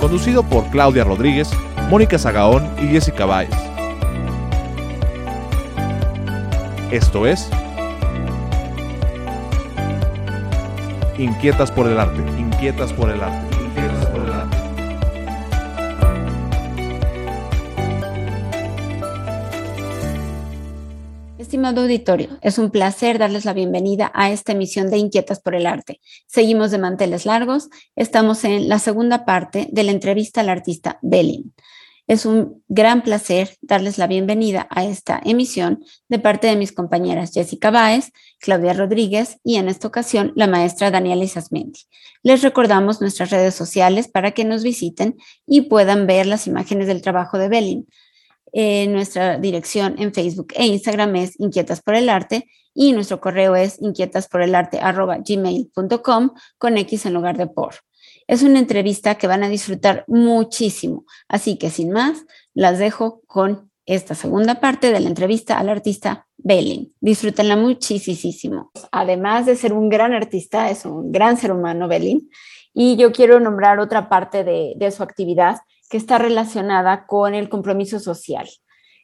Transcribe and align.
conducido 0.00 0.42
por 0.42 0.68
Claudia 0.70 1.04
Rodríguez, 1.04 1.50
Mónica 1.90 2.18
Zagaón 2.18 2.68
y 2.82 2.88
Jessica 2.88 3.26
Báez. 3.26 3.50
Esto 6.90 7.26
es 7.26 7.48
Inquietas 11.18 11.70
por 11.70 11.86
el 11.86 12.00
arte, 12.00 12.22
inquietas 12.40 12.94
por 12.94 13.10
el 13.10 13.22
arte. 13.22 13.59
Estimado 21.50 21.80
auditorio, 21.80 22.38
es 22.42 22.58
un 22.58 22.70
placer 22.70 23.18
darles 23.18 23.44
la 23.44 23.52
bienvenida 23.52 24.12
a 24.14 24.30
esta 24.30 24.52
emisión 24.52 24.88
de 24.88 24.98
Inquietas 24.98 25.40
por 25.40 25.56
el 25.56 25.66
Arte. 25.66 26.00
Seguimos 26.28 26.70
de 26.70 26.78
manteles 26.78 27.26
largos, 27.26 27.70
estamos 27.96 28.44
en 28.44 28.68
la 28.68 28.78
segunda 28.78 29.24
parte 29.24 29.66
de 29.72 29.82
la 29.82 29.90
entrevista 29.90 30.42
al 30.42 30.48
artista 30.48 31.00
Belin. 31.02 31.52
Es 32.06 32.24
un 32.24 32.62
gran 32.68 33.02
placer 33.02 33.56
darles 33.62 33.98
la 33.98 34.06
bienvenida 34.06 34.68
a 34.70 34.84
esta 34.84 35.20
emisión 35.24 35.84
de 36.08 36.20
parte 36.20 36.46
de 36.46 36.54
mis 36.54 36.70
compañeras 36.70 37.32
Jessica 37.34 37.72
Báez, 37.72 38.12
Claudia 38.38 38.72
Rodríguez 38.72 39.38
y 39.42 39.56
en 39.56 39.68
esta 39.68 39.88
ocasión 39.88 40.32
la 40.36 40.46
maestra 40.46 40.92
Daniela 40.92 41.24
Isasmendi. 41.24 41.80
Les 42.22 42.42
recordamos 42.42 43.00
nuestras 43.00 43.30
redes 43.30 43.56
sociales 43.56 44.06
para 44.06 44.30
que 44.30 44.44
nos 44.44 44.62
visiten 44.62 45.16
y 45.48 45.62
puedan 45.62 46.06
ver 46.06 46.26
las 46.26 46.46
imágenes 46.46 46.86
del 46.86 47.02
trabajo 47.02 47.38
de 47.38 47.48
Belin. 47.48 47.88
Eh, 48.52 48.86
nuestra 48.88 49.38
dirección 49.38 49.94
en 49.98 50.12
Facebook 50.12 50.48
e 50.54 50.66
Instagram 50.66 51.16
es 51.16 51.38
Inquietas 51.38 51.80
por 51.82 51.94
el 51.94 52.08
Arte 52.08 52.48
y 52.74 52.92
nuestro 52.92 53.20
correo 53.20 53.54
es 53.56 53.80
inquietasporelarte.gmail.com 53.80 56.30
con 56.58 56.78
X 56.78 57.06
en 57.06 57.14
lugar 57.14 57.36
de 57.36 57.46
por. 57.46 57.74
Es 58.26 58.42
una 58.42 58.58
entrevista 58.58 59.14
que 59.16 59.26
van 59.26 59.42
a 59.42 59.48
disfrutar 59.48 60.04
muchísimo, 60.06 61.04
así 61.28 61.56
que 61.56 61.70
sin 61.70 61.90
más, 61.90 62.24
las 62.54 62.78
dejo 62.78 63.22
con 63.26 63.70
esta 63.86 64.14
segunda 64.14 64.60
parte 64.60 64.92
de 64.92 65.00
la 65.00 65.08
entrevista 65.08 65.58
al 65.58 65.68
artista 65.68 66.28
Belling. 66.36 66.94
Disfrútenla 67.00 67.56
muchísimo. 67.56 68.70
Además 68.92 69.46
de 69.46 69.56
ser 69.56 69.72
un 69.72 69.88
gran 69.88 70.12
artista, 70.12 70.70
es 70.70 70.84
un 70.84 71.10
gran 71.10 71.36
ser 71.36 71.50
humano 71.50 71.88
Belling. 71.88 72.30
Y 72.72 72.96
yo 72.96 73.10
quiero 73.10 73.40
nombrar 73.40 73.80
otra 73.80 74.08
parte 74.08 74.44
de 74.44 74.90
su 74.92 75.02
actividad 75.02 75.56
que 75.90 75.96
está 75.96 76.18
relacionada 76.18 77.04
con 77.06 77.34
el 77.34 77.50
compromiso 77.50 77.98
social. 77.98 78.48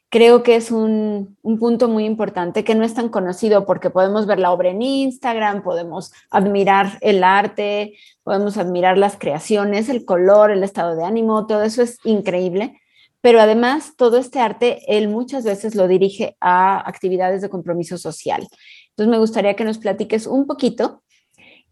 Creo 0.09 0.41
que 0.41 0.55
es 0.55 0.71
un, 0.71 1.37
punto 1.59 1.89
muy 1.89 2.05
importante 2.05 2.63
que 2.63 2.75
no 2.75 2.85
es 2.85 2.93
tan 2.93 3.09
conocido 3.09 3.65
porque 3.65 3.89
podemos 3.89 4.25
ver 4.25 4.39
la 4.39 4.53
obra 4.53 4.69
en 4.69 4.81
Instagram, 4.81 5.63
podemos 5.63 6.13
admirar 6.31 6.97
el 7.01 7.25
arte, 7.25 7.97
podemos 8.23 8.57
admirar 8.57 8.97
las 8.97 9.17
creaciones, 9.17 9.89
el 9.89 10.05
color, 10.05 10.49
el 10.49 10.63
estado 10.63 10.95
de 10.95 11.03
ánimo, 11.03 11.45
todo 11.45 11.63
eso 11.63 11.81
es 11.81 11.99
increíble. 12.05 12.79
Pero 13.19 13.41
además, 13.41 13.95
todo 13.97 14.17
este 14.17 14.39
arte, 14.39 14.79
él 14.87 15.09
muchas 15.09 15.43
veces 15.43 15.75
lo 15.75 15.89
dirige 15.89 16.37
a 16.39 16.87
actividades 16.87 17.41
de 17.41 17.49
compromiso 17.49 17.97
social. 17.97 18.47
Entonces, 18.91 19.11
me 19.11 19.17
gustaría 19.17 19.55
que 19.55 19.65
nos 19.65 19.77
platiques 19.77 20.25
un 20.25 20.47
poquito 20.47 21.03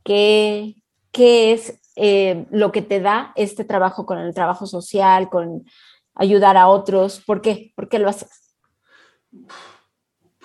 qué, 0.03 0.75
qué 1.13 1.53
es 1.53 1.79
eh, 1.95 2.45
lo 2.51 2.71
que 2.71 2.81
te 2.81 2.99
da 2.99 3.31
este 3.35 3.63
trabajo 3.63 4.05
con 4.05 4.17
el 4.17 4.33
trabajo 4.33 4.65
social, 4.65 5.29
con 5.29 5.65
ayudar 6.13 6.57
a 6.57 6.67
otros? 6.67 7.21
¿Por 7.25 7.41
qué? 7.41 7.73
¿Por 7.75 7.89
qué 7.89 7.99
lo 7.99 8.09
haces? 8.09 8.55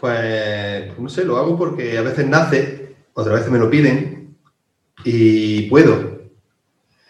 Pues, 0.01 0.99
no 0.99 1.09
sé, 1.09 1.25
lo 1.25 1.37
hago 1.37 1.57
porque 1.57 1.99
a 1.99 2.03
veces 2.03 2.27
nace, 2.27 2.97
otras 3.13 3.37
veces 3.37 3.51
me 3.51 3.59
lo 3.59 3.69
piden 3.69 4.37
y 5.05 5.69
puedo. 5.69 6.21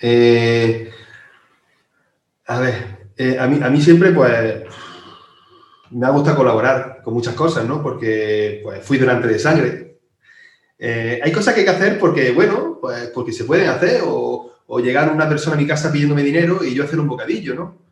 Eh, 0.01 0.91
a 2.47 2.61
ver, 2.61 3.11
eh, 3.17 3.39
a, 3.39 3.47
mí, 3.47 3.61
a 3.63 3.71
mí 3.71 3.81
siempre, 3.81 4.13
pues, 4.13 4.65
me 5.91 6.07
ha 6.07 6.11
gustado 6.11 6.37
colaborar 6.37 7.01
con 7.03 7.15
muchas 7.15 7.35
cosas, 7.35 7.67
¿no? 7.67 7.83
Porque 7.83 8.61
pues, 8.63 8.85
fui 8.85 8.99
durante 8.99 9.29
de 9.29 9.39
sangre, 9.39 9.90
eh, 10.83 11.21
hay 11.23 11.31
cosas 11.31 11.53
que 11.53 11.61
hay 11.61 11.67
que 11.67 11.73
hacer 11.73 11.99
porque, 11.99 12.33
bueno, 12.33 12.79
pues 12.81 13.09
porque 13.09 13.33
se 13.33 13.45
pueden 13.45 13.69
hacer 13.69 14.01
o, 14.03 14.51
o, 14.67 14.81
llegar 14.81 15.13
una 15.13 15.29
persona 15.29 15.55
a 15.55 15.59
mi 15.59 15.67
casa 15.67 15.93
pidiéndome 15.93 16.23
dinero 16.23 16.65
y 16.65 16.75
yo 16.75 16.85
hacer 16.85 16.99
un 16.99 17.07
bocadillo, 17.07 17.55
¿no? 17.55 17.83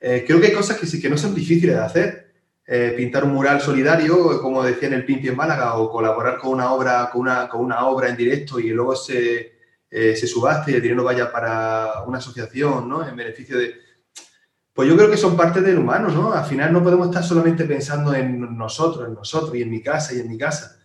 Eh, 0.00 0.24
creo 0.26 0.40
que 0.40 0.48
hay 0.48 0.52
cosas 0.52 0.76
que, 0.76 1.00
que 1.00 1.08
no 1.08 1.16
son 1.16 1.36
difíciles 1.36 1.76
de 1.76 1.80
hacer. 1.80 2.24
Eh, 2.66 2.94
pintar 2.96 3.22
un 3.22 3.34
mural 3.34 3.60
solidario, 3.60 4.40
como 4.42 4.64
decía 4.64 4.88
en 4.88 4.94
el 4.94 5.04
Pimpi 5.04 5.28
en 5.28 5.36
Málaga, 5.36 5.76
o 5.76 5.88
colaborar 5.88 6.38
con 6.38 6.50
una 6.50 6.72
obra, 6.72 7.10
con 7.12 7.20
una, 7.20 7.48
con 7.48 7.60
una 7.60 7.86
obra 7.86 8.08
en 8.08 8.16
directo 8.16 8.58
y 8.58 8.70
luego 8.70 8.96
se, 8.96 9.52
se 9.88 10.26
subaste 10.26 10.72
y 10.72 10.74
el 10.74 10.82
dinero 10.82 11.04
vaya 11.04 11.30
para 11.30 12.02
una 12.06 12.18
asociación, 12.18 12.88
¿no? 12.88 13.06
En 13.06 13.14
beneficio 13.14 13.56
de... 13.56 13.74
Pues 14.72 14.88
yo 14.88 14.96
creo 14.96 15.10
que 15.10 15.16
son 15.16 15.36
parte 15.36 15.60
del 15.60 15.78
humano, 15.78 16.08
¿no? 16.08 16.32
Al 16.32 16.46
final 16.46 16.72
no 16.72 16.82
podemos 16.82 17.06
estar 17.08 17.22
solamente 17.22 17.64
pensando 17.66 18.14
en 18.14 18.56
nosotros, 18.56 19.06
en 19.06 19.14
nosotros 19.14 19.54
y 19.54 19.62
en 19.62 19.70
mi 19.70 19.80
casa 19.80 20.12
y 20.14 20.20
en 20.20 20.28
mi 20.28 20.38
casa 20.38 20.80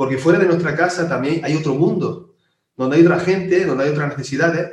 porque 0.00 0.16
fuera 0.16 0.38
de 0.38 0.46
nuestra 0.46 0.74
casa 0.74 1.06
también 1.06 1.44
hay 1.44 1.54
otro 1.54 1.74
mundo, 1.74 2.34
donde 2.74 2.96
hay 2.96 3.02
otra 3.02 3.20
gente, 3.20 3.66
donde 3.66 3.84
hay 3.84 3.90
otras 3.90 4.16
necesidades. 4.16 4.72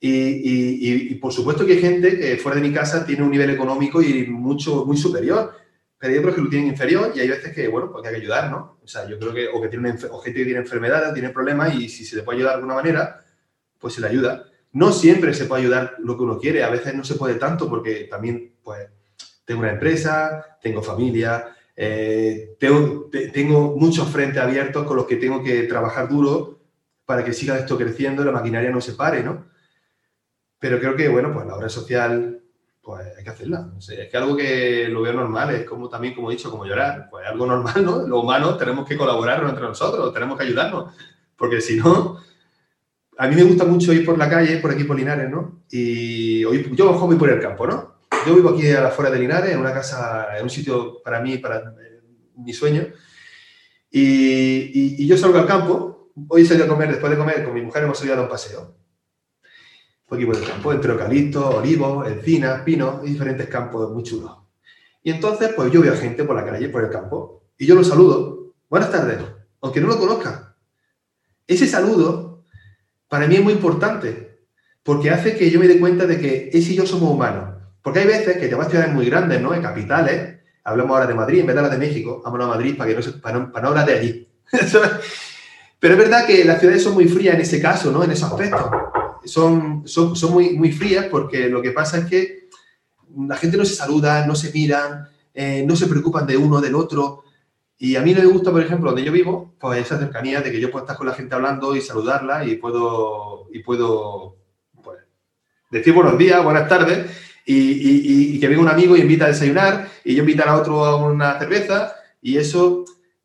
Y, 0.00 1.14
por 1.16 1.30
supuesto 1.30 1.66
que 1.66 1.74
hay 1.74 1.78
gente 1.82 2.18
que 2.18 2.38
fuera 2.38 2.58
de 2.58 2.66
mi 2.66 2.72
casa 2.72 3.04
tiene 3.04 3.22
un 3.22 3.30
nivel 3.30 3.50
económico 3.50 4.00
y 4.00 4.26
mucho, 4.28 4.86
muy 4.86 4.96
superior. 4.96 5.52
Pero 5.98 6.14
hay 6.14 6.18
otros 6.18 6.34
que 6.34 6.40
lo 6.40 6.48
tienen 6.48 6.70
inferior 6.70 7.12
y 7.14 7.20
hay 7.20 7.28
veces 7.28 7.52
que, 7.52 7.68
bueno, 7.68 7.92
pues 7.92 8.02
hay 8.06 8.14
que 8.14 8.20
ayudar, 8.22 8.50
¿no? 8.50 8.78
O 8.82 8.88
sea, 8.88 9.06
yo 9.06 9.18
creo 9.18 9.34
que, 9.34 9.46
o 9.48 9.60
que 9.60 9.68
tiene, 9.68 9.94
o 10.10 10.18
gente 10.20 10.38
que 10.38 10.46
tiene 10.46 10.60
enfermedades, 10.60 11.12
tiene 11.12 11.28
problemas 11.28 11.74
y 11.74 11.90
si 11.90 12.06
se 12.06 12.16
le 12.16 12.22
puede 12.22 12.38
ayudar 12.38 12.54
de 12.54 12.56
alguna 12.60 12.76
manera, 12.76 13.22
pues 13.78 13.92
se 13.92 14.00
le 14.00 14.06
ayuda. 14.06 14.46
No 14.72 14.90
siempre 14.90 15.34
se 15.34 15.44
puede 15.44 15.64
ayudar 15.64 15.96
lo 15.98 16.16
que 16.16 16.22
uno 16.22 16.38
quiere, 16.38 16.64
a 16.64 16.70
veces 16.70 16.94
no 16.94 17.04
se 17.04 17.16
puede 17.16 17.34
tanto 17.34 17.68
porque 17.68 18.08
también, 18.10 18.54
pues, 18.62 18.88
tengo 19.44 19.60
una 19.60 19.72
empresa, 19.72 20.56
tengo 20.62 20.82
familia, 20.82 21.54
eh, 21.74 22.56
tengo, 22.58 23.10
tengo, 23.32 23.76
muchos 23.76 24.08
frentes 24.08 24.42
abiertos 24.42 24.86
con 24.86 24.96
los 24.96 25.06
que 25.06 25.16
tengo 25.16 25.42
que 25.42 25.62
trabajar 25.64 26.08
duro 26.08 26.60
para 27.04 27.24
que 27.24 27.32
siga 27.32 27.58
esto 27.58 27.78
creciendo 27.78 28.24
la 28.24 28.32
maquinaria 28.32 28.70
no 28.70 28.80
se 28.80 28.92
pare, 28.92 29.22
¿no? 29.22 29.46
Pero 30.58 30.78
creo 30.78 30.94
que, 30.94 31.08
bueno, 31.08 31.32
pues 31.32 31.46
la 31.46 31.56
obra 31.56 31.68
social, 31.68 32.40
pues 32.80 33.06
hay 33.16 33.24
que 33.24 33.30
hacerla. 33.30 33.72
es 33.78 34.08
que 34.08 34.16
algo 34.16 34.36
que 34.36 34.88
lo 34.88 35.02
veo 35.02 35.12
normal, 35.12 35.54
es 35.54 35.64
como 35.64 35.88
también, 35.88 36.14
como 36.14 36.30
he 36.30 36.36
dicho, 36.36 36.50
como 36.50 36.66
llorar. 36.66 37.08
Pues 37.10 37.26
algo 37.26 37.46
normal, 37.46 37.84
¿no? 37.84 38.06
Los 38.06 38.22
humanos 38.22 38.58
tenemos 38.58 38.86
que 38.86 38.96
colaborar 38.96 39.42
entre 39.42 39.62
nosotros, 39.62 40.12
tenemos 40.12 40.38
que 40.38 40.44
ayudarnos, 40.44 40.94
porque 41.36 41.60
si 41.60 41.76
no... 41.76 42.18
A 43.18 43.28
mí 43.28 43.36
me 43.36 43.42
gusta 43.42 43.64
mucho 43.64 43.92
ir 43.92 44.06
por 44.06 44.16
la 44.16 44.28
calle, 44.28 44.56
por 44.56 44.70
aquí 44.70 44.84
por 44.84 44.96
Linares, 44.96 45.30
¿no? 45.30 45.62
Y 45.70 46.44
hoy, 46.44 46.70
yo 46.74 46.92
voy 46.92 47.16
por 47.16 47.28
el 47.28 47.40
campo, 47.40 47.66
¿no? 47.66 47.91
Yo 48.26 48.34
vivo 48.34 48.50
aquí 48.50 48.70
a 48.70 48.82
la 48.82 48.90
fuera 48.90 49.10
de 49.10 49.18
Linares, 49.18 49.52
en 49.52 49.58
una 49.58 49.72
casa, 49.72 50.36
en 50.36 50.44
un 50.44 50.50
sitio 50.50 51.02
para 51.02 51.20
mí, 51.20 51.38
para 51.38 51.58
eh, 51.58 52.00
mi 52.36 52.52
sueño. 52.52 52.86
Y, 53.90 55.02
y, 55.02 55.06
yo 55.06 55.16
salgo 55.16 55.38
al 55.38 55.46
campo. 55.46 56.12
Hoy 56.28 56.44
salí 56.44 56.62
a 56.62 56.68
comer, 56.68 56.90
después 56.90 57.10
de 57.10 57.18
comer, 57.18 57.44
con 57.44 57.54
mi 57.54 57.62
mujer 57.62 57.84
hemos 57.84 57.98
salido 57.98 58.14
a 58.14 58.16
dar 58.18 58.26
un 58.26 58.30
paseo. 58.30 58.76
Por 60.06 60.18
aquí 60.18 60.26
por 60.26 60.46
campo, 60.46 60.72
entre 60.72 60.92
eucaliptos, 60.92 61.54
olivos, 61.54 62.06
encinas, 62.06 62.62
pinos 62.62 63.00
y 63.04 63.10
diferentes 63.10 63.48
campos 63.48 63.90
muy 63.90 64.02
chulos. 64.02 64.36
Y 65.02 65.10
entonces, 65.10 65.50
pues 65.56 65.72
yo 65.72 65.80
veo 65.80 65.92
a 65.92 65.96
gente 65.96 66.24
por 66.24 66.36
la 66.36 66.44
calle, 66.44 66.68
por 66.68 66.84
el 66.84 66.90
campo, 66.90 67.44
y 67.58 67.66
yo 67.66 67.74
los 67.74 67.88
saludo. 67.88 68.54
Buenas 68.68 68.90
tardes, 68.90 69.18
aunque 69.60 69.80
no 69.80 69.88
lo 69.88 69.98
conozca. 69.98 70.56
Ese 71.46 71.66
saludo, 71.66 72.44
para 73.08 73.26
mí 73.26 73.36
es 73.36 73.42
muy 73.42 73.54
importante, 73.54 74.46
porque 74.82 75.10
hace 75.10 75.36
que 75.36 75.50
yo 75.50 75.58
me 75.58 75.68
dé 75.68 75.80
cuenta 75.80 76.06
de 76.06 76.18
que 76.18 76.50
es 76.52 76.68
y 76.68 76.74
yo 76.74 76.86
somos 76.86 77.10
humanos. 77.10 77.61
Porque 77.82 77.98
hay 77.98 78.06
veces 78.06 78.36
que 78.38 78.48
te 78.48 78.64
ciudades 78.64 78.94
muy 78.94 79.06
grandes, 79.06 79.40
¿no? 79.40 79.52
En 79.54 79.62
capitales, 79.62 80.38
hablamos 80.62 80.94
ahora 80.94 81.06
de 81.06 81.14
Madrid 81.14 81.40
en 81.40 81.46
vez 81.46 81.54
de 81.54 81.60
hablar 81.60 81.78
de 81.78 81.86
México, 81.86 82.22
vámonos 82.24 82.46
a 82.46 82.50
Madrid 82.50 82.76
para, 82.76 82.94
que 82.94 82.96
no, 82.96 83.40
no, 83.40 83.52
para 83.52 83.68
hablar 83.68 83.86
de 83.86 83.98
allí. 83.98 84.28
Pero 85.80 85.94
es 85.94 85.98
verdad 85.98 86.24
que 86.24 86.44
las 86.44 86.60
ciudades 86.60 86.84
son 86.84 86.94
muy 86.94 87.08
frías 87.08 87.34
en 87.34 87.40
ese 87.40 87.60
caso, 87.60 87.90
¿no? 87.90 88.04
En 88.04 88.12
ese 88.12 88.24
aspecto. 88.24 88.70
Son, 89.24 89.82
son, 89.84 90.14
son 90.14 90.32
muy, 90.32 90.56
muy 90.56 90.70
frías 90.70 91.06
porque 91.06 91.48
lo 91.48 91.60
que 91.60 91.72
pasa 91.72 91.98
es 91.98 92.04
que 92.04 92.48
la 93.26 93.36
gente 93.36 93.56
no 93.56 93.64
se 93.64 93.74
saluda, 93.74 94.24
no 94.26 94.36
se 94.36 94.52
miran, 94.52 95.08
eh, 95.34 95.64
no 95.66 95.74
se 95.74 95.88
preocupan 95.88 96.24
de 96.24 96.36
uno, 96.36 96.60
del 96.60 96.76
otro. 96.76 97.24
Y 97.78 97.96
a 97.96 98.00
mí 98.00 98.14
no 98.14 98.20
me 98.20 98.28
gusta, 98.28 98.52
por 98.52 98.62
ejemplo, 98.62 98.90
donde 98.90 99.04
yo 99.04 99.10
vivo, 99.10 99.54
pues 99.58 99.80
esa 99.80 99.98
cercanía 99.98 100.40
de 100.40 100.52
que 100.52 100.60
yo 100.60 100.70
puedo 100.70 100.84
estar 100.84 100.96
con 100.96 101.08
la 101.08 101.14
gente 101.14 101.34
hablando 101.34 101.74
y 101.74 101.80
saludarla 101.80 102.44
y 102.44 102.54
puedo, 102.56 103.48
y 103.52 103.58
puedo 103.58 104.36
pues, 104.84 104.98
decir 105.68 105.92
buenos 105.92 106.16
días, 106.16 106.44
buenas 106.44 106.68
tardes 106.68 107.10
y, 107.44 108.38
que 108.38 108.48
venga 108.48 108.62
un 108.62 108.68
amigo 108.68 108.96
y 108.96 109.00
invita 109.00 109.26
a 109.26 109.28
desayunar 109.28 109.88
y 110.04 110.14
yo 110.14 110.22
invitar 110.22 110.48
a 110.48 110.56
otro 110.56 110.84
a 110.84 110.96
una 110.96 111.38
cerveza 111.38 111.94
y 112.20 112.36
eso 112.36 112.84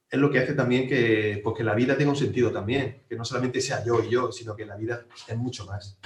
es 0.09 0.19
lo 0.19 0.31
que 0.31 0.39
hace 0.39 0.53
también 0.53 0.87
que, 0.87 1.41
pues, 1.43 1.55
que 1.55 1.63
la 1.63 1.75
vida 1.75 1.97
tenga 1.97 2.11
un 2.11 2.15
sentido 2.15 2.51
también, 2.51 3.03
que 3.07 3.15
no 3.15 3.25
solamente 3.25 3.61
sea 3.61 3.83
yo 3.83 4.03
y 4.03 4.09
yo, 4.09 4.31
sino 4.31 4.55
que 4.55 4.65
la 4.65 4.75
vida 4.75 5.05
es 5.27 5.37
mucho 5.37 5.65
más. 5.65 5.99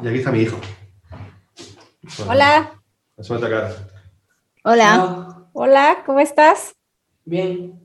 Y 0.00 0.06
aquí 0.06 0.18
está 0.18 0.30
mi 0.30 0.42
hijo. 0.42 0.58
Hola. 2.28 2.80
Hola. 4.62 5.48
Hola. 5.52 6.02
¿cómo 6.06 6.20
estás? 6.20 6.74
Bien. 7.24 7.78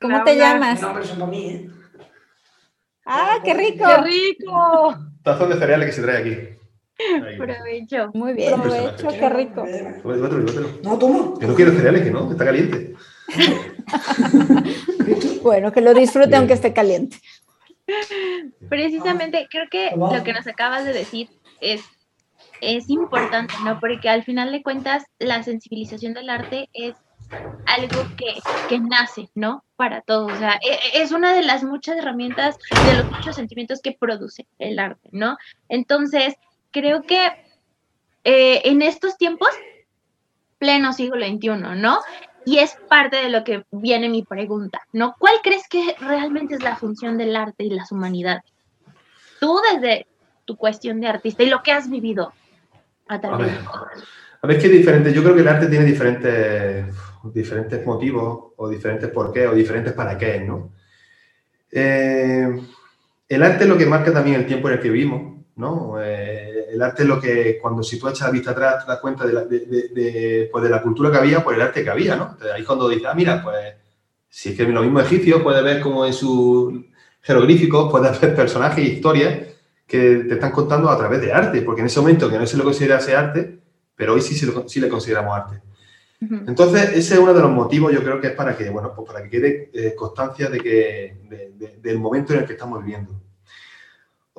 ¿Cómo 0.00 0.24
te 0.24 0.36
llamas? 0.36 0.80
No, 0.80 0.92
pero 0.92 1.04
son 1.04 1.18
para 1.18 1.30
mí, 1.30 1.50
¿eh? 1.50 1.70
¡Ah, 3.04 3.38
qué 3.42 3.54
rico! 3.54 3.84
¡Qué 3.86 4.02
rico! 4.02 4.94
Tazón 5.22 5.50
de 5.50 5.58
cereales 5.58 5.86
que 5.86 5.92
se 5.92 6.02
trae 6.02 6.18
aquí. 6.18 6.57
Provecho. 7.36 8.10
Muy 8.14 8.32
bien, 8.32 8.60
provecho, 8.60 9.08
qué 9.08 9.28
rico. 9.28 9.64
No, 10.82 10.98
toma. 10.98 11.38
Que 11.38 11.46
no 11.46 11.54
quiero 11.54 11.72
cereales, 11.72 12.02
que 12.02 12.10
no, 12.10 12.30
está 12.30 12.44
caliente. 12.44 12.94
bueno, 15.42 15.72
que 15.72 15.80
lo 15.80 15.94
disfrute 15.94 16.34
aunque 16.34 16.54
esté 16.54 16.72
caliente. 16.72 17.18
Precisamente, 18.68 19.46
creo 19.50 19.66
que 19.70 19.90
lo 19.96 20.24
que 20.24 20.32
nos 20.32 20.46
acabas 20.46 20.84
de 20.84 20.92
decir 20.92 21.30
es, 21.60 21.82
es 22.60 22.90
importante, 22.90 23.54
¿no? 23.64 23.78
Porque 23.80 24.08
al 24.08 24.24
final 24.24 24.50
de 24.50 24.62
cuentas, 24.62 25.04
la 25.18 25.42
sensibilización 25.42 26.14
del 26.14 26.30
arte 26.30 26.68
es 26.72 26.96
algo 27.66 28.08
que, 28.16 28.40
que, 28.68 28.80
nace, 28.80 29.28
¿no? 29.34 29.64
Para 29.76 30.00
todos. 30.00 30.32
O 30.32 30.36
sea, 30.36 30.54
e, 30.54 31.02
es 31.02 31.12
una 31.12 31.32
de 31.32 31.42
las 31.42 31.62
muchas 31.62 31.96
herramientas, 31.96 32.56
de 32.86 32.96
los 32.96 33.10
muchos 33.10 33.36
sentimientos 33.36 33.80
que 33.80 33.92
produce 33.92 34.46
el 34.58 34.78
arte, 34.78 35.08
¿no? 35.12 35.36
Entonces, 35.68 36.34
creo 36.70 37.02
que 37.02 37.26
eh, 38.24 38.62
en 38.64 38.82
estos 38.82 39.16
tiempos, 39.16 39.48
pleno 40.58 40.92
siglo 40.92 41.24
XXI, 41.24 41.76
¿no? 41.76 41.98
Y 42.44 42.58
es 42.58 42.76
parte 42.88 43.16
de 43.16 43.28
lo 43.28 43.44
que 43.44 43.64
viene 43.70 44.08
mi 44.08 44.22
pregunta, 44.22 44.80
¿no? 44.92 45.14
¿Cuál 45.18 45.34
crees 45.42 45.68
que 45.68 45.94
realmente 46.00 46.54
es 46.54 46.62
la 46.62 46.76
función 46.76 47.18
del 47.18 47.36
arte 47.36 47.64
y 47.64 47.70
las 47.70 47.92
humanidades? 47.92 48.42
Tú 49.40 49.60
desde 49.72 50.06
tu 50.44 50.56
cuestión 50.56 51.00
de 51.00 51.08
artista 51.08 51.42
y 51.42 51.50
lo 51.50 51.62
que 51.62 51.72
has 51.72 51.90
vivido 51.90 52.32
a 53.06 53.20
través 53.20 53.52
de 53.52 53.58
A 54.40 54.46
ver, 54.46 54.56
es 54.56 54.62
que 54.62 54.68
es 54.68 54.78
diferente. 54.78 55.12
Yo 55.12 55.22
creo 55.22 55.34
que 55.34 55.42
el 55.42 55.48
arte 55.48 55.66
tiene 55.66 55.84
diferentes, 55.84 56.86
diferentes 57.24 57.84
motivos 57.84 58.52
o 58.56 58.68
diferentes 58.68 59.10
por 59.10 59.32
qué 59.32 59.46
o 59.46 59.54
diferentes 59.54 59.92
para 59.92 60.16
qué, 60.16 60.40
¿no? 60.40 60.72
Eh, 61.70 62.48
el 63.28 63.42
arte 63.42 63.64
es 63.64 63.68
lo 63.68 63.76
que 63.76 63.84
marca 63.84 64.12
también 64.12 64.36
el 64.36 64.46
tiempo 64.46 64.68
en 64.68 64.74
el 64.74 64.80
que 64.80 64.90
vivimos, 64.90 65.44
¿no? 65.56 66.02
Eh, 66.02 66.47
el 66.70 66.82
arte 66.82 67.02
es 67.02 67.08
lo 67.08 67.20
que, 67.20 67.58
cuando 67.60 67.82
si 67.82 67.98
tú 67.98 68.08
echas 68.08 68.28
la 68.28 68.32
vista 68.32 68.50
atrás, 68.50 68.84
te 68.84 68.90
das 68.90 69.00
cuenta 69.00 69.26
de 69.26 69.32
la, 69.32 69.44
de, 69.44 70.48
pues 70.50 70.64
de 70.64 70.70
la 70.70 70.82
cultura 70.82 71.10
que 71.10 71.18
había, 71.18 71.42
por 71.42 71.54
el 71.54 71.62
arte 71.62 71.82
que 71.82 71.90
había, 71.90 72.16
¿no? 72.16 72.36
Ahí 72.54 72.64
cuando 72.64 72.88
dices, 72.88 73.06
ah, 73.08 73.14
mira, 73.14 73.42
pues 73.42 73.56
si 74.28 74.50
es 74.50 74.56
que 74.56 74.64
lo 74.64 74.82
mismo 74.82 75.00
egipcio, 75.00 75.42
puedes 75.42 75.62
ver 75.62 75.80
como 75.80 76.04
en 76.04 76.12
sus 76.12 76.74
jeroglíficos, 77.22 77.90
puedes 77.90 78.20
ver 78.20 78.34
personajes 78.34 78.84
e 78.84 78.88
historias 78.88 79.38
que 79.86 80.24
te 80.28 80.34
están 80.34 80.52
contando 80.52 80.90
a 80.90 80.98
través 80.98 81.20
de 81.20 81.32
arte, 81.32 81.62
porque 81.62 81.80
en 81.80 81.86
ese 81.86 82.00
momento 82.00 82.28
que 82.28 82.38
no 82.38 82.46
se 82.46 82.56
lo 82.56 82.64
considerase 82.64 83.16
arte, 83.16 83.60
pero 83.96 84.14
hoy 84.14 84.20
sí, 84.20 84.34
sí 84.66 84.80
le 84.80 84.88
consideramos 84.88 85.34
arte. 85.34 85.62
Entonces, 86.20 86.90
ese 86.94 87.14
es 87.14 87.20
uno 87.20 87.32
de 87.32 87.40
los 87.40 87.50
motivos, 87.50 87.92
yo 87.92 88.02
creo 88.02 88.20
que 88.20 88.28
es 88.28 88.32
para 88.32 88.56
que, 88.56 88.68
bueno, 88.70 88.92
pues 88.94 89.06
para 89.06 89.22
que 89.22 89.30
quede 89.30 89.70
eh, 89.72 89.94
constancia 89.94 90.50
de 90.50 90.58
que, 90.58 91.16
del 91.80 91.98
momento 91.98 92.32
en 92.32 92.40
el 92.40 92.46
que 92.46 92.54
estamos 92.54 92.84
viviendo. 92.84 93.12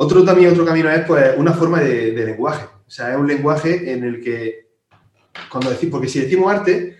Otro 0.01 0.23
también, 0.23 0.51
otro 0.51 0.63
camino 0.63 0.89
es 0.89 1.05
pues 1.05 1.33
una 1.35 1.51
forma 1.51 1.81
de, 1.81 2.13
lenguaje. 2.13 2.63
O 2.87 2.89
sea, 2.89 3.11
es 3.11 3.17
un 3.17 3.27
lenguaje 3.27 3.91
en 3.91 4.05
el 4.05 4.23
que, 4.23 4.69
cuando 5.51 5.69
decimos, 5.69 5.91
porque 5.91 6.07
si 6.07 6.21
decimos 6.21 6.49
arte, 6.49 6.95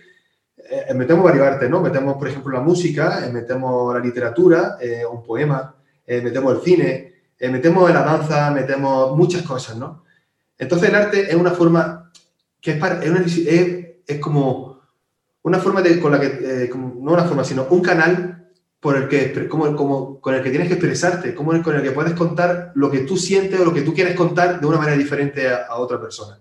eh, 0.58 0.92
metemos 0.94 1.24
varios 1.24 1.46
artes, 1.46 1.70
¿no? 1.70 1.80
Metemos, 1.80 2.18
por 2.18 2.28
ejemplo, 2.28 2.52
la 2.52 2.60
música, 2.60 3.26
eh, 3.26 3.32
metemos 3.32 3.94
la 3.94 4.00
literatura, 4.00 4.76
eh, 4.82 5.02
un 5.10 5.22
poema, 5.22 5.74
metemos 6.06 6.56
el 6.56 6.60
cine, 6.60 7.14
metemos 7.40 7.90
la 7.90 8.02
danza, 8.02 8.50
metemos 8.50 9.16
muchas 9.16 9.42
cosas, 9.44 9.76
¿no? 9.76 10.04
Entonces 10.58 10.90
el 10.90 10.94
arte 10.94 11.30
es 11.30 11.34
una 11.34 11.52
forma 11.52 12.12
que 12.60 12.72
es, 12.72 12.76
para, 12.76 13.00
es, 13.02 14.18
como 14.20 14.78
una 15.40 15.58
forma 15.58 15.80
de, 15.80 15.98
con 15.98 16.12
la 16.12 16.20
que, 16.20 16.70
no 16.74 17.12
una 17.12 17.24
forma, 17.24 17.44
sino 17.44 17.66
un 17.70 17.80
canal 17.80 18.39
por 18.80 18.96
el 18.96 19.08
que, 19.08 19.46
como, 19.48 20.20
con 20.20 20.34
el 20.34 20.42
que 20.42 20.50
tienes 20.50 20.66
que 20.66 20.74
expresarte, 20.74 21.34
como 21.34 21.62
con 21.62 21.76
el 21.76 21.82
que 21.82 21.90
puedes 21.90 22.14
contar 22.14 22.72
lo 22.74 22.90
que 22.90 23.00
tú 23.00 23.18
sientes 23.18 23.60
o 23.60 23.64
lo 23.64 23.74
que 23.74 23.82
tú 23.82 23.92
quieres 23.92 24.14
contar 24.14 24.58
de 24.58 24.66
una 24.66 24.78
manera 24.78 24.96
diferente 24.96 25.48
a, 25.48 25.76
otra 25.76 26.00
persona. 26.00 26.38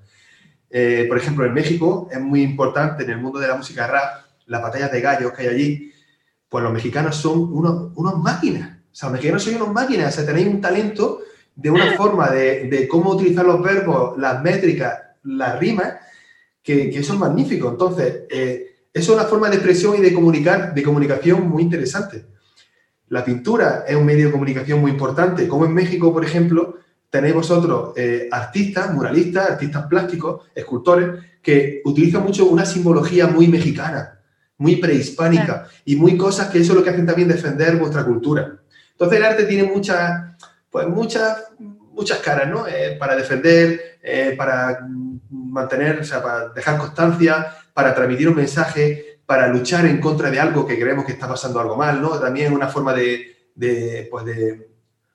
Eh, 0.70 1.06
por 1.10 1.18
ejemplo, 1.18 1.46
en 1.46 1.54
México 1.54 2.08
es 2.10 2.20
muy 2.20 2.42
importante 2.42 3.04
en 3.04 3.10
el 3.10 3.18
mundo 3.18 3.40
de 3.40 3.48
la 3.50 3.56
música 3.56 3.88
rap, 3.88 4.26
las 4.46 4.62
batallas 4.62 4.92
de 4.92 5.02
gallos 5.02 5.34
que 5.34 5.42
hay 5.42 5.48
allí, 5.50 5.92
pues 6.48 6.64
los 6.64 6.72
mexicanos 6.72 7.18
son 7.18 7.54
unos, 7.54 7.92
unos 7.96 8.18
máquinas. 8.18 8.78
O 8.92 8.96
sea, 8.96 9.10
los 9.10 9.14
mexicanos 9.14 9.44
son 9.44 9.56
unos 9.56 9.74
máquinas, 9.74 10.14
o 10.14 10.16
sea, 10.16 10.26
tenéis 10.26 10.48
un 10.48 10.62
talento 10.62 11.20
de 11.56 11.70
una 11.70 11.92
forma 11.98 12.30
de, 12.30 12.70
de 12.70 12.88
cómo 12.88 13.12
utilizar 13.12 13.46
los 13.46 13.62
verbos, 13.62 14.18
las 14.18 14.42
métricas, 14.42 14.98
las 15.24 15.60
rimas, 15.60 15.96
que, 16.64 16.90
que 16.90 17.04
son 17.04 17.20
magníficos. 17.20 17.74
Entonces, 17.74 18.22
eh, 18.30 18.69
es 18.94 19.10
una 19.10 19.24
forma 19.26 19.50
de 19.50 19.56
expresión 19.56 19.96
y 19.98 20.02
de, 20.02 20.14
comunicar, 20.14 20.74
de 20.74 20.84
comunicación 20.84 21.48
muy 21.48 21.64
interesante. 21.64 22.26
La 23.10 23.24
pintura 23.24 23.86
es 23.88 23.96
un 23.96 24.06
medio 24.06 24.28
de 24.28 24.32
comunicación 24.32 24.82
muy 24.82 24.92
importante, 24.92 25.48
como 25.48 25.66
en 25.66 25.74
México, 25.74 26.14
por 26.14 26.24
ejemplo, 26.24 26.78
tenéis 27.10 27.34
vosotros 27.34 27.94
eh, 27.96 28.30
artistas, 28.32 28.94
muralistas, 28.94 29.52
artistas 29.52 29.88
plásticos, 29.88 30.48
escultores, 30.54 31.24
que 31.42 31.82
utilizan 31.86 32.24
mucho 32.24 32.46
una 32.48 32.66
simbología 32.66 33.28
muy 33.28 33.48
mexicana, 33.48 34.20
muy 34.58 34.76
prehispánica, 34.76 35.68
y 35.86 35.96
muy 35.96 36.18
cosas 36.18 36.50
que 36.50 36.60
eso 36.60 36.74
es 36.74 36.78
lo 36.78 36.84
que 36.84 36.92
hacen 36.92 37.06
también 37.06 37.28
defender 37.28 37.78
vuestra 37.78 38.04
cultura. 38.04 38.60
Entonces 38.92 39.18
el 39.18 39.26
arte 39.26 39.46
tiene 39.46 39.64
muchas, 39.64 40.36
pues 40.70 40.88
muchas, 40.88 41.46
muchas 41.94 42.20
caras, 42.20 42.50
¿no? 42.50 42.68
Eh, 42.68 42.96
para 43.00 43.16
defender, 43.16 43.98
eh, 44.04 44.36
para 44.38 44.86
mantener, 45.30 46.00
o 46.00 46.04
sea, 46.04 46.22
para 46.22 46.50
dejar 46.50 46.78
constancia, 46.78 47.48
para 47.80 47.96
transmitir 47.96 48.28
un 48.28 48.36
mensaje, 48.36 49.22
para 49.26 49.48
luchar 49.48 49.86
en 49.86 50.02
contra 50.02 50.30
de 50.30 50.38
algo 50.38 50.68
que 50.68 50.78
creemos 50.78 51.06
que 51.06 51.14
está 51.14 51.30
pasando 51.30 51.62
algo 51.62 51.78
mal, 51.78 52.02
¿no? 52.02 52.20
También 52.20 52.52
una 52.52 52.68
forma 52.68 52.94
de, 52.94 53.38
pues 54.12 54.26
de, 54.26 54.68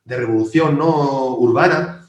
revolución 0.06 0.78
¿no? 0.78 1.36
urbana, 1.36 2.08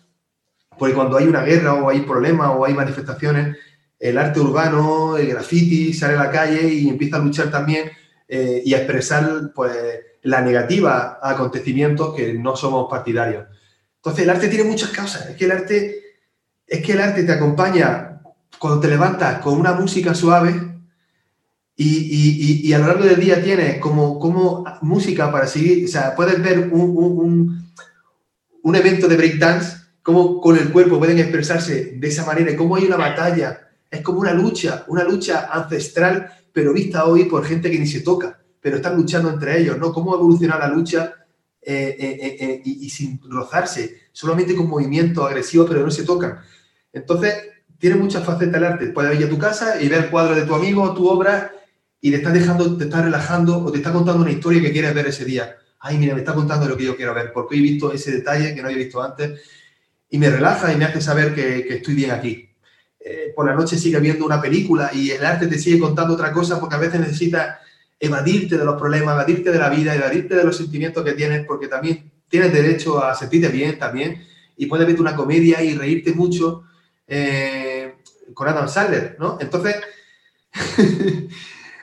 porque 0.79 0.95
cuando 0.95 1.17
hay 1.17 1.27
una 1.27 1.43
guerra 1.43 1.73
o 1.73 1.89
hay 1.89 1.99
problemas 2.03 2.51
o 2.55 2.63
hay 2.63 2.73
manifestaciones, 2.73 3.57
el 3.99 4.17
arte 4.17 4.39
urbano, 4.39 5.17
el 5.17 5.27
graffiti, 5.27 5.93
sale 5.93 6.13
a 6.13 6.23
la 6.23 6.31
calle 6.31 6.65
y 6.65 6.87
empieza 6.87 7.17
a 7.17 7.19
luchar 7.19 7.51
también 7.51 7.91
eh, 8.25 8.61
y 8.63 8.73
a 8.75 8.77
expresar 8.77 9.51
pues, 9.53 9.75
la 10.21 10.39
negativa 10.39 11.19
a 11.21 11.31
acontecimientos 11.31 12.15
que 12.15 12.33
no 12.33 12.55
somos 12.55 12.89
partidarios. 12.89 13.45
Entonces 13.97 14.23
el 14.23 14.29
arte 14.29 14.47
tiene 14.47 14.63
muchas 14.63 14.91
causas, 14.91 15.31
es 15.31 15.35
que 15.35 15.43
el 15.43 15.51
arte, 15.51 16.01
es 16.65 16.81
que 16.81 16.93
el 16.93 17.01
arte 17.01 17.23
te 17.23 17.33
acompaña 17.33 18.14
cuando 18.65 18.81
te 18.81 18.87
levantas 18.87 19.43
con 19.43 19.59
una 19.59 19.73
música 19.73 20.15
suave 20.15 20.79
y, 21.75 22.73
a 22.73 22.79
lo 22.79 22.87
largo 22.87 23.03
del 23.03 23.19
día 23.19 23.43
tienes 23.43 23.77
como, 23.77 24.17
como 24.17 24.63
música 24.81 25.31
para 25.31 25.45
seguir, 25.45 25.85
o 25.85 25.87
sea, 25.87 26.15
puedes 26.15 26.41
ver 26.41 26.71
un, 26.71 27.69
un, 28.63 28.75
evento 28.75 29.07
de 29.07 29.17
breakdance, 29.17 29.77
cómo 30.01 30.41
con 30.41 30.57
el 30.57 30.71
cuerpo 30.71 30.97
pueden 30.97 31.19
expresarse 31.19 31.93
de 31.95 32.07
esa 32.07 32.25
manera, 32.25 32.57
cómo 32.57 32.75
hay 32.75 32.85
una 32.85 32.95
batalla, 32.95 33.69
es 33.91 34.01
como 34.01 34.21
una 34.21 34.33
lucha, 34.33 34.83
una 34.87 35.03
lucha 35.03 35.47
ancestral, 35.51 36.27
pero 36.51 36.73
vista 36.73 37.05
hoy 37.05 37.25
por 37.25 37.45
gente 37.45 37.69
que 37.69 37.77
ni 37.77 37.85
se 37.85 38.01
toca, 38.01 38.41
pero 38.59 38.77
están 38.77 38.97
luchando 38.97 39.29
entre 39.29 39.59
ellos, 39.59 39.77
¿no? 39.77 39.93
Cómo 39.93 40.15
evoluciona 40.15 40.57
la 40.57 40.69
lucha 40.69 41.13
eh, 41.61 41.95
eh, 41.99 42.37
eh, 42.39 42.61
y, 42.65 42.87
y 42.87 42.89
sin 42.89 43.21
rozarse, 43.29 44.05
solamente 44.11 44.55
con 44.55 44.67
movimientos 44.67 45.23
agresivos, 45.23 45.67
pero 45.69 45.83
no 45.83 45.91
se 45.91 46.03
tocan. 46.03 46.39
Entonces, 46.91 47.35
tiene 47.79 47.95
muchas 47.95 48.23
facetas 48.23 48.55
el 48.55 48.63
arte. 48.63 48.87
Puedes 48.87 49.19
ir 49.19 49.25
a 49.25 49.29
tu 49.29 49.37
casa 49.37 49.81
y 49.81 49.87
ver 49.87 50.05
el 50.05 50.09
cuadro 50.09 50.35
de 50.35 50.43
tu 50.43 50.55
amigo 50.55 50.93
tu 50.93 51.07
obra 51.07 51.51
y 52.01 52.11
te 52.11 52.17
estás 52.17 52.33
dejando, 52.33 52.77
te 52.77 52.83
estás 52.83 53.03
relajando 53.03 53.57
o 53.57 53.71
te 53.71 53.77
está 53.77 53.91
contando 53.91 54.21
una 54.21 54.31
historia 54.31 54.61
que 54.61 54.71
quieres 54.71 54.93
ver 54.93 55.07
ese 55.07 55.25
día. 55.25 55.57
ay, 55.79 55.97
mira, 55.97 56.13
me 56.13 56.21
está 56.21 56.33
contando 56.33 56.67
lo 56.67 56.77
que 56.77 56.85
yo 56.85 56.95
quiero 56.95 57.13
ver, 57.13 57.31
porque 57.33 57.55
he 57.55 57.61
visto 57.61 57.91
ese 57.91 58.11
detalle 58.11 58.55
que 58.55 58.61
no 58.61 58.67
había 58.67 58.79
visto 58.79 59.01
antes, 59.03 59.41
y 60.09 60.17
me 60.17 60.29
relaja 60.29 60.71
y 60.71 60.77
me 60.77 60.85
hace 60.85 61.01
saber 61.01 61.33
que, 61.35 61.59
estoy 61.67 61.93
bien 61.93 62.11
aquí. 62.11 62.49
Eh, 62.99 63.33
por 63.35 63.45
la 63.45 63.53
noche 63.53 63.77
sigue 63.77 63.99
viendo 63.99 64.25
una 64.25 64.41
película 64.41 64.91
y 64.93 65.11
el 65.11 65.23
arte 65.23 65.47
te 65.47 65.59
sigue 65.59 65.79
contando 65.79 66.15
otra 66.15 66.31
cosa 66.31 66.59
porque 66.59 66.75
a 66.75 66.79
veces 66.79 66.99
necesitas 66.99 67.57
evadirte 67.99 68.57
de 68.57 68.65
los 68.65 68.79
problemas, 68.79 69.13
evadirte 69.13 69.51
de 69.51 69.59
la 69.59 69.69
vida, 69.69 69.93
evadirte 69.93 70.35
de 70.35 70.43
los 70.43 70.57
sentimientos 70.57 71.03
que 71.03 71.13
tienes, 71.13 71.45
porque 71.45 71.67
también 71.67 72.11
tienes 72.27 72.51
derecho 72.51 73.03
a 73.03 73.13
sentirte 73.13 73.49
bien 73.49 73.77
también 73.77 74.23
y 74.57 74.65
puedes 74.65 74.87
ver 74.87 74.99
una 74.99 75.15
comedia 75.15 75.61
y 75.63 75.75
reírte 75.75 76.13
mucho 76.13 76.63
eh, 77.07 77.95
con 78.33 78.47
Adam 78.47 78.67
Sandler, 78.67 79.17
¿no? 79.19 79.37
Entonces, 79.39 79.75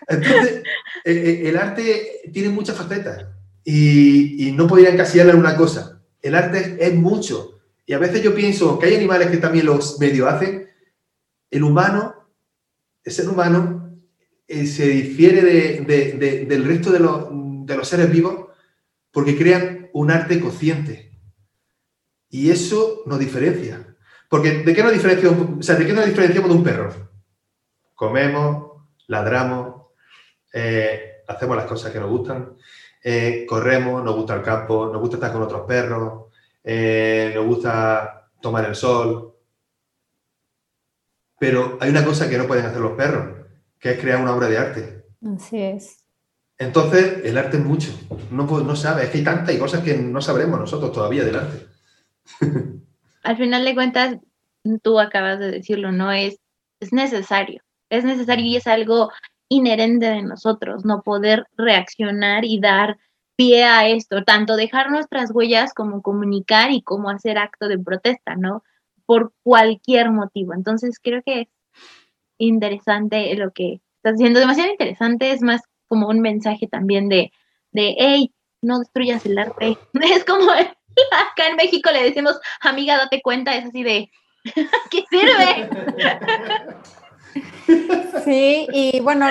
entonces 0.09 0.63
eh, 1.05 1.43
el 1.47 1.57
arte 1.57 2.23
tiene 2.33 2.49
muchas 2.49 2.77
facetas 2.77 3.27
y, 3.65 4.53
no 4.55 4.67
podría 4.67 4.91
encasillarla 4.91 5.33
en 5.33 5.39
una 5.39 5.57
cosa. 5.57 6.03
El 6.21 6.35
arte 6.35 6.77
es, 6.79 6.95
mucho. 6.95 7.61
Y 7.87 7.95
a 7.95 7.99
veces 7.99 8.23
yo 8.23 8.35
pienso 8.35 8.79
que 8.79 8.87
hay 8.87 8.97
animales 8.97 9.31
que 9.31 9.39
también 9.39 9.67
los 9.67 9.99
medio 9.99 10.29
hacen. 10.29 10.69
El 11.51 11.63
humano, 11.63 12.15
el 13.05 13.13
ser 13.13 13.29
humano, 13.29 13.99
eh, 14.47 14.67
se 14.67 14.87
difiere 14.89 15.81
del 15.83 16.65
resto 16.65 16.91
de 16.91 17.01
los, 17.01 17.27
de 17.67 17.77
los 17.77 17.89
seres 17.89 18.11
vivos 18.11 18.47
porque 19.11 19.37
crean 19.37 19.91
un 19.93 20.11
arte 20.11 20.41
consciente. 20.41 21.11
Y 22.29 22.51
eso 22.51 23.03
nos 23.07 23.19
diferencia. 23.19 23.92
Porque 24.33 24.61
¿de 24.61 24.75
qué 24.75 24.83
nos 24.83 24.95
diferenciamos, 24.95 25.59
o 25.59 25.63
sea, 25.63 25.75
¿de 25.75 25.85
qué 25.85 25.93
nos 25.93 26.07
diferenciamos 26.07 26.49
de 26.49 26.57
un 26.57 26.65
perro? 26.65 26.91
Comemos, 27.95 28.83
ladramos, 29.07 29.89
eh, 30.55 31.17
hacemos 31.29 31.55
las 31.55 31.67
cosas 31.67 31.93
que 31.93 32.01
nos 32.01 32.09
gustan. 32.09 32.57
Eh, 33.05 33.45
corremos, 33.47 34.03
nos 34.03 34.17
gusta 34.17 34.37
el 34.37 34.41
campo, 34.41 34.87
nos 34.91 35.03
gusta 35.03 35.17
estar 35.17 35.35
con 35.35 35.43
otros 35.43 35.67
perros, 35.67 36.33
eh, 36.65 37.33
nos 37.35 37.45
gusta 37.45 38.31
tomar 38.41 38.65
el 38.65 38.75
sol. 38.75 39.35
Pero 41.39 41.77
hay 41.79 41.91
una 41.91 42.03
cosa 42.03 42.27
que 42.31 42.39
no 42.39 42.47
pueden 42.47 42.65
hacer 42.65 42.81
los 42.81 42.93
perros, 42.93 43.37
que 43.79 43.91
es 43.91 44.01
crear 44.01 44.19
una 44.19 44.35
obra 44.35 44.49
de 44.49 44.57
arte. 44.57 45.05
Así 45.37 45.61
es. 45.61 46.07
Entonces, 46.57 47.21
el 47.23 47.37
arte 47.37 47.59
es 47.59 47.63
mucho. 47.63 47.93
No, 48.31 48.47
no 48.47 48.77
sabe, 48.77 49.03
es 49.05 49.11
que 49.11 49.19
hay 49.19 49.25
tantas 49.25 49.55
cosas 49.57 49.83
que 49.85 49.95
no 49.95 50.23
sabremos 50.23 50.59
nosotros 50.59 50.91
todavía 50.91 51.23
del 51.23 51.37
arte. 51.37 51.67
Al 53.23 53.37
final 53.37 53.65
de 53.65 53.75
cuentas, 53.75 54.19
tú 54.83 54.99
acabas 55.01 55.39
de 55.39 55.51
decirlo, 55.51 55.93
no 55.93 56.13
es, 56.13 56.39
es 56.81 56.93
necesario. 56.93 57.63
Es 57.91 58.05
necesario 58.05 58.45
y 58.47 58.57
es 58.57 58.67
algo 58.67 59.11
inherente 59.49 60.07
de 60.07 60.23
nosotros, 60.23 60.85
no 60.85 61.03
poder 61.03 61.47
reaccionar 61.57 62.45
y 62.45 62.59
dar 62.59 62.99
pie 63.37 63.65
a 63.65 63.89
esto, 63.89 64.25
tanto 64.25 64.57
dejar 64.57 64.91
nuestras 64.91 65.31
huellas 65.31 65.75
como 65.75 66.03
comunicar 66.03 66.71
y 66.71 66.83
como 66.83 67.11
hacer 67.11 67.39
acto 67.39 67.69
de 67.69 67.79
protesta, 67.79 68.35
¿no? 68.37 68.63
Por 69.05 69.33
cualquier 69.43 70.11
motivo. 70.11 70.55
Entonces 70.55 70.99
creo 71.03 71.23
que 71.25 71.43
es 71.43 71.49
interesante 72.39 73.35
lo 73.37 73.51
que 73.53 73.81
estás 73.97 74.15
haciendo, 74.15 74.41
demasiado 74.41 74.71
interesante, 74.71 75.33
es 75.33 75.43
más 75.43 75.63
como 75.87 76.09
un 76.09 76.21
mensaje 76.21 76.67
también 76.67 77.09
de, 77.09 77.31
de 77.73 77.95
hey, 77.99 78.33
no 78.63 78.79
destruyas 78.79 79.27
el 79.27 79.39
arte. 79.39 79.77
Es 80.03 80.25
como 80.25 80.47
acá 81.13 81.49
en 81.49 81.57
México 81.57 81.91
le 81.93 82.03
decimos, 82.03 82.41
amiga, 82.61 82.97
date 82.97 83.23
cuenta, 83.23 83.55
es 83.55 83.67
así 83.67 83.83
de, 83.83 84.11
¿qué 84.91 85.05
sirve? 85.11 85.69
Sí, 88.25 88.67
y 88.73 89.01
bueno, 89.01 89.27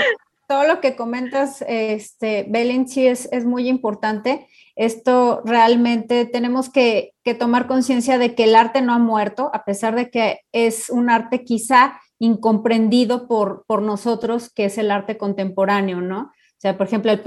todo 0.48 0.66
lo 0.66 0.82
que 0.82 0.96
comentas, 0.96 1.64
este, 1.68 2.46
Belén, 2.50 2.88
sí 2.88 3.06
es, 3.06 3.30
es 3.32 3.46
muy 3.46 3.70
importante. 3.70 4.48
Esto 4.76 5.42
realmente 5.46 6.26
tenemos 6.26 6.70
que, 6.70 7.14
tomar 7.40 7.68
conciencia 7.68 8.18
de 8.18 8.36
que 8.36 8.46
el 8.46 8.56
arte 8.56 8.82
no 8.82 8.94
ha 8.94 9.00
muerto, 9.00 9.52
a 9.54 9.64
pesar 9.64 9.96
de 9.96 10.10
que 10.10 10.42
es 10.52 10.90
un 10.90 11.10
arte 11.10 11.44
quizá 11.44 12.00
incomprendido 12.20 13.28
por, 13.28 13.64
por 13.68 13.82
nosotros, 13.82 14.52
que 14.52 14.66
es 14.66 14.78
el 14.78 14.92
arte 14.92 15.18
contemporáneo, 15.18 16.02
¿no? 16.02 16.32
O 16.62 16.64
sea, 16.64 16.78
por 16.78 16.86
ejemplo, 16.86 17.12
el 17.12 17.22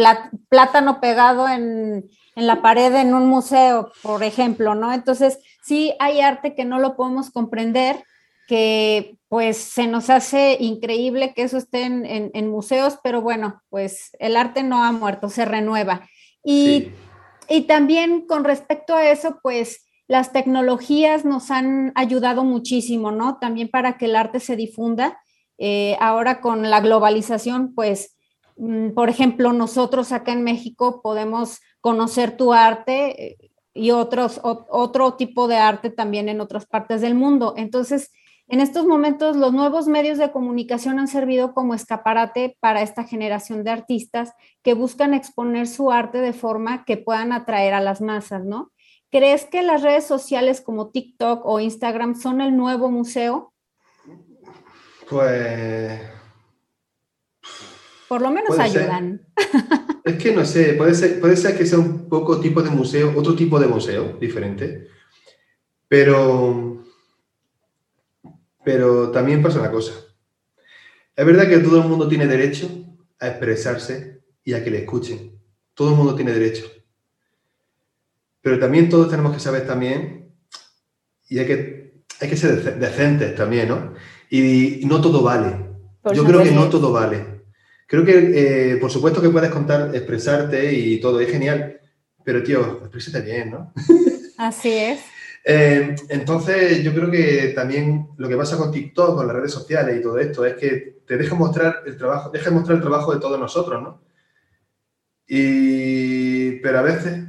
plátano 0.49 1.01
pegado 1.01 1.49
en, 1.49 2.09
en 2.37 2.47
la 2.47 2.63
pared 2.63 2.95
en 2.95 3.15
un 3.15 3.27
museo, 3.27 3.91
por 4.01 4.23
ejemplo, 4.23 4.77
¿no? 4.77 4.93
Entonces, 4.93 5.41
sí 5.65 5.93
hay 5.99 6.21
arte 6.21 6.55
que 6.55 6.65
no 6.65 6.79
lo 6.79 6.95
podemos 6.95 7.33
comprender, 7.33 8.05
que 8.47 9.17
pues 9.29 9.57
se 9.57 9.89
nos 9.89 10.09
hace 10.09 10.57
increíble 10.61 11.33
que 11.35 11.43
eso 11.43 11.57
esté 11.57 11.83
en, 11.83 12.49
museos, 12.49 12.99
pero 13.03 13.23
bueno, 13.23 13.61
pues 13.71 14.11
el 14.21 14.37
arte 14.37 14.63
no 14.63 14.85
ha 14.85 14.93
muerto, 14.93 15.29
se 15.29 15.45
renueva. 15.45 16.09
Y, 16.45 16.93
también 17.67 18.29
con 18.29 18.45
respecto 18.45 18.95
a 18.95 19.11
eso, 19.11 19.41
pues 19.43 19.85
las 20.07 20.33
tecnologías 20.33 21.25
nos 21.25 21.51
han 21.51 21.91
ayudado 21.97 22.45
muchísimo, 22.45 23.11
¿no? 23.11 23.39
También 23.39 23.69
para 23.69 23.99
que 23.99 24.05
el 24.05 24.15
arte 24.15 24.39
se 24.39 24.55
difunda. 24.55 25.19
Eh, 25.59 25.97
ahora 25.99 26.41
con 26.41 26.71
la 26.71 26.81
globalización, 26.81 27.75
pues, 27.75 28.14
por 28.95 29.09
ejemplo, 29.09 29.53
nosotros 29.53 30.13
acá 30.13 30.33
en 30.33 30.45
México 30.45 31.01
podemos 31.03 31.61
conocer 31.81 32.37
tu 32.37 32.53
arte 32.53 33.25
eh, 33.25 33.51
y 33.75 33.91
otros, 33.91 34.41
otro 34.43 35.15
tipo 35.15 35.49
de 35.49 35.57
arte 35.57 35.91
también 35.91 36.29
en 36.29 36.41
otras 36.41 36.67
partes 36.67 37.01
del 37.01 37.15
mundo. 37.15 37.55
Entonces, 37.57 38.13
en 38.47 38.61
estos 38.61 38.87
momentos, 38.87 39.37
los 39.37 39.53
nuevos 39.53 39.89
medios 39.89 40.19
de 40.19 40.31
comunicación 40.31 40.99
han 40.99 41.09
servido 41.09 41.55
como 41.55 41.75
escaparate 41.75 42.57
para 42.61 42.83
esta 42.83 43.05
generación 43.05 43.65
de 43.65 43.71
artistas 43.71 44.33
que 44.63 44.75
buscan 44.75 45.15
exponer 45.15 45.67
su 45.67 45.91
arte 45.91 46.19
de 46.19 46.33
forma 46.33 46.85
que 46.85 46.97
puedan 46.97 47.33
atraer 47.33 47.75
a 47.75 47.81
las 47.81 48.01
masas, 48.01 48.45
¿no? 48.45 48.71
¿Crees 49.11 49.45
que 49.47 49.63
las 49.63 49.83
redes 49.83 50.07
sociales 50.07 50.61
como 50.61 50.91
TikTok 50.91 51.45
o 51.45 51.59
Instagram 51.59 52.15
son 52.15 52.41
el 52.41 52.57
nuevo 52.57 52.91
museo? 52.91 53.53
Pues... 55.09 56.01
Por 58.15 58.23
lo 58.23 58.31
menos 58.31 58.57
ayudan. 58.61 59.27
Es 60.05 60.23
que 60.23 60.33
no 60.33 60.45
sé, 60.45 60.75
puede 60.75 60.95
ser, 60.95 61.19
puede 61.19 61.37
ser 61.37 61.59
que 61.59 61.67
sea 61.67 61.81
un 61.81 62.09
poco 62.09 62.39
tipo 62.39 62.63
de 62.63 62.71
museo, 62.71 63.13
otro 63.17 63.35
tipo 63.35 63.59
de 63.59 63.67
museo 63.67 64.19
diferente, 64.21 64.87
pero 65.89 66.85
pero 68.65 69.11
también 69.11 69.43
pasa 69.43 69.59
una 69.59 69.73
cosa. 69.73 69.95
Es 71.17 71.27
verdad 71.27 71.49
que 71.49 71.59
todo 71.59 71.83
el 71.83 71.89
mundo 71.89 72.07
tiene 72.07 72.29
derecho 72.29 72.71
a 73.19 73.29
expresarse 73.29 74.23
y 74.45 74.53
a 74.53 74.63
que 74.63 74.71
le 74.71 74.79
escuchen. 74.85 75.41
Todo 75.75 75.91
el 75.91 75.97
mundo 75.97 76.15
tiene 76.15 76.31
derecho. 76.33 76.71
Pero 78.43 78.61
también 78.61 78.89
todos 78.89 79.11
tenemos 79.11 79.35
que 79.35 79.41
saber 79.41 79.67
también, 79.67 80.33
y 81.29 81.41
hay 81.41 81.47
que, 81.47 82.05
hay 82.21 82.29
que 82.29 82.37
ser 82.37 82.79
decentes 82.79 83.35
también, 83.35 83.67
¿no? 83.67 83.95
Y, 84.31 84.83
no 84.85 85.01
todo 85.01 85.21
vale. 85.21 85.57
Yo 86.15 86.25
creo 86.25 86.45
que 86.45 86.53
no 86.53 86.69
todo 86.69 86.93
vale. 86.93 87.34
Creo 87.95 88.05
que, 88.05 88.73
eh, 88.73 88.77
por 88.79 88.91
supuesto 88.91 89.23
que 89.23 89.31
puedes 89.31 89.53
contar, 89.53 89.95
expresarte 89.95 90.73
y 90.75 90.99
todo, 91.01 91.21
es 91.21 91.31
genial, 91.31 91.81
pero 92.25 92.43
tío, 92.43 92.81
exprésate 92.81 93.21
bien, 93.21 93.53
¿no? 93.53 93.73
Así 94.37 94.77
es. 94.77 94.99
Eh, 95.45 95.95
entonces, 96.09 96.83
yo 96.83 96.93
creo 96.93 97.09
que 97.09 97.53
también 97.55 98.09
lo 98.17 98.29
que 98.29 98.37
pasa 98.37 98.57
con 98.57 98.73
TikTok, 98.73 99.15
con 99.15 99.29
las 99.29 99.37
redes 99.37 99.53
sociales 99.53 99.97
y 99.97 100.03
todo 100.03 100.19
esto, 100.19 100.45
es 100.45 100.55
que 100.55 101.03
te 101.07 101.17
deja 101.17 101.37
mostrar 101.37 101.85
el 101.87 101.97
trabajo, 101.97 102.31
deja 102.31 102.51
mostrar 102.51 102.79
el 102.79 102.83
trabajo 102.83 103.15
de 103.15 103.21
todos 103.21 103.39
nosotros, 103.39 103.81
¿no? 103.81 104.03
Y, 105.29 106.59
pero 106.63 106.81
a 106.81 106.83
veces 106.83 107.29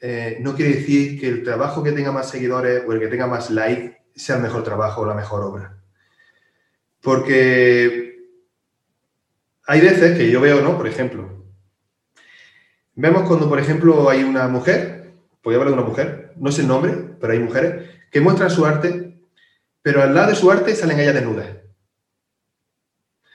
eh, 0.00 0.38
no 0.40 0.56
quiere 0.56 0.78
decir 0.78 1.20
que 1.20 1.28
el 1.28 1.44
trabajo 1.44 1.80
que 1.84 1.92
tenga 1.92 2.10
más 2.10 2.28
seguidores 2.28 2.82
o 2.88 2.92
el 2.92 2.98
que 2.98 3.06
tenga 3.06 3.28
más 3.28 3.50
like 3.50 3.98
sea 4.16 4.34
el 4.34 4.42
mejor 4.42 4.64
trabajo 4.64 5.02
o 5.02 5.06
la 5.06 5.14
mejor 5.14 5.42
obra. 5.42 5.80
Porque 7.00 8.09
hay 9.70 9.80
veces 9.80 10.16
que 10.16 10.30
yo 10.30 10.40
veo, 10.40 10.60
¿no? 10.60 10.76
Por 10.76 10.86
ejemplo, 10.86 11.44
vemos 12.94 13.28
cuando, 13.28 13.48
por 13.48 13.58
ejemplo, 13.58 14.08
hay 14.08 14.22
una 14.22 14.48
mujer 14.48 15.00
voy 15.42 15.54
a 15.54 15.58
hablar 15.58 15.74
de 15.74 15.80
una 15.80 15.88
mujer, 15.88 16.32
no 16.36 16.52
sé 16.52 16.62
el 16.62 16.68
nombre, 16.68 16.92
pero 17.20 17.32
hay 17.32 17.38
mujeres 17.38 17.88
que 18.10 18.20
muestran 18.20 18.50
su 18.50 18.66
arte, 18.66 19.18
pero 19.82 20.02
al 20.02 20.14
lado 20.14 20.30
de 20.30 20.36
su 20.36 20.50
arte 20.50 20.74
salen 20.74 21.00
ellas 21.00 21.14
desnudas. 21.14 21.46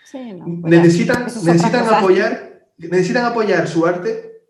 Sí, 0.04 0.34
no, 0.34 0.62
pues 0.62 0.72
necesitan 0.72 1.24
necesitan 1.46 1.94
apoyar, 1.94 2.70
necesitan 2.78 3.26
apoyar 3.26 3.68
su 3.68 3.86
arte 3.86 4.44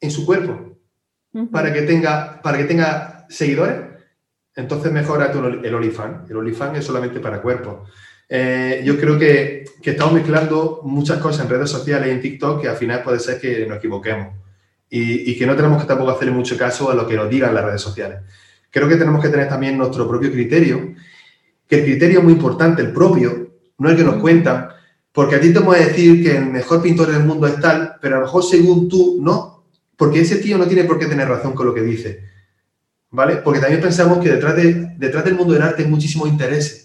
en 0.00 0.10
su 0.10 0.24
cuerpo 0.24 0.78
para, 1.50 1.72
que 1.72 1.82
tenga, 1.82 2.40
para 2.42 2.58
que 2.58 2.64
tenga 2.64 3.26
seguidores. 3.28 3.90
Entonces 4.54 4.92
mejora 4.92 5.32
el 5.32 5.74
OnlyFans. 5.74 6.30
El 6.30 6.36
OnlyFans 6.36 6.78
es 6.78 6.84
solamente 6.84 7.20
para 7.20 7.40
cuerpos. 7.40 7.88
Eh, 8.34 8.80
yo 8.82 8.98
creo 8.98 9.18
que, 9.18 9.66
que, 9.82 9.90
estamos 9.90 10.14
mezclando 10.14 10.80
muchas 10.84 11.18
cosas 11.18 11.44
en 11.44 11.50
redes 11.50 11.68
sociales 11.68 12.08
y 12.08 12.12
en 12.12 12.22
TikTok 12.22 12.62
que 12.62 12.68
al 12.68 12.76
final 12.76 13.02
puede 13.02 13.18
ser 13.18 13.38
que 13.38 13.66
nos 13.66 13.76
equivoquemos 13.76 14.28
y, 14.88 15.36
que 15.36 15.46
no 15.46 15.54
tenemos 15.54 15.82
que 15.82 15.86
tampoco 15.86 16.12
hacerle 16.12 16.32
mucho 16.32 16.56
caso 16.56 16.90
a 16.90 16.94
lo 16.94 17.06
que 17.06 17.14
nos 17.14 17.28
digan 17.28 17.54
las 17.54 17.62
redes 17.62 17.82
sociales. 17.82 18.20
Creo 18.70 18.88
que 18.88 18.96
tenemos 18.96 19.22
que 19.22 19.28
tener 19.28 19.50
también 19.50 19.76
nuestro 19.76 20.08
propio 20.08 20.32
criterio, 20.32 20.94
que 21.68 21.80
el 21.80 21.84
criterio 21.84 22.20
es 22.20 22.24
muy 22.24 22.32
importante, 22.32 22.80
el 22.80 22.90
propio, 22.94 23.50
no 23.76 23.90
el 23.90 23.96
que 23.98 24.04
nos 24.04 24.14
cuentan, 24.14 24.68
porque 25.12 25.36
a 25.36 25.40
ti 25.40 25.52
te 25.52 25.58
a 25.58 25.72
decir 25.72 26.22
que 26.22 26.38
el 26.38 26.46
mejor 26.46 26.80
pintor 26.80 27.12
del 27.12 27.24
mundo 27.24 27.46
es 27.46 27.60
tal, 27.60 27.96
pero 28.00 28.16
a 28.16 28.20
lo 28.20 28.24
mejor 28.24 28.44
según 28.44 28.88
tú 28.88 29.18
no, 29.20 29.66
porque 29.94 30.22
ese 30.22 30.36
tío 30.36 30.56
no 30.56 30.64
tiene 30.64 30.84
por 30.84 30.98
qué 30.98 31.04
tener 31.04 31.28
razón 31.28 31.52
con 31.52 31.66
lo 31.66 31.74
que 31.74 31.82
dice. 31.82 32.24
¿Vale? 33.10 33.36
Porque 33.36 33.60
también 33.60 33.82
pensamos 33.82 34.20
que 34.20 34.30
detrás, 34.30 34.56
de, 34.56 34.94
detrás 34.96 35.22
del 35.22 35.34
mundo 35.34 35.52
del 35.52 35.60
arte 35.60 35.82
hay 35.82 35.88
muchísimos 35.90 36.30
intereses. 36.30 36.81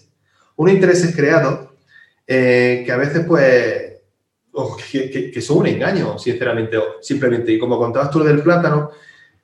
Unos 0.58 0.74
intereses 0.74 1.14
creados 1.14 1.68
eh, 2.26 2.82
que 2.84 2.90
a 2.90 2.96
veces, 2.96 3.24
pues, 3.24 3.92
que, 4.90 5.40
son 5.40 5.58
un 5.58 5.66
engaño, 5.68 6.18
sinceramente, 6.18 6.76
o 6.76 6.96
simplemente. 7.00 7.52
Y 7.52 7.60
como 7.60 7.78
contabas 7.78 8.10
tú 8.10 8.18
lo 8.18 8.24
del 8.24 8.42
plátano, 8.42 8.90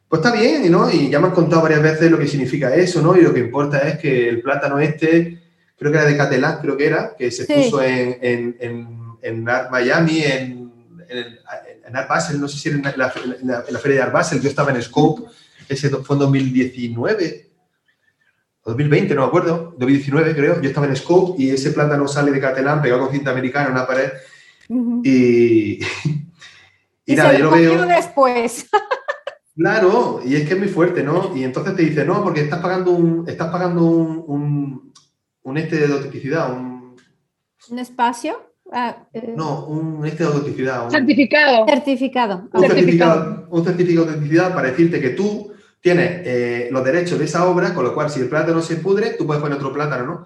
pues 0.09 0.21
está 0.21 0.33
bien, 0.33 0.71
¿no? 0.73 0.91
Y 0.91 1.09
ya 1.09 1.21
me 1.21 1.29
has 1.29 1.35
contado 1.35 1.63
varias 1.63 1.83
veces 1.83 2.11
lo 2.11 2.19
que 2.19 2.27
significa 2.27 2.75
eso, 2.75 3.01
¿no? 3.01 3.17
Y 3.17 3.23
lo 3.23 3.33
que 3.33 3.39
importa 3.39 3.79
es 3.89 3.99
que 3.99 4.29
el 4.29 4.43
plátano 4.43 4.81
este, 4.81 5.39
creo 5.79 5.93
que 5.93 5.99
era 5.99 6.07
de 6.07 6.17
Catalán, 6.17 6.59
creo 6.61 6.77
que 6.77 6.87
era, 6.87 7.15
que 7.17 7.31
se 7.31 7.47
puso 7.47 7.81
en, 7.81 8.19
en, 8.21 8.57
en, 8.59 8.99
en 9.23 9.45
Miami, 9.45 10.25
en, 10.25 10.73
en, 11.09 11.97
Art 11.97 12.09
Basel, 12.09 12.41
no 12.41 12.49
sé 12.49 12.59
si 12.59 12.69
era 12.71 12.79
en 12.79 12.99
la, 12.99 13.63
la, 13.71 13.79
feria 13.79 13.99
de 13.99 14.03
Art 14.03 14.13
Basel, 14.13 14.41
yo 14.41 14.49
estaba 14.49 14.73
en 14.73 14.83
Scope, 14.83 15.23
ese 15.69 15.91
fue 15.91 16.17
en 16.17 16.21
2019, 16.21 17.51
2020, 18.65 19.15
no 19.15 19.23
me 19.23 19.27
acuerdo, 19.27 19.75
2019 19.79 20.35
creo, 20.35 20.61
yo 20.61 20.69
estaba 20.69 20.87
en 20.87 20.97
Scope 20.97 21.41
y 21.43 21.51
ese 21.51 21.73
plátano 21.73 22.09
sale 22.09 22.31
de 22.31 22.41
Catalán 22.41 22.81
pegado 22.81 23.03
con 23.03 23.13
cinta 23.13 23.31
americana 23.31 23.67
en 23.67 23.73
una 23.73 23.87
pared 23.87 24.11
y, 25.05 25.81
y, 27.05 27.15
nada, 27.15 27.37
yo 27.37 27.45
lo 27.45 27.51
veo. 27.51 27.87
después. 27.87 28.67
Claro, 29.57 30.21
y 30.25 30.35
es 30.35 30.49
que 30.49 30.55
es 30.55 30.59
muy 30.59 30.67
fuerte, 30.67 31.05
¿no? 31.05 31.31
Y 31.37 31.45
entonces 31.45 31.77
te 31.77 31.83
dice, 31.83 32.05
no, 32.05 32.25
porque 32.25 32.41
estás 32.41 32.59
pagando 32.59 32.91
un, 32.91 33.25
estás 33.29 33.53
pagando 33.53 33.85
un, 33.85 34.93
un, 35.45 35.57
este 35.57 35.87
de 35.87 35.95
autenticidad, 35.95 36.53
un... 36.53 36.97
¿Un 37.71 37.79
espacio? 37.79 38.51
Ah, 38.73 39.07
eh. 39.13 39.33
No, 39.37 39.65
un 39.67 40.05
este 40.05 40.25
de 40.25 40.31
autenticidad. 40.31 40.87
Un, 40.87 40.91
certificado. 40.91 41.67
Certificado. 41.69 42.49
Un 42.53 42.61
certificado. 42.63 43.47
Un 43.49 43.65
certificado 43.65 44.07
de 44.07 44.11
autenticidad 44.11 44.53
para 44.53 44.71
decirte 44.71 45.01
que 45.01 45.11
tú 45.11 45.54
tienes 45.85 46.23
eh, 46.25 46.69
los 46.71 46.83
derechos 46.83 47.19
de 47.19 47.27
esa 47.27 47.47
obra, 47.47 47.75
con 47.75 47.85
lo 47.85 47.93
cual 47.93 48.09
si 48.09 48.19
el 48.19 48.31
plátano 48.31 48.63
se 48.63 48.77
pudre, 48.77 49.11
tú 49.19 49.27
puedes 49.27 49.43
poner 49.43 49.59
otro 49.59 49.71
plátano, 49.71 50.07
¿no? 50.07 50.25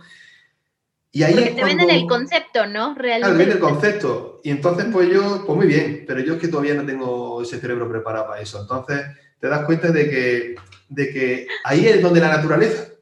Y 1.11 1.25
ahí 1.25 1.35
Porque 1.35 1.50
te 1.50 1.65
venden 1.65 1.91
el 1.91 2.07
concepto, 2.07 2.65
¿no? 2.67 2.95
Realmente. 2.95 3.19
Claro, 3.19 3.38
venden 3.38 3.57
el 3.57 3.59
concepto. 3.59 4.41
Y 4.45 4.50
entonces, 4.50 4.87
pues 4.93 5.09
yo, 5.11 5.43
pues 5.45 5.57
muy 5.57 5.67
bien, 5.67 6.05
pero 6.07 6.21
yo 6.21 6.35
es 6.35 6.41
que 6.41 6.47
todavía 6.47 6.75
no 6.75 6.87
tengo 6.87 7.43
ese 7.43 7.59
cerebro 7.59 7.88
preparado 7.88 8.29
para 8.29 8.41
eso. 8.41 8.61
Entonces, 8.61 9.05
te 9.41 9.49
das 9.49 9.65
cuenta 9.65 9.88
de 9.88 10.09
que, 10.09 10.55
de 10.91 11.11
que 11.11 11.49
ahí 11.65 11.88
es 11.88 12.00
donde 12.00 12.21
la 12.21 12.37
naturaleza, 12.37 12.93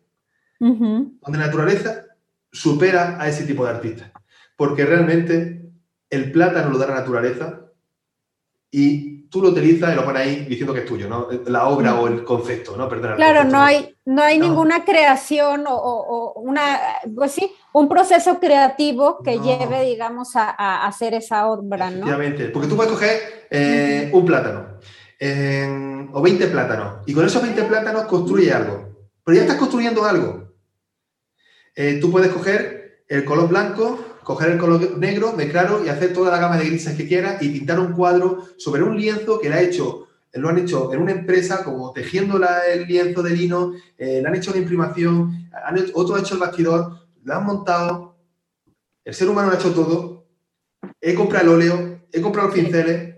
donde 0.59 1.39
la 1.39 1.47
naturaleza 1.47 2.07
supera 2.51 3.21
a 3.21 3.29
ese 3.29 3.45
tipo 3.45 3.67
de 3.67 3.73
artistas. 3.73 4.11
Porque 4.57 4.87
realmente 4.87 5.61
el 6.09 6.33
plátano 6.33 6.71
lo 6.71 6.79
da 6.79 6.87
la 6.87 6.95
naturaleza 6.95 7.65
y 8.78 9.23
tú 9.30 9.40
lo 9.40 9.49
utilizas 9.49 9.90
y 9.90 9.97
lo 9.97 10.04
pones 10.04 10.21
ahí 10.21 10.45
diciendo 10.45 10.75
que 10.75 10.80
es 10.80 10.85
tuyo, 10.85 11.09
¿no? 11.09 11.28
La 11.47 11.68
obra 11.68 11.95
o 11.95 12.09
el 12.09 12.23
concepto, 12.25 12.76
¿no? 12.76 12.87
Perdona, 12.90 13.16
claro, 13.16 13.45
no 13.45 13.59
hay, 13.62 13.97
no 14.04 14.23
hay 14.23 14.38
ninguna 14.38 14.85
creación 14.85 15.64
o, 15.66 16.35
una, 16.37 16.78
pues 17.14 17.33
sí, 17.33 17.50
un 17.73 17.88
proceso 17.88 18.38
creativo 18.38 19.23
que 19.23 19.38
lleve, 19.38 19.83
digamos, 19.87 20.37
a, 20.37 20.87
hacer 20.87 21.14
esa 21.14 21.47
obra, 21.47 21.88
¿no? 21.88 21.97
Efectivamente, 21.97 22.49
porque 22.50 22.68
tú 22.68 22.76
puedes 22.76 22.92
coger 22.92 23.47
eh, 23.49 24.11
un 24.12 24.26
plátano 24.26 24.76
o 26.12 26.21
20 26.21 26.47
plátanos 26.49 26.99
y 27.06 27.14
con 27.14 27.25
esos 27.25 27.40
20 27.40 27.62
plátanos 27.62 28.04
construye 28.04 28.52
algo, 28.52 29.09
pero 29.25 29.37
ya 29.37 29.45
estás 29.45 29.56
construyendo 29.56 30.04
algo. 30.04 30.52
Eh, 31.75 31.99
tú 31.99 32.12
puedes 32.12 32.30
coger 32.30 33.04
el 33.09 33.25
color 33.25 33.49
blanco 33.49 33.99
coger 34.26 34.50
el 34.50 34.59
color 34.59 34.99
negro, 34.99 35.35
mezclarlo 35.35 35.87
y 35.87 35.88
hacer 35.88 36.12
toda 36.12 36.33
la 36.33 36.38
gama 36.38 36.59
de 36.59 36.64
grises 36.64 36.97
que 36.97 37.06
quieras 37.06 37.40
y 37.40 37.49
pintar 37.49 37.78
un 37.78 37.92
cuadro 37.92 38.42
sobre 38.56 38.83
un 38.83 38.97
lienzo 38.97 39.38
que 39.38 39.49
le 39.49 39.54
ha 39.54 39.62
hecho, 39.62 40.09
lo 40.33 40.49
han 40.49 40.59
hecho 40.59 40.92
en 40.92 41.00
una 41.00 41.12
empresa 41.12 41.62
como 41.62 41.92
tejiendo 41.92 42.40
el 42.68 42.88
lienzo 42.88 43.23
de 43.23 43.30
lino, 43.30 43.75
eh, 43.97 44.18
le 44.21 44.26
han 44.26 44.35
hecho 44.35 44.50
una 44.50 44.59
imprimación, 44.59 45.49
otro 45.95 46.16
ha 46.16 46.18
hecho 46.18 46.35
el 46.35 46.40
bastidor, 46.40 47.06
lo 47.23 47.35
han 47.35 47.47
montado, 47.47 48.16
el 49.05 49.14
ser 49.14 49.29
humano 49.29 49.53
ha 49.53 49.55
hecho 49.55 49.72
todo, 49.72 50.27
he 51.01 51.14
comprado 51.14 51.44
el 51.44 51.62
óleo, 51.62 52.01
he 52.11 52.20
comprado 52.20 52.48
los 52.48 52.57
pinceles 52.57 53.14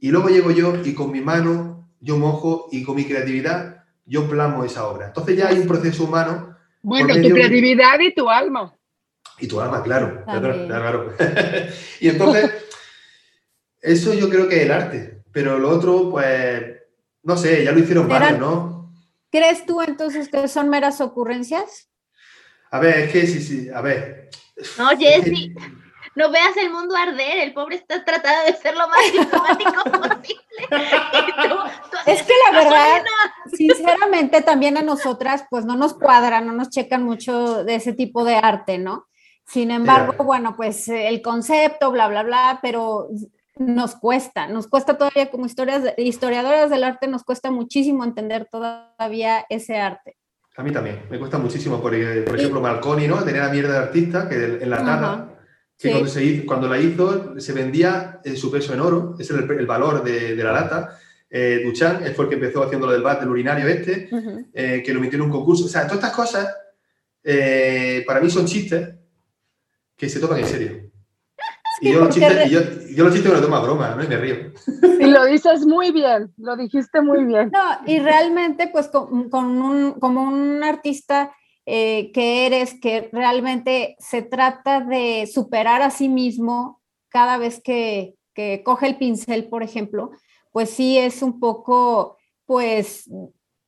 y 0.00 0.10
luego 0.10 0.28
llego 0.28 0.50
yo 0.50 0.74
y 0.84 0.92
con 0.92 1.12
mi 1.12 1.20
mano 1.20 1.88
yo 2.00 2.18
mojo 2.18 2.66
y 2.72 2.82
con 2.82 2.96
mi 2.96 3.04
creatividad 3.04 3.84
yo 4.06 4.28
plasmo 4.28 4.64
esa 4.64 4.88
obra. 4.88 5.06
Entonces 5.06 5.36
ya 5.36 5.50
hay 5.50 5.60
un 5.60 5.68
proceso 5.68 6.02
humano. 6.02 6.56
Bueno, 6.82 7.14
tu 7.14 7.30
creatividad 7.32 8.00
y 8.00 8.12
tu 8.12 8.28
alma. 8.28 8.74
Y 9.40 9.46
tu 9.46 9.60
alma, 9.60 9.82
claro. 9.82 10.24
claro, 10.24 11.14
y 12.00 12.08
entonces, 12.08 12.50
eso 13.80 14.14
yo 14.14 14.28
creo 14.28 14.48
que 14.48 14.56
es 14.56 14.62
el 14.62 14.72
arte. 14.72 15.22
Pero 15.32 15.58
lo 15.58 15.70
otro, 15.70 16.10
pues, 16.10 16.78
no 17.22 17.36
sé, 17.36 17.64
ya 17.64 17.72
lo 17.72 17.78
hicieron 17.78 18.08
varios, 18.08 18.38
¿no? 18.38 18.92
¿Crees 19.30 19.66
tú 19.66 19.82
entonces 19.82 20.28
que 20.28 20.48
son 20.48 20.68
meras 20.68 21.00
ocurrencias? 21.00 21.88
A 22.70 22.80
ver, 22.80 22.98
es 23.00 23.12
que 23.12 23.26
sí, 23.26 23.40
sí, 23.40 23.68
a 23.68 23.80
ver. 23.80 24.30
No, 24.76 24.88
Jessy, 24.98 25.54
no 26.14 26.30
veas 26.30 26.56
el 26.56 26.70
mundo 26.70 26.96
arder, 26.96 27.38
el 27.38 27.54
pobre 27.54 27.76
está 27.76 28.04
tratando 28.04 28.50
de 28.50 28.56
ser 28.56 28.74
lo 28.76 28.88
más 28.88 29.12
diplomático 29.12 29.84
posible. 29.84 30.42
es 32.06 32.22
que 32.22 32.32
la 32.50 32.58
verdad, 32.58 33.02
sinceramente, 33.52 34.42
también 34.42 34.76
a 34.76 34.82
nosotras, 34.82 35.44
pues 35.48 35.64
no 35.64 35.76
nos 35.76 35.94
cuadra, 35.94 36.40
no 36.40 36.52
nos 36.52 36.70
checan 36.70 37.04
mucho 37.04 37.62
de 37.64 37.76
ese 37.76 37.92
tipo 37.92 38.24
de 38.24 38.34
arte, 38.34 38.78
¿no? 38.78 39.06
Sin 39.48 39.70
embargo, 39.70 40.24
bueno, 40.24 40.54
pues 40.54 40.88
eh, 40.88 41.08
el 41.08 41.22
concepto, 41.22 41.90
bla, 41.90 42.06
bla, 42.08 42.22
bla, 42.22 42.58
pero 42.60 43.08
nos 43.56 43.96
cuesta, 43.96 44.46
nos 44.46 44.68
cuesta 44.68 44.98
todavía 44.98 45.30
como 45.30 45.46
historias, 45.46 45.94
historiadoras 45.96 46.68
del 46.68 46.84
arte, 46.84 47.08
nos 47.08 47.24
cuesta 47.24 47.50
muchísimo 47.50 48.04
entender 48.04 48.46
todavía 48.50 49.46
ese 49.48 49.78
arte. 49.78 50.16
A 50.56 50.62
mí 50.62 50.70
también, 50.70 51.00
me 51.10 51.18
cuesta 51.18 51.38
muchísimo, 51.38 51.80
por, 51.80 51.94
eh, 51.94 52.22
por 52.22 52.38
ejemplo, 52.38 52.60
Marconi, 52.60 53.08
¿no? 53.08 53.24
Tenía 53.24 53.42
la 53.42 53.48
mierda 53.48 53.72
de 53.72 53.78
artista 53.78 54.28
que 54.28 54.58
en 54.60 54.68
la 54.68 54.84
tabla, 54.84 55.28
que 55.78 55.92
cuando, 55.92 56.08
se 56.08 56.24
hizo, 56.24 56.46
cuando, 56.46 56.68
la 56.68 56.78
hizo 56.78 57.40
se 57.40 57.52
vendía 57.54 58.20
en 58.24 58.36
su 58.36 58.50
peso 58.50 58.74
en 58.74 58.80
oro, 58.80 59.14
ese 59.18 59.34
es 59.34 59.40
el, 59.40 59.66
valor 59.66 60.04
de, 60.04 60.36
de, 60.36 60.44
la 60.44 60.52
lata. 60.52 60.98
Eh, 61.30 61.62
Duchamp 61.64 62.02
fue 62.14 62.24
el 62.24 62.28
que 62.28 62.34
empezó 62.34 62.64
haciendo 62.64 62.86
lo 62.86 62.92
del 62.92 63.02
bat 63.02 63.20
del 63.20 63.30
urinario 63.30 63.66
este, 63.66 64.10
eh, 64.52 64.82
que 64.84 64.92
lo 64.92 65.00
metió 65.00 65.16
en 65.16 65.22
un 65.22 65.30
concurso. 65.30 65.64
O 65.64 65.68
sea, 65.68 65.86
todas 65.86 66.04
estas 66.04 66.12
cosas 66.12 66.54
para 68.06 68.20
mí 68.20 68.28
son 68.28 68.46
chistes, 68.46 68.97
que 69.98 70.08
se 70.08 70.20
toman 70.20 70.38
en 70.38 70.46
serio. 70.46 70.90
y, 71.80 71.92
yo 71.92 72.00
los 72.00 72.14
chistes, 72.14 72.50
yo, 72.50 73.04
los 73.04 73.12
chistes 73.12 73.32
me 73.32 73.38
lo 73.38 73.42
tomo 73.42 73.56
a 73.56 73.62
broma, 73.62 73.94
¿no? 73.94 74.04
Y 74.04 74.06
me 74.06 74.16
río. 74.16 74.52
Y 75.00 75.06
lo 75.06 75.24
dices 75.26 75.66
muy 75.66 75.90
bien, 75.90 76.32
lo 76.38 76.56
dijiste 76.56 77.02
muy 77.02 77.24
bien. 77.24 77.50
No, 77.52 77.80
y 77.84 77.98
realmente, 77.98 78.68
pues, 78.68 78.88
con, 78.88 79.32
un, 79.32 79.92
como 79.94 80.22
un 80.22 80.62
artista 80.62 81.34
eh, 81.66 82.12
que 82.12 82.46
eres, 82.46 82.74
que 82.80 83.10
realmente 83.12 83.96
se 83.98 84.22
trata 84.22 84.80
de 84.80 85.28
superar 85.32 85.82
a 85.82 85.90
sí 85.90 86.08
mismo 86.08 86.80
cada 87.08 87.36
vez 87.36 87.60
que, 87.62 88.14
que 88.34 88.62
coge 88.64 88.86
el 88.86 88.98
pincel, 88.98 89.48
por 89.48 89.64
ejemplo, 89.64 90.12
pues 90.52 90.70
sí 90.70 90.96
es 90.96 91.22
un 91.22 91.40
poco, 91.40 92.18
pues, 92.46 93.10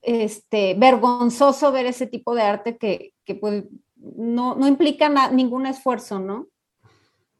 este, 0.02 0.74
vergonzoso 0.74 1.72
ver 1.72 1.86
ese 1.86 2.06
tipo 2.06 2.34
de 2.34 2.42
arte 2.42 2.76
que, 2.76 3.12
que 3.24 3.34
pues, 3.34 3.64
no, 4.00 4.54
no 4.54 4.66
implica 4.66 5.30
ningún 5.30 5.66
esfuerzo, 5.66 6.18
¿no? 6.18 6.48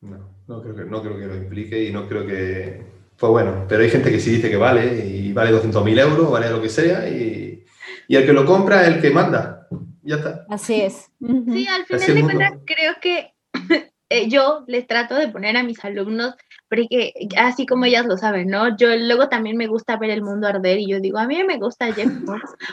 No, 0.00 0.18
no 0.46 0.62
creo, 0.62 0.74
que, 0.74 0.84
no 0.84 1.02
creo 1.02 1.18
que 1.18 1.26
lo 1.26 1.36
implique 1.36 1.84
y 1.84 1.92
no 1.92 2.08
creo 2.08 2.26
que... 2.26 3.00
Pues 3.16 3.30
bueno, 3.30 3.66
pero 3.68 3.82
hay 3.82 3.90
gente 3.90 4.10
que 4.10 4.18
sí 4.18 4.30
dice 4.30 4.48
que 4.48 4.56
vale 4.56 5.06
y 5.06 5.32
vale 5.32 5.52
200.000 5.52 6.00
euros, 6.00 6.30
vale 6.30 6.48
lo 6.48 6.62
que 6.62 6.70
sea 6.70 7.06
y, 7.06 7.64
y, 8.08 8.16
el 8.16 8.24
que 8.24 8.32
lo 8.32 8.46
compra 8.46 8.82
es 8.82 8.88
el 8.88 9.02
que 9.02 9.10
manda. 9.10 9.68
Ya 10.02 10.16
está. 10.16 10.46
Así 10.48 10.80
es. 10.80 11.10
Sí, 11.20 11.66
al 11.68 11.84
final 11.84 12.14
de 12.14 12.22
cuentas 12.22 12.52
creo 12.64 12.94
que 13.02 13.34
eh, 14.08 14.28
yo 14.28 14.64
les 14.66 14.86
trato 14.86 15.14
de 15.16 15.28
poner 15.28 15.58
a 15.58 15.62
mis 15.62 15.84
alumnos, 15.84 16.34
porque 16.70 17.12
así 17.36 17.66
como 17.66 17.84
ellas 17.84 18.06
lo 18.06 18.16
saben, 18.16 18.48
¿no? 18.48 18.74
Yo 18.76 18.88
luego 18.96 19.28
también 19.28 19.58
me 19.58 19.66
gusta 19.66 19.98
ver 19.98 20.10
el 20.10 20.22
mundo 20.22 20.48
arder 20.48 20.78
y 20.78 20.88
yo 20.88 21.00
digo, 21.00 21.18
a 21.18 21.26
mí 21.26 21.44
me 21.44 21.58
gusta 21.58 21.92
Jeff 21.92 22.10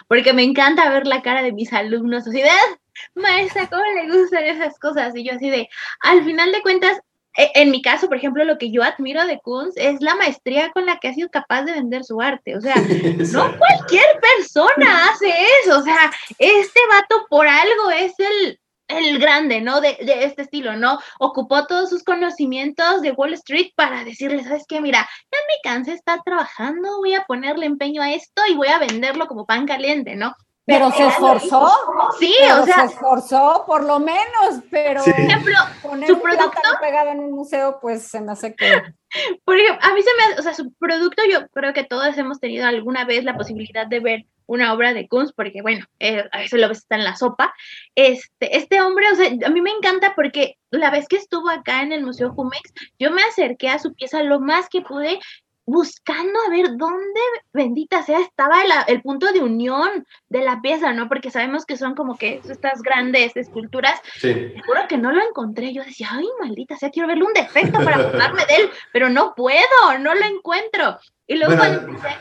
porque 0.07 0.31
me 0.31 0.43
encanta 0.43 0.89
ver 0.89 1.05
la 1.05 1.21
cara 1.21 1.43
de 1.43 1.51
mis 1.51 1.73
alumnos 1.73 2.25
así 2.25 2.41
de, 2.41 2.49
ah, 2.49 2.77
maestra, 3.15 3.67
¿cómo 3.67 3.83
le 3.83 4.11
gustan 4.11 4.43
esas 4.43 4.77
cosas? 4.79 5.15
Y 5.15 5.23
yo 5.23 5.33
así 5.33 5.49
de, 5.49 5.69
al 6.01 6.23
final 6.23 6.51
de 6.51 6.61
cuentas, 6.61 6.99
e, 7.37 7.51
en 7.53 7.69
mi 7.69 7.81
caso, 7.81 8.07
por 8.07 8.17
ejemplo, 8.17 8.43
lo 8.43 8.57
que 8.57 8.71
yo 8.71 8.83
admiro 8.83 9.25
de 9.25 9.39
Kunz 9.39 9.77
es 9.77 10.01
la 10.01 10.15
maestría 10.15 10.71
con 10.71 10.85
la 10.85 10.97
que 10.97 11.07
ha 11.07 11.13
sido 11.13 11.29
capaz 11.29 11.63
de 11.63 11.73
vender 11.73 12.03
su 12.03 12.19
arte. 12.19 12.57
O 12.57 12.61
sea, 12.61 12.75
no 13.31 13.57
cualquier 13.57 14.19
persona 14.19 15.09
hace 15.09 15.31
eso. 15.63 15.79
O 15.79 15.83
sea, 15.83 16.11
este 16.39 16.79
vato 16.89 17.27
por 17.29 17.47
algo 17.47 17.91
es 17.91 18.13
el, 18.19 18.59
el 18.87 19.19
grande, 19.19 19.61
¿no? 19.61 19.81
De, 19.81 19.97
de, 20.01 20.23
este 20.23 20.41
estilo, 20.41 20.75
¿no? 20.77 20.99
Ocupó 21.19 21.67
todos 21.67 21.91
sus 21.91 22.03
conocimientos 22.03 23.01
de 23.01 23.11
Wall 23.11 23.33
Street 23.33 23.71
para 23.75 24.03
decirle, 24.03 24.43
¿sabes 24.43 24.65
qué? 24.67 24.81
Mira, 24.81 25.07
ya 25.31 25.37
me 25.47 25.69
cansé 25.69 25.91
de 25.91 25.97
estar 25.97 26.23
trabajando, 26.23 26.97
voy 26.97 27.13
a 27.13 27.25
ponerle 27.25 27.67
empeño 27.67 28.01
a 28.01 28.13
esto 28.13 28.41
y 28.49 28.55
voy 28.55 28.69
a 28.69 28.79
venderlo 28.79 29.27
como 29.27 29.45
pan 29.45 29.67
caliente, 29.67 30.15
¿no? 30.15 30.33
Pero 30.67 30.91
se 30.91 31.07
esforzó. 31.07 31.71
Sí, 32.19 32.35
pero 32.39 32.61
o 32.61 32.65
sea, 32.65 32.75
se 32.87 32.93
esforzó 32.93 33.63
por 33.65 33.83
lo 33.85 33.99
menos, 33.99 34.61
pero 34.69 35.01
Sí. 35.01 35.11
por 35.11 35.19
ejemplo, 35.21 35.53
poner 35.81 36.07
su 36.07 36.15
un 36.15 36.21
producto- 36.21 36.59
pegado 36.81 37.09
en 37.11 37.19
un 37.21 37.31
museo, 37.31 37.79
pues 37.81 38.03
se 38.07 38.19
me 38.21 38.33
hace 38.33 38.53
que 38.53 38.65
por 39.45 39.57
ejemplo, 39.57 39.87
a 39.89 39.93
mí 39.93 40.01
se 40.01 40.09
me, 40.17 40.23
hace- 40.25 40.39
o 40.39 40.43
sea, 40.43 40.53
su 40.53 40.73
producto, 40.73 41.23
yo 41.31 41.47
creo 41.53 41.73
que 41.73 41.85
todos 41.85 42.17
hemos 42.17 42.39
tenido 42.41 42.67
alguna 42.67 43.05
vez 43.05 43.23
la 43.23 43.37
posibilidad 43.37 43.87
de 43.87 44.01
ver 44.01 44.25
una 44.45 44.73
obra 44.73 44.93
de 44.93 45.07
Kunz, 45.07 45.33
porque 45.33 45.61
bueno, 45.61 45.85
eh, 45.99 46.23
a 46.31 46.37
veces 46.39 46.59
lo 46.59 46.69
ves 46.69 46.79
está 46.79 46.95
en 46.95 47.03
la 47.03 47.15
sopa. 47.17 47.53
Este, 47.95 48.57
este 48.57 48.79
hombre, 48.81 49.11
o 49.11 49.15
sea, 49.15 49.27
a 49.45 49.49
mí 49.49 49.61
me 49.61 49.71
encanta 49.71 50.13
porque 50.15 50.57
la 50.69 50.89
vez 50.91 51.07
que 51.07 51.17
estuvo 51.17 51.49
acá 51.49 51.81
en 51.81 51.91
el 51.91 52.03
Museo 52.05 52.33
Jumex, 52.33 52.73
yo 52.99 53.11
me 53.11 53.23
acerqué 53.23 53.69
a 53.69 53.79
su 53.79 53.93
pieza 53.93 54.21
lo 54.23 54.39
más 54.39 54.69
que 54.69 54.81
pude, 54.81 55.19
buscando 55.67 56.39
a 56.47 56.49
ver 56.49 56.77
dónde, 56.77 57.19
bendita 57.51 58.01
sea, 58.01 58.21
estaba 58.21 58.63
la- 58.63 58.83
el 58.83 59.01
punto 59.01 59.31
de 59.33 59.41
unión 59.41 60.07
de 60.29 60.41
la 60.41 60.61
pieza, 60.61 60.93
¿no? 60.93 61.09
Porque 61.09 61.29
sabemos 61.29 61.65
que 61.65 61.75
son 61.75 61.93
como 61.93 62.17
que 62.17 62.39
estas 62.49 62.81
grandes 62.81 63.35
esculturas 63.35 63.99
Sí. 64.15 64.33
te 64.33 64.61
juro 64.65 64.87
que 64.87 64.97
no 64.97 65.11
lo 65.11 65.21
encontré. 65.21 65.73
Yo 65.73 65.83
decía, 65.83 66.07
ay, 66.13 66.25
maldita 66.39 66.77
sea, 66.77 66.89
quiero 66.89 67.09
verle 67.09 67.25
un 67.25 67.33
defecto 67.33 67.83
para 67.83 67.97
burlarme 68.01 68.45
de 68.45 68.55
él, 68.55 68.69
pero 68.93 69.09
no 69.09 69.35
puedo, 69.35 69.99
no 69.99 70.15
lo 70.15 70.25
encuentro. 70.25 70.97
Y 71.27 71.35
luego 71.35 71.55
Bueno, 71.57 71.61
cuando 71.81 71.91
empecé, 71.97 72.15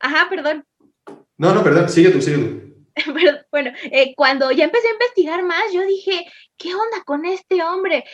ajá, 0.00 0.26
perdón, 0.30 0.64
No, 1.38 1.52
no, 1.54 1.62
perdón, 1.62 1.90
sigue 1.90 2.08
tú, 2.08 2.22
sigue 2.22 2.38
tú. 2.38 2.66
pero, 3.14 3.32
bueno, 3.52 3.72
eh, 3.92 4.14
cuando 4.16 4.50
ya 4.52 4.64
empecé 4.64 4.88
a 4.88 4.92
investigar 4.92 5.42
más, 5.42 5.70
yo 5.70 5.82
dije, 5.82 6.24
¿qué 6.56 6.74
onda 6.74 7.04
con 7.04 7.26
este 7.26 7.62
hombre? 7.62 8.04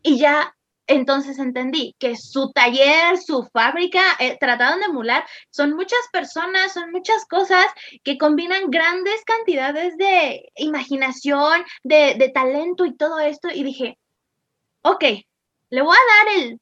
Y 0.00 0.16
ya 0.16 0.54
entonces 0.88 1.38
entendí 1.38 1.94
que 1.98 2.16
su 2.16 2.50
taller, 2.52 3.18
su 3.18 3.44
fábrica, 3.52 4.00
eh, 4.18 4.38
trataron 4.40 4.80
de 4.80 4.86
emular, 4.86 5.24
son 5.50 5.74
muchas 5.74 6.00
personas, 6.12 6.72
son 6.72 6.90
muchas 6.90 7.26
cosas 7.26 7.66
que 8.02 8.16
combinan 8.18 8.70
grandes 8.70 9.22
cantidades 9.24 9.96
de 9.98 10.50
imaginación, 10.56 11.62
de, 11.84 12.30
talento 12.34 12.86
y 12.86 12.96
todo 12.96 13.20
esto. 13.20 13.48
Y 13.52 13.62
dije, 13.62 13.98
ok, 14.82 15.04
le 15.70 15.82
voy 15.82 15.96
a 15.96 16.26
dar 16.26 16.36
el... 16.38 16.60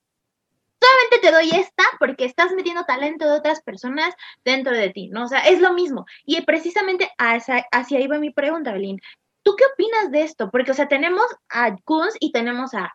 Solamente 0.78 1.18
te 1.22 1.32
doy 1.32 1.60
esta 1.60 1.84
porque 1.98 2.26
estás 2.26 2.52
metiendo 2.52 2.84
talento 2.84 3.24
de 3.24 3.38
otras 3.38 3.62
personas 3.62 4.14
dentro 4.44 4.76
de 4.76 4.90
ti, 4.90 5.08
¿no? 5.08 5.24
O 5.24 5.28
sea, 5.28 5.40
es 5.40 5.60
lo 5.60 5.72
mismo. 5.72 6.04
Y 6.24 6.40
precisamente 6.42 7.10
hacia, 7.16 7.66
hacia 7.72 7.98
ahí 7.98 8.06
va 8.06 8.18
mi 8.18 8.30
pregunta, 8.30 8.72
Belín. 8.72 9.00
¿Tú 9.42 9.56
qué 9.56 9.64
opinas 9.72 10.10
de 10.10 10.22
esto? 10.22 10.50
Porque, 10.50 10.72
o 10.72 10.74
sea, 10.74 10.88
tenemos 10.88 11.24
a 11.48 11.76
Kunz 11.84 12.14
y 12.20 12.32
tenemos 12.32 12.74
a 12.74 12.94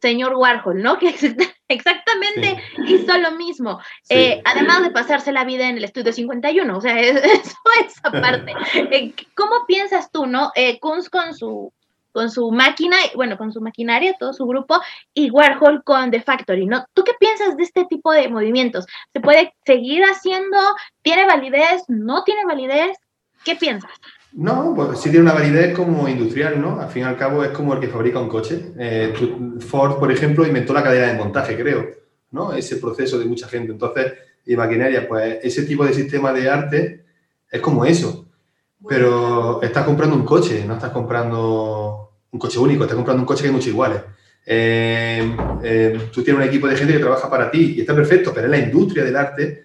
señor 0.00 0.34
Warhol, 0.34 0.82
¿no? 0.82 0.98
Que 0.98 1.08
ex- 1.10 1.36
exactamente 1.68 2.62
hizo 2.86 3.16
lo 3.18 3.32
mismo. 3.32 3.80
Sí. 4.02 4.14
Eh, 4.14 4.42
además 4.44 4.82
de 4.82 4.90
pasarse 4.90 5.32
la 5.32 5.44
vida 5.44 5.68
en 5.68 5.76
el 5.76 5.84
estudio 5.84 6.12
51, 6.12 6.76
o 6.76 6.80
sea, 6.80 6.98
es- 7.00 7.16
eso 7.24 7.56
es 7.84 7.94
aparte. 8.02 8.52
Eh, 8.74 9.14
¿Cómo 9.34 9.66
piensas 9.66 10.10
tú, 10.10 10.26
no? 10.26 10.52
Eh, 10.54 10.78
Kunz 10.80 11.08
con 11.08 11.34
su 11.34 11.72
con 12.12 12.28
su 12.28 12.50
máquina, 12.50 12.96
bueno, 13.14 13.38
con 13.38 13.52
su 13.52 13.60
maquinaria, 13.60 14.16
todo 14.18 14.32
su 14.32 14.44
grupo, 14.44 14.80
y 15.14 15.30
Warhol 15.30 15.84
con 15.84 16.10
The 16.10 16.20
Factory, 16.20 16.66
¿no? 16.66 16.84
¿Tú 16.92 17.04
qué 17.04 17.12
piensas 17.20 17.56
de 17.56 17.62
este 17.62 17.84
tipo 17.84 18.10
de 18.10 18.28
movimientos? 18.28 18.84
¿Se 19.12 19.20
puede 19.20 19.54
seguir 19.64 20.02
haciendo? 20.02 20.58
¿Tiene 21.02 21.24
validez? 21.24 21.84
¿No 21.86 22.24
tiene 22.24 22.44
validez? 22.44 22.98
¿Qué 23.44 23.54
piensas? 23.54 23.92
No, 24.32 24.74
pues 24.74 25.00
sí 25.00 25.10
tiene 25.10 25.24
una 25.24 25.34
validez 25.34 25.74
como 25.74 26.08
industrial, 26.08 26.60
¿no? 26.60 26.80
Al 26.80 26.88
fin 26.88 27.02
y 27.02 27.06
al 27.06 27.16
cabo 27.16 27.42
es 27.42 27.50
como 27.50 27.74
el 27.74 27.80
que 27.80 27.88
fabrica 27.88 28.20
un 28.20 28.28
coche. 28.28 28.72
Eh, 28.78 29.12
Ford, 29.60 29.98
por 29.98 30.12
ejemplo, 30.12 30.46
inventó 30.46 30.72
la 30.72 30.84
cadena 30.84 31.08
de 31.08 31.18
montaje, 31.18 31.56
creo, 31.56 31.90
¿no? 32.30 32.52
Ese 32.52 32.76
proceso 32.76 33.18
de 33.18 33.24
mucha 33.24 33.48
gente. 33.48 33.72
Entonces, 33.72 34.12
y 34.46 34.56
maquinaria, 34.56 35.06
pues 35.08 35.38
ese 35.42 35.64
tipo 35.64 35.84
de 35.84 35.92
sistema 35.92 36.32
de 36.32 36.48
arte 36.48 37.04
es 37.50 37.60
como 37.60 37.84
eso. 37.84 38.26
Pero 38.88 39.60
estás 39.62 39.84
comprando 39.84 40.16
un 40.16 40.24
coche, 40.24 40.64
no 40.66 40.74
estás 40.74 40.90
comprando 40.90 42.12
un 42.30 42.38
coche 42.38 42.58
único, 42.58 42.84
estás 42.84 42.96
comprando 42.96 43.22
un 43.22 43.26
coche 43.26 43.42
que 43.42 43.48
hay 43.48 43.54
muchos 43.54 43.68
iguales. 43.68 44.00
Eh, 44.46 45.36
eh, 45.62 46.08
tú 46.12 46.22
tienes 46.22 46.42
un 46.42 46.48
equipo 46.48 46.66
de 46.66 46.76
gente 46.76 46.94
que 46.94 46.98
trabaja 46.98 47.28
para 47.28 47.50
ti 47.50 47.74
y 47.76 47.80
está 47.80 47.94
perfecto, 47.94 48.32
pero 48.32 48.46
es 48.46 48.50
la 48.50 48.58
industria 48.58 49.04
del 49.04 49.16
arte 49.16 49.64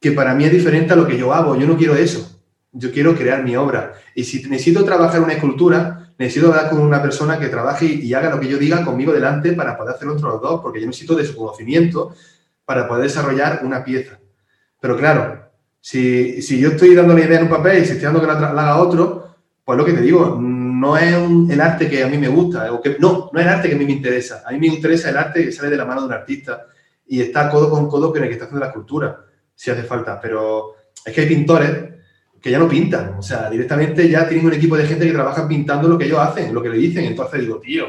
que 0.00 0.12
para 0.12 0.34
mí 0.34 0.44
es 0.44 0.52
diferente 0.52 0.92
a 0.92 0.96
lo 0.96 1.06
que 1.06 1.16
yo 1.16 1.32
hago. 1.32 1.56
Yo 1.56 1.66
no 1.66 1.76
quiero 1.76 1.94
eso. 1.94 2.34
Yo 2.74 2.92
quiero 2.92 3.14
crear 3.14 3.42
mi 3.42 3.56
obra. 3.56 3.94
Y 4.14 4.24
si 4.24 4.42
necesito 4.48 4.84
trabajar 4.84 5.22
una 5.22 5.32
escultura, 5.32 6.04
necesito 6.18 6.48
hablar 6.48 6.70
con 6.70 6.80
una 6.80 7.00
persona 7.00 7.38
que 7.38 7.48
trabaje 7.48 7.86
y, 7.86 8.12
haga 8.14 8.30
lo 8.30 8.40
que 8.40 8.48
yo 8.48 8.58
diga 8.58 8.84
conmigo 8.84 9.12
delante 9.12 9.52
para 9.52 9.76
poder 9.76 9.94
hacerlo 9.94 10.14
entre 10.14 10.28
los 10.28 10.40
dos, 10.40 10.60
porque 10.60 10.80
yo 10.80 10.86
necesito 10.86 11.14
de 11.14 11.24
su 11.24 11.36
conocimiento 11.36 12.14
para 12.64 12.86
poder 12.86 13.04
desarrollar 13.04 13.60
una 13.64 13.84
pieza. 13.84 14.18
Pero 14.80 14.96
claro, 14.96 15.50
si, 15.80 16.42
si 16.42 16.58
yo 16.58 16.70
estoy 16.70 16.94
dando 16.94 17.14
la 17.14 17.24
idea 17.24 17.38
en 17.38 17.44
un 17.44 17.50
papel 17.50 17.82
y 17.82 17.86
si 17.86 17.92
estoy 17.92 18.04
dando 18.04 18.20
que 18.20 18.26
la, 18.26 18.32
haga 18.32 18.76
otro, 18.78 19.36
pues 19.64 19.78
lo 19.78 19.84
que 19.84 19.92
te 19.92 20.02
digo, 20.02 20.38
no 20.40 20.96
es 20.96 21.14
el 21.14 21.60
arte 21.60 21.88
que 21.88 22.04
a 22.04 22.08
mí 22.08 22.18
me 22.18 22.28
gusta, 22.28 22.72
o 22.72 22.80
que, 22.80 22.96
no, 22.98 23.30
no 23.32 23.40
es 23.40 23.46
el 23.46 23.52
arte 23.52 23.68
que 23.68 23.74
a 23.74 23.78
mí 23.78 23.84
me 23.84 23.92
interesa. 23.92 24.42
A 24.46 24.52
mí 24.52 24.58
me 24.58 24.66
interesa 24.66 25.10
el 25.10 25.16
arte 25.16 25.44
que 25.44 25.52
sale 25.52 25.70
de 25.70 25.76
la 25.76 25.84
mano 25.84 26.02
de 26.02 26.06
un 26.08 26.12
artista 26.12 26.66
y 27.06 27.20
está 27.20 27.50
codo 27.50 27.70
con 27.70 27.88
codo 27.88 28.12
con 28.12 28.22
el 28.22 28.28
que 28.28 28.34
está 28.34 28.44
haciendo 28.46 28.60
la 28.60 28.70
escultura, 28.70 29.24
si 29.54 29.70
hace 29.70 29.82
falta. 29.82 30.20
Pero 30.20 30.74
es 31.04 31.12
que 31.12 31.20
hay 31.22 31.28
pintores 31.28 31.93
que 32.44 32.50
ya 32.50 32.58
no 32.58 32.68
pintan, 32.68 33.14
o 33.18 33.22
sea, 33.22 33.48
directamente 33.48 34.06
ya 34.06 34.28
tienen 34.28 34.44
un 34.44 34.52
equipo 34.52 34.76
de 34.76 34.86
gente 34.86 35.06
que 35.06 35.14
trabaja 35.14 35.48
pintando 35.48 35.88
lo 35.88 35.96
que 35.96 36.04
ellos 36.04 36.18
hacen, 36.18 36.52
lo 36.52 36.62
que 36.62 36.68
le 36.68 36.76
dicen. 36.76 37.06
Entonces 37.06 37.40
digo, 37.40 37.58
tío, 37.58 37.86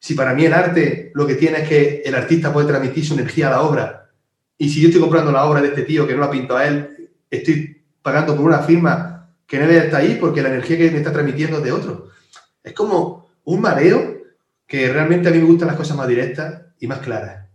si 0.00 0.14
para 0.14 0.34
mí 0.34 0.44
el 0.44 0.52
arte 0.52 1.12
lo 1.14 1.24
que 1.24 1.36
tiene 1.36 1.58
es 1.58 1.68
que 1.68 2.02
el 2.04 2.12
artista 2.16 2.52
puede 2.52 2.66
transmitir 2.66 3.06
su 3.06 3.14
energía 3.14 3.46
a 3.46 3.50
la 3.50 3.62
obra, 3.62 4.10
y 4.58 4.68
si 4.68 4.80
yo 4.80 4.88
estoy 4.88 5.00
comprando 5.00 5.30
la 5.30 5.44
obra 5.44 5.62
de 5.62 5.68
este 5.68 5.82
tío 5.82 6.08
que 6.08 6.14
no 6.14 6.22
la 6.22 6.30
pintó 6.32 6.56
a 6.56 6.66
él, 6.66 7.08
estoy 7.30 7.80
pagando 8.02 8.34
por 8.34 8.44
una 8.44 8.58
firma 8.58 9.30
que 9.46 9.60
no 9.60 9.66
estar 9.66 10.00
ahí 10.00 10.18
porque 10.20 10.42
la 10.42 10.48
energía 10.48 10.76
que 10.76 10.90
me 10.90 10.98
está 10.98 11.12
transmitiendo 11.12 11.58
es 11.58 11.62
de 11.62 11.70
otro. 11.70 12.08
Es 12.64 12.72
como 12.72 13.28
un 13.44 13.60
mareo 13.60 14.24
que 14.66 14.92
realmente 14.92 15.28
a 15.28 15.30
mí 15.30 15.38
me 15.38 15.44
gustan 15.44 15.68
las 15.68 15.76
cosas 15.76 15.96
más 15.96 16.08
directas 16.08 16.62
y 16.80 16.88
más 16.88 16.98
claras. 16.98 17.46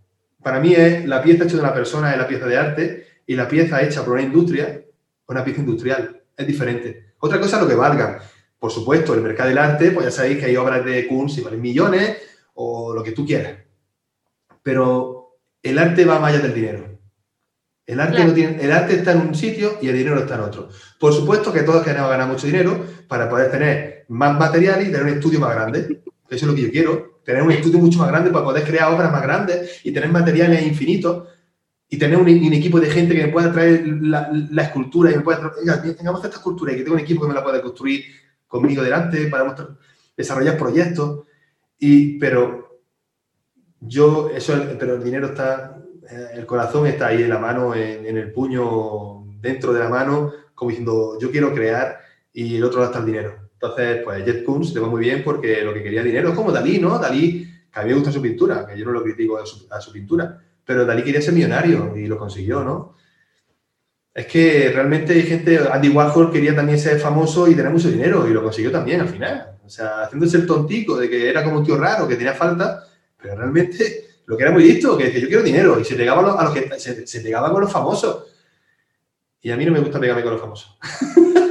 Para 0.42 0.62
mí 0.62 0.74
es 0.74 1.06
la 1.06 1.22
pieza 1.22 1.44
hecha 1.44 1.56
de 1.56 1.64
una 1.64 1.74
persona 1.74 2.14
es 2.14 2.18
la 2.18 2.30
pieza 2.30 2.46
de 2.46 2.58
arte 2.58 3.08
y 3.26 3.36
la 3.36 3.50
pieza 3.50 3.82
hecha 3.84 4.06
por 4.06 4.14
una 4.14 4.22
industria 4.22 4.84
una 5.28 5.44
pieza 5.44 5.62
industrial. 5.62 6.24
Es 6.36 6.48
diferente. 6.48 7.14
Otra 7.20 7.40
cosa 7.40 7.58
es 7.58 7.64
lo 7.64 7.68
que 7.70 7.76
valga. 7.76 8.22
Por 8.60 8.72
supuesto, 8.72 9.14
el 9.14 9.22
mercado 9.22 9.50
del 9.50 9.58
arte, 9.58 9.92
pues 9.92 10.06
ya 10.06 10.12
sabéis 10.12 10.40
que 10.40 10.46
hay 10.46 10.56
obras 10.58 10.84
de 10.84 11.08
Kunz 11.08 11.38
y 11.38 11.42
valen 11.42 11.62
millones 11.62 12.18
o 12.56 12.94
lo 12.94 13.04
que 13.04 13.12
tú 13.12 13.26
quieras. 13.26 13.54
Pero 14.64 15.38
el 15.62 15.78
arte 15.78 16.06
va 16.06 16.20
más 16.20 16.34
allá 16.34 16.44
del 16.44 16.54
dinero. 16.54 17.00
El 17.86 18.00
arte, 18.02 18.16
Claro. 18.16 18.30
no 18.30 18.34
tiene, 18.36 18.62
el 18.62 18.72
arte 18.72 18.96
está 18.96 19.14
en 19.14 19.20
un 19.20 19.36
sitio 19.36 19.78
y 19.82 19.88
el 19.88 19.98
dinero 19.98 20.20
está 20.20 20.36
en 20.36 20.42
otro. 20.42 20.70
Por 21.00 21.14
supuesto 21.14 21.54
que 21.54 21.62
todos 21.64 21.84
queremos 21.84 22.10
ganar 22.10 22.28
mucho 22.28 22.46
dinero 22.48 22.84
para 23.08 23.30
poder 23.30 23.50
tener 23.50 24.06
más 24.10 24.38
material 24.38 24.82
y 24.82 24.86
tener 24.86 25.04
un 25.04 25.10
estudio 25.10 25.40
más 25.40 25.56
grande. 25.56 26.02
Eso 26.30 26.36
es 26.36 26.44
lo 26.44 26.54
que 26.56 26.64
yo 26.64 26.72
quiero. 26.72 27.22
Tener 27.24 27.42
un 27.44 27.52
estudio 27.52 27.80
mucho 27.80 28.00
más 28.00 28.10
grande 28.10 28.30
para 28.32 28.44
poder 28.44 28.64
crear 28.66 28.92
obras 28.92 29.12
más 29.12 29.22
grandes 29.22 29.80
y 29.86 29.92
tener 29.94 30.10
materiales 30.10 30.64
infinitos 30.66 31.28
y 31.90 31.98
tener 31.98 32.18
un, 32.18 32.28
un 32.28 32.54
equipo 32.54 32.80
de 32.80 32.90
gente 32.90 33.16
que 33.16 33.26
me 33.28 33.32
pueda 33.32 33.52
traer 33.52 33.88
la, 34.02 34.30
la 34.52 34.64
escultura 34.64 35.12
y 35.12 35.16
me 35.16 35.22
pueda 35.22 35.40
traer, 35.40 35.54
"Oiga, 35.60 35.82
tengamos 35.96 36.24
esta 36.24 36.36
escultura 36.38 36.74
y 36.74 36.76
que 36.78 36.84
tenga 36.84 36.96
un 36.96 37.02
equipo 37.02 37.22
que 37.22 37.28
me 37.30 37.34
la 37.34 37.44
pueda 37.44 37.62
construir 37.62 38.04
conmigo 38.48 38.84
delante 38.84 39.28
para 39.28 39.44
mostrar- 39.46 39.78
desarrollar 40.16 40.58
proyectos. 40.58 41.26
Y, 41.80 42.18
pero 42.20 42.82
yo, 43.80 44.30
eso, 44.34 44.54
pero 44.80 44.96
el 44.96 45.04
dinero 45.04 45.28
está, 45.28 45.78
eh, 46.10 46.28
el 46.34 46.46
corazón 46.46 46.88
está 46.88 47.08
ahí 47.08 47.24
en 47.24 47.30
la 47.30 47.40
mano, 47.40 47.76
en, 47.76 48.06
en 48.06 48.18
el 48.18 48.32
puño, 48.32 49.26
dentro 49.40 49.72
de 49.74 49.80
la 49.80 49.90
mano, 49.90 50.32
como 50.56 50.70
diciendo, 50.70 51.18
yo 51.20 51.30
quiero 51.32 51.54
crear 51.54 52.00
y 52.34 52.56
el 52.58 52.64
otro 52.64 52.80
lado 52.80 52.92
está 52.92 53.00
el 53.00 53.06
dinero. 53.06 53.36
Entonces, 53.54 54.02
pues 54.04 54.26
Jet 54.26 54.44
Koons 54.44 54.74
le 54.74 54.80
va 54.82 54.88
muy 54.88 55.00
bien 55.02 55.24
porque 55.24 55.62
lo 55.64 55.74
que 55.74 55.84
quería 55.84 56.04
dinero 56.04 56.30
es 56.30 56.36
como 56.36 56.52
Dalí, 56.52 56.80
¿no? 56.80 56.98
Dalí, 57.00 57.48
que 57.72 57.80
a 57.80 57.84
mí 57.84 57.90
me 57.90 57.96
gusta 57.96 58.12
su 58.12 58.22
pintura, 58.22 58.66
que 58.68 58.78
yo 58.78 58.86
no 58.86 58.92
lo 58.92 59.04
critico 59.04 59.38
a 59.38 59.46
su, 59.46 59.68
a 59.72 59.80
su 59.80 59.92
pintura, 59.92 60.44
pero 60.68 60.86
Dalí 60.86 61.02
quería 61.02 61.22
ser 61.22 61.34
millonario 61.34 61.96
y 61.96 62.08
lo 62.08 62.18
consiguió, 62.18 62.62
¿no? 62.62 62.94
Es 64.14 64.28
que 64.28 64.70
realmente 64.74 65.14
hay 65.14 65.24
gente, 65.24 65.60
Andy 65.72 65.90
Warhol 65.90 66.32
quería 66.32 66.54
también 66.54 66.78
ser 66.78 67.00
famoso 67.00 67.48
y 67.48 67.56
tener 67.56 67.72
mucho 67.72 67.90
dinero 67.90 68.28
y 68.28 68.34
lo 68.34 68.44
consiguió 68.44 68.70
también 68.70 69.00
al 69.00 69.08
final. 69.08 69.58
O 69.66 69.70
sea, 69.70 70.04
haciéndose 70.04 70.38
el 70.38 70.46
tontico 70.46 70.98
de 70.98 71.10
que 71.10 71.30
era 71.30 71.44
como 71.44 71.60
un 71.60 71.66
tío 71.66 71.78
raro, 71.78 72.06
que 72.08 72.16
tenía 72.16 72.34
falta, 72.34 72.84
pero 73.22 73.36
realmente 73.36 74.08
lo 74.26 74.36
que 74.36 74.44
era 74.44 74.52
muy 74.52 74.64
listo, 74.64 74.98
que 74.98 75.06
decía 75.06 75.22
yo 75.22 75.28
quiero 75.28 75.44
dinero 75.44 75.80
y 75.80 75.86
se 75.86 75.96
pegaba 75.96 76.38
a 76.38 76.44
los, 76.44 76.54
que 76.54 77.08
se 77.08 77.22
pegaba 77.22 77.50
con 77.52 77.62
los 77.62 77.72
famosos. 77.72 78.26
Y 79.42 79.52
a 79.52 79.56
mí 79.56 79.66
no 79.66 79.72
me 79.72 79.80
gusta 79.80 80.00
pegarme 80.00 80.24
con 80.24 80.34
los 80.34 80.42
famosos. 80.42 80.78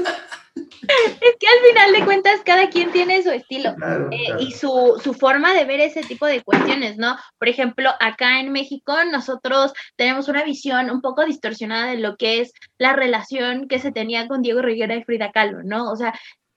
Es 0.89 1.37
que 1.39 1.47
al 1.47 1.69
final 1.69 1.93
de 1.93 2.05
cuentas 2.05 2.41
cada 2.45 2.69
quien 2.69 2.93
tiene 2.93 3.23
su 3.23 3.31
estilo. 3.31 3.75
Claro, 3.77 4.09
eh, 4.11 4.27
claro. 4.27 4.41
y 4.41 4.53
su, 4.53 5.01
su 5.03 5.15
forma 5.15 5.55
de 5.55 5.65
ver 5.65 5.81
ese 5.81 6.03
tipo 6.03 6.27
de 6.27 6.43
cuestiones, 6.43 6.97
¿no? 6.97 7.17
Por 7.39 7.49
ejemplo, 7.49 7.91
acá 8.01 8.41
en 8.41 8.53
México 8.53 8.95
nosotros 9.11 9.73
tenemos 9.97 10.29
una 10.29 10.45
visión 10.45 10.91
un 10.91 11.01
poco 11.01 11.25
distorsionada 11.25 11.91
de 11.91 11.99
lo 11.99 12.17
que 12.17 12.41
es 12.41 12.53
la 12.79 12.93
relación 12.93 13.69
que 13.69 13.79
se 13.79 13.93
tenía 13.93 14.29
con 14.29 14.43
Diego 14.43 14.63
Rivera 14.63 14.95
y 14.95 15.05
Frida 15.05 15.33
Kahlo, 15.33 15.63
¿no? 15.63 15.91
O 15.91 15.97
sea, 15.97 16.15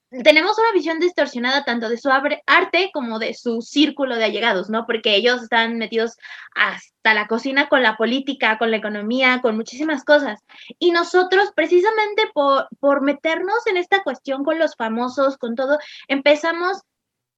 tenemos 0.10 0.58
una 0.58 0.72
visión 0.74 1.00
distorsionada 1.00 1.64
tanto 1.64 1.88
de 1.88 1.98
su 1.98 2.10
arte 2.10 2.90
como 2.94 3.20
de 3.20 3.34
su 3.34 3.62
círculo 3.62 4.16
de 4.16 4.24
allegados, 4.26 4.70
¿no? 4.70 4.86
Porque 4.86 5.16
ellos 5.16 5.44
están 5.44 5.78
metidos 5.78 6.18
hasta 6.56 7.14
la 7.14 7.28
cocina 7.28 7.70
con 7.70 7.84
la 7.84 7.96
política, 7.96 8.58
con 8.58 8.72
la 8.72 8.78
economía, 8.78 9.40
con 9.42 9.56
muchísimas 9.56 10.04
cosas. 10.04 10.40
Y 10.80 10.92
nosotros, 10.92 11.52
precisamente 11.56 12.24
por, 12.34 12.68
por 12.80 13.02
meternos 13.02 13.68
en 13.68 13.78
esta 13.78 14.02
cuestión 14.04 14.44
con 14.44 14.58
los 14.58 14.76
famosos, 14.76 15.38
con 15.38 15.56
todo, 15.56 15.78
empezamos 16.08 16.82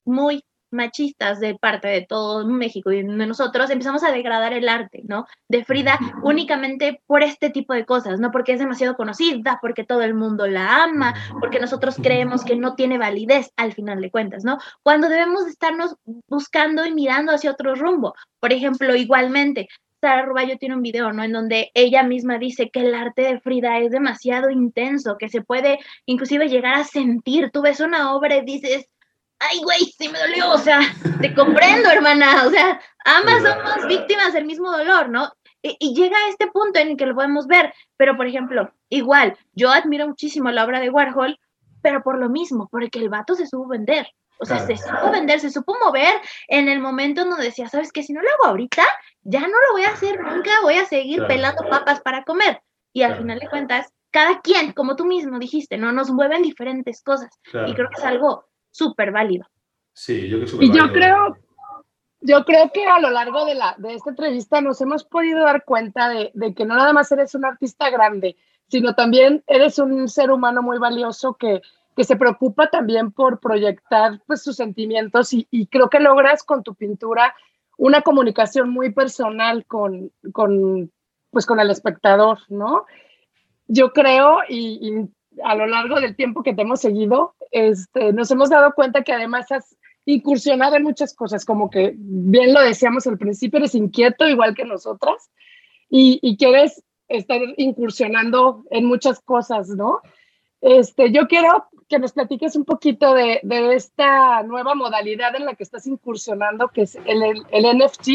muy 0.05 0.43
machistas 0.71 1.39
de 1.39 1.55
parte 1.55 1.87
de 1.87 2.01
todo 2.01 2.47
México 2.47 2.91
y 2.91 3.03
de 3.03 3.03
nosotros, 3.03 3.69
empezamos 3.69 4.03
a 4.03 4.11
degradar 4.11 4.53
el 4.53 4.69
arte, 4.69 5.01
¿no? 5.05 5.25
De 5.47 5.63
Frida 5.63 5.99
únicamente 6.23 7.01
por 7.05 7.23
este 7.23 7.49
tipo 7.49 7.73
de 7.73 7.85
cosas, 7.85 8.19
¿no? 8.19 8.31
Porque 8.31 8.53
es 8.53 8.59
demasiado 8.59 8.95
conocida, 8.95 9.59
porque 9.61 9.83
todo 9.83 10.01
el 10.01 10.13
mundo 10.13 10.47
la 10.47 10.83
ama, 10.83 11.13
porque 11.39 11.59
nosotros 11.59 11.97
creemos 12.01 12.43
que 12.43 12.55
no 12.55 12.75
tiene 12.75 12.97
validez 12.97 13.51
al 13.57 13.73
final 13.73 14.01
de 14.01 14.11
cuentas, 14.11 14.43
¿no? 14.43 14.57
Cuando 14.83 15.09
debemos 15.09 15.47
estarnos 15.47 15.95
buscando 16.27 16.85
y 16.85 16.93
mirando 16.93 17.31
hacia 17.33 17.51
otro 17.51 17.75
rumbo. 17.75 18.13
Por 18.39 18.53
ejemplo, 18.53 18.95
igualmente, 18.95 19.67
Sara 20.01 20.25
Ruballo 20.25 20.57
tiene 20.57 20.75
un 20.75 20.81
video, 20.81 21.13
¿no? 21.13 21.23
En 21.23 21.31
donde 21.31 21.69
ella 21.75 22.01
misma 22.01 22.39
dice 22.39 22.71
que 22.71 22.79
el 22.81 22.95
arte 22.95 23.21
de 23.21 23.39
Frida 23.39 23.77
es 23.79 23.91
demasiado 23.91 24.49
intenso, 24.49 25.17
que 25.19 25.29
se 25.29 25.41
puede 25.41 25.77
inclusive 26.05 26.49
llegar 26.49 26.73
a 26.73 26.83
sentir. 26.83 27.51
Tú 27.51 27.61
ves 27.61 27.79
una 27.79 28.15
obra 28.15 28.37
y 28.37 28.45
dices, 28.45 28.87
ay, 29.41 29.61
güey, 29.63 29.79
sí 29.97 30.07
me 30.09 30.19
dolió, 30.19 30.51
o 30.51 30.57
sea, 30.57 30.79
te 31.19 31.33
comprendo, 31.33 31.89
hermana, 31.89 32.45
o 32.45 32.49
sea, 32.49 32.79
ambas 33.05 33.41
somos 33.41 33.87
víctimas 33.87 34.33
del 34.33 34.45
mismo 34.45 34.71
dolor, 34.71 35.09
¿no? 35.09 35.31
Y, 35.63 35.93
llega 35.93 36.17
a 36.17 36.29
este 36.29 36.47
punto 36.47 36.79
en 36.79 36.89
el 36.89 36.97
que 36.97 37.05
lo 37.05 37.15
podemos 37.15 37.47
ver, 37.47 37.73
pero 37.97 38.15
por 38.17 38.27
ejemplo, 38.27 38.71
igual, 38.89 39.37
yo 39.53 39.71
admiro 39.71 40.07
muchísimo 40.07 40.49
la 40.49 40.65
obra 40.65 40.79
de 40.79 40.89
Warhol, 40.89 41.39
pero 41.81 42.01
por 42.03 42.19
lo 42.19 42.29
mismo, 42.29 42.67
porque 42.71 42.99
el 42.99 43.09
vato 43.09 43.35
se 43.35 43.47
supo 43.47 43.67
vender, 43.67 44.07
o 44.39 44.45
sea, 44.45 44.59
se 44.59 44.75
supo 44.77 45.11
vender, 45.11 45.39
se 45.39 45.51
supo 45.51 45.75
mover 45.83 46.19
en 46.47 46.67
el 46.67 46.79
momento 46.79 47.21
en 47.21 47.29
donde 47.29 47.45
decía, 47.45 47.69
¿sabes 47.69 47.91
qué? 47.91 48.01
Si 48.01 48.11
no 48.11 48.21
lo 48.21 48.27
hago 48.29 48.45
ahorita, 48.47 48.83
ya 49.21 49.41
no 49.41 49.47
lo 49.47 49.73
voy 49.73 49.83
a 49.83 49.91
hacer 49.91 50.19
nunca, 50.19 50.51
voy 50.63 50.75
a 50.75 50.85
seguir 50.85 51.25
pelando 51.27 51.67
papas 51.69 52.01
para 52.01 52.23
comer. 52.23 52.59
Y 52.91 53.03
al 53.03 53.17
final 53.17 53.37
de 53.39 53.47
cuentas, 53.47 53.93
cada 54.09 54.41
quien, 54.41 54.73
como 54.73 54.95
tú 54.95 55.05
mismo 55.05 55.37
dijiste, 55.37 55.77
¿no? 55.77 55.91
Nos 55.91 56.09
mueven 56.09 56.41
diferentes 56.41 57.03
cosas. 57.03 57.29
Y 57.67 57.73
creo 57.75 57.87
que 57.89 57.99
es 57.99 58.03
algo 58.03 58.45
súper 58.71 59.11
válido. 59.11 59.47
Sí, 59.93 60.27
yo 60.27 60.39
creo 60.39 60.59
que 60.59 60.65
Y 60.65 60.71
yo 60.71 60.91
creo, 60.91 61.37
yo 62.21 62.45
creo 62.45 62.71
que 62.73 62.85
a 62.85 62.99
lo 62.99 63.09
largo 63.09 63.45
de, 63.45 63.55
la, 63.55 63.75
de 63.77 63.93
esta 63.93 64.11
entrevista 64.11 64.61
nos 64.61 64.81
hemos 64.81 65.03
podido 65.03 65.43
dar 65.43 65.63
cuenta 65.65 66.09
de, 66.09 66.31
de, 66.33 66.53
que 66.53 66.65
no 66.65 66.75
nada 66.75 66.93
más 66.93 67.11
eres 67.11 67.35
un 67.35 67.45
artista 67.45 67.89
grande, 67.89 68.37
sino 68.67 68.95
también 68.95 69.43
eres 69.47 69.79
un 69.79 70.07
ser 70.07 70.31
humano 70.31 70.61
muy 70.61 70.77
valioso 70.79 71.33
que, 71.33 71.61
que 71.95 72.03
se 72.03 72.15
preocupa 72.15 72.69
también 72.69 73.11
por 73.11 73.39
proyectar 73.39 74.21
pues, 74.25 74.41
sus 74.41 74.55
sentimientos 74.55 75.33
y, 75.33 75.47
y, 75.51 75.67
creo 75.67 75.89
que 75.89 75.99
logras 75.99 76.43
con 76.43 76.63
tu 76.63 76.73
pintura 76.73 77.35
una 77.77 78.01
comunicación 78.01 78.69
muy 78.69 78.91
personal 78.91 79.65
con, 79.65 80.11
con, 80.31 80.91
pues, 81.31 81.45
con 81.45 81.59
el 81.59 81.69
espectador, 81.69 82.39
¿no? 82.49 82.85
Yo 83.67 83.91
creo, 83.91 84.39
y 84.47 85.09
a 85.43 85.55
lo 85.55 85.67
largo 85.67 85.99
del 85.99 86.15
tiempo 86.15 86.43
que 86.43 86.53
te 86.53 86.61
hemos 86.61 86.81
seguido, 86.81 87.35
este, 87.51 88.13
nos 88.13 88.29
hemos 88.31 88.49
dado 88.49 88.73
cuenta 88.73 89.03
que 89.03 89.13
además 89.13 89.51
has 89.51 89.75
incursionado 90.05 90.75
en 90.75 90.83
muchas 90.83 91.13
cosas, 91.13 91.45
como 91.45 91.69
que 91.69 91.93
bien 91.95 92.53
lo 92.53 92.61
decíamos 92.61 93.05
al 93.07 93.17
principio, 93.17 93.59
eres 93.59 93.75
inquieto 93.75 94.27
igual 94.27 94.55
que 94.55 94.65
nosotras 94.65 95.29
y, 95.89 96.19
y 96.21 96.37
quieres 96.37 96.83
estar 97.07 97.39
incursionando 97.57 98.63
en 98.71 98.85
muchas 98.85 99.19
cosas, 99.19 99.69
¿no? 99.69 100.01
Este, 100.61 101.11
yo 101.11 101.27
quiero 101.27 101.67
que 101.89 101.99
nos 101.99 102.13
platiques 102.13 102.55
un 102.55 102.65
poquito 102.65 103.13
de, 103.13 103.41
de, 103.43 103.75
esta 103.75 104.43
nueva 104.43 104.75
modalidad 104.75 105.35
en 105.35 105.45
la 105.45 105.55
que 105.55 105.63
estás 105.63 105.87
incursionando, 105.87 106.69
que 106.69 106.83
es 106.83 106.95
el, 107.05 107.21
el, 107.21 107.43
el 107.51 107.77
NFT, 107.77 108.09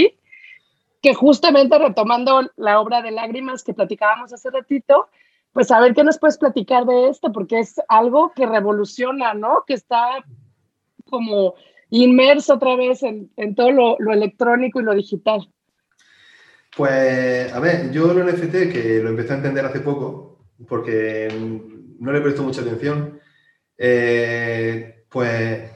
que 1.02 1.14
justamente 1.14 1.79
retomando 1.79 2.50
la 2.57 2.81
obra 2.81 3.02
de 3.02 3.11
lágrimas 3.11 3.62
que 3.62 3.74
platicábamos 3.74 4.33
hace 4.33 4.50
ratito, 4.50 5.09
pues 5.57 5.71
a 5.71 5.81
ver 5.81 5.95
qué 5.95 6.05
nos 6.05 6.19
puedes 6.19 6.37
platicar 6.37 6.85
de 6.85 7.09
esto, 7.09 7.33
porque 7.33 7.61
es 7.61 7.77
algo 7.88 8.31
que 8.37 8.45
revoluciona, 8.45 9.33
¿no? 9.33 9.64
Que 9.66 9.73
está 9.73 10.23
como 11.07 11.55
inmerso 11.88 12.57
otra 12.57 12.77
vez 12.77 13.03
en, 13.03 13.55
todo 13.55 13.73
lo, 13.73 14.12
electrónico 14.12 14.83
y 14.83 14.85
lo 14.85 14.95
digital. 14.95 15.51
Pues, 16.77 17.51
a 17.55 17.59
ver, 17.59 17.90
yo 17.90 18.12
lo 18.12 18.23
NFT, 18.23 18.71
que 18.71 19.01
lo 19.03 19.09
empecé 19.09 19.33
a 19.33 19.37
entender 19.37 19.64
hace 19.64 19.81
poco, 19.81 20.45
porque 20.69 21.29
no 22.01 22.12
le 22.12 22.21
presto 22.21 22.42
mucha 22.42 22.61
atención, 22.61 23.19
eh, 23.79 25.07
pues 25.09 25.71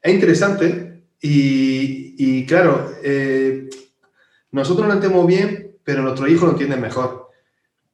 es 0.00 0.14
interesante 0.14 1.06
y, 1.20 2.46
claro, 2.46 2.88
eh, 3.02 3.68
nosotros 4.52 4.86
lo 4.86 4.92
entendemos 4.92 5.26
bien, 5.26 5.76
pero 5.82 6.02
nuestros 6.02 6.30
hijos 6.30 6.44
lo 6.44 6.50
entienden 6.52 6.80
mejor. 6.80 7.23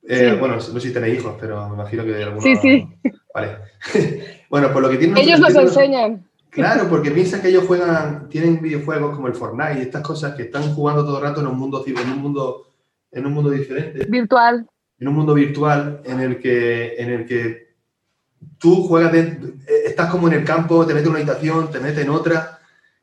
Eh, 0.02 0.36
bueno, 0.38 0.54
no 0.56 0.60
sé 0.60 0.80
si 0.80 0.92
tenéis 0.92 1.18
hijos, 1.18 1.36
pero 1.38 1.68
me 1.68 1.74
imagino 1.74 2.04
que 2.04 2.22
algunos. 2.22 2.44
Sí, 2.44 2.56
sí. 2.56 2.88
Vale. 3.34 3.58
bueno, 4.50 4.72
pues 4.72 4.82
lo 4.82 4.90
que 4.90 4.96
tienen. 4.96 5.18
Ellos 5.18 5.40
nos 5.40 5.54
enseñan. 5.54 6.26
Claro, 6.50 6.88
porque 6.88 7.12
piensan 7.12 7.40
que 7.40 7.48
ellos 7.48 7.64
juegan, 7.66 8.28
tienen 8.28 8.60
videojuegos 8.60 9.14
como 9.14 9.28
el 9.28 9.34
Fortnite 9.34 9.78
y 9.78 9.82
estas 9.82 10.02
cosas 10.02 10.34
que 10.34 10.42
están 10.44 10.74
jugando 10.74 11.04
todo 11.04 11.18
el 11.18 11.22
rato 11.22 11.40
en 11.40 11.46
un 11.46 11.56
mundo, 11.56 11.84
en 11.86 12.10
un 12.10 12.18
mundo, 12.18 12.72
en 13.12 13.26
un 13.26 13.32
mundo 13.32 13.50
diferente. 13.50 14.04
Virtual. 14.08 14.66
En 14.98 15.08
un 15.08 15.14
mundo 15.14 15.32
virtual 15.32 16.02
en 16.04 16.20
el 16.20 16.40
que, 16.40 16.96
en 16.98 17.10
el 17.10 17.24
que 17.24 17.74
tú 18.58 18.82
juegas, 18.82 19.14
estás 19.86 20.10
como 20.10 20.26
en 20.26 20.34
el 20.34 20.44
campo, 20.44 20.84
te 20.84 20.92
metes 20.92 21.06
en 21.06 21.10
una 21.10 21.20
habitación, 21.20 21.70
te 21.70 21.78
metes 21.78 22.04
en 22.04 22.10
otra 22.10 22.58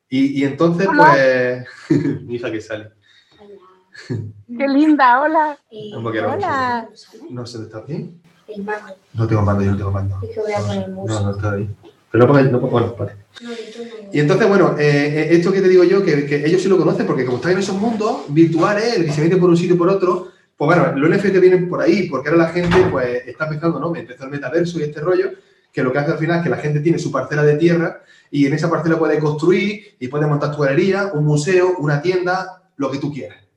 y, 0.08 0.40
y 0.40 0.44
entonces, 0.44 0.86
pues, 0.86 1.66
mi 2.22 2.36
hija 2.36 2.50
que 2.50 2.60
sale. 2.60 2.90
Qué 4.58 4.68
linda, 4.68 5.20
hola. 5.22 5.58
hola. 5.70 6.88
No 7.30 7.46
sé, 7.46 7.62
¿está 7.62 7.80
bien? 7.80 8.20
El 8.46 8.64
mando. 8.64 8.96
No 9.14 9.26
tengo 9.26 9.42
mando, 9.42 9.64
yo 9.64 9.72
no 9.72 9.76
tengo 9.76 9.90
mando. 9.90 10.18
Es 10.22 10.30
que 10.34 10.40
voy 10.40 10.52
a 10.52 10.60
poner 10.60 10.88
música. 10.88 11.20
No, 11.20 11.26
no 11.26 11.36
está 11.36 11.52
ahí. 11.52 11.68
Pero 12.10 12.24
no 12.24 12.28
pongáis, 12.28 12.50
no, 12.50 12.60
bueno, 12.60 12.94
vale. 12.98 13.12
Y 14.12 14.20
entonces, 14.20 14.48
bueno, 14.48 14.76
eh, 14.78 14.86
eh, 14.88 15.28
esto 15.32 15.52
que 15.52 15.60
te 15.60 15.68
digo 15.68 15.84
yo, 15.84 16.02
que, 16.02 16.24
que, 16.24 16.46
ellos 16.46 16.62
sí 16.62 16.68
lo 16.68 16.78
conocen, 16.78 17.06
porque 17.06 17.26
como 17.26 17.36
están 17.36 17.52
en 17.52 17.58
esos 17.58 17.76
mundos 17.76 18.22
virtuales, 18.28 18.96
el 18.96 19.04
que 19.04 19.12
se 19.12 19.20
mete 19.20 19.36
por 19.36 19.50
un 19.50 19.56
sitio 19.56 19.74
y 19.74 19.78
por 19.78 19.90
otro, 19.90 20.28
pues 20.56 20.66
bueno, 20.66 20.96
los 20.96 21.10
NFT 21.10 21.38
vienen 21.38 21.68
por 21.68 21.82
ahí, 21.82 22.08
porque 22.08 22.30
ahora 22.30 22.44
la 22.44 22.48
gente 22.48 22.76
pues 22.90 23.26
está 23.26 23.44
empezando, 23.44 23.78
¿no? 23.78 23.94
Empezó 23.94 24.24
el 24.24 24.30
metaverso 24.30 24.80
y 24.80 24.84
este 24.84 25.00
rollo, 25.00 25.32
que 25.70 25.82
lo 25.82 25.92
que 25.92 25.98
hace 25.98 26.12
al 26.12 26.18
final 26.18 26.38
es 26.38 26.42
que 26.42 26.48
la 26.48 26.56
gente 26.56 26.80
tiene 26.80 26.98
su 26.98 27.12
parcela 27.12 27.42
de 27.42 27.56
tierra 27.56 28.02
y 28.30 28.46
en 28.46 28.54
esa 28.54 28.70
parcela 28.70 28.98
puede 28.98 29.18
construir 29.18 29.96
y 30.00 30.08
puede 30.08 30.26
montar 30.26 30.56
tu 30.56 30.62
galería, 30.62 31.10
un 31.12 31.26
museo, 31.26 31.74
una 31.78 32.00
tienda, 32.00 32.62
lo 32.76 32.90
que 32.90 32.98
tú 32.98 33.12
quieras. 33.12 33.47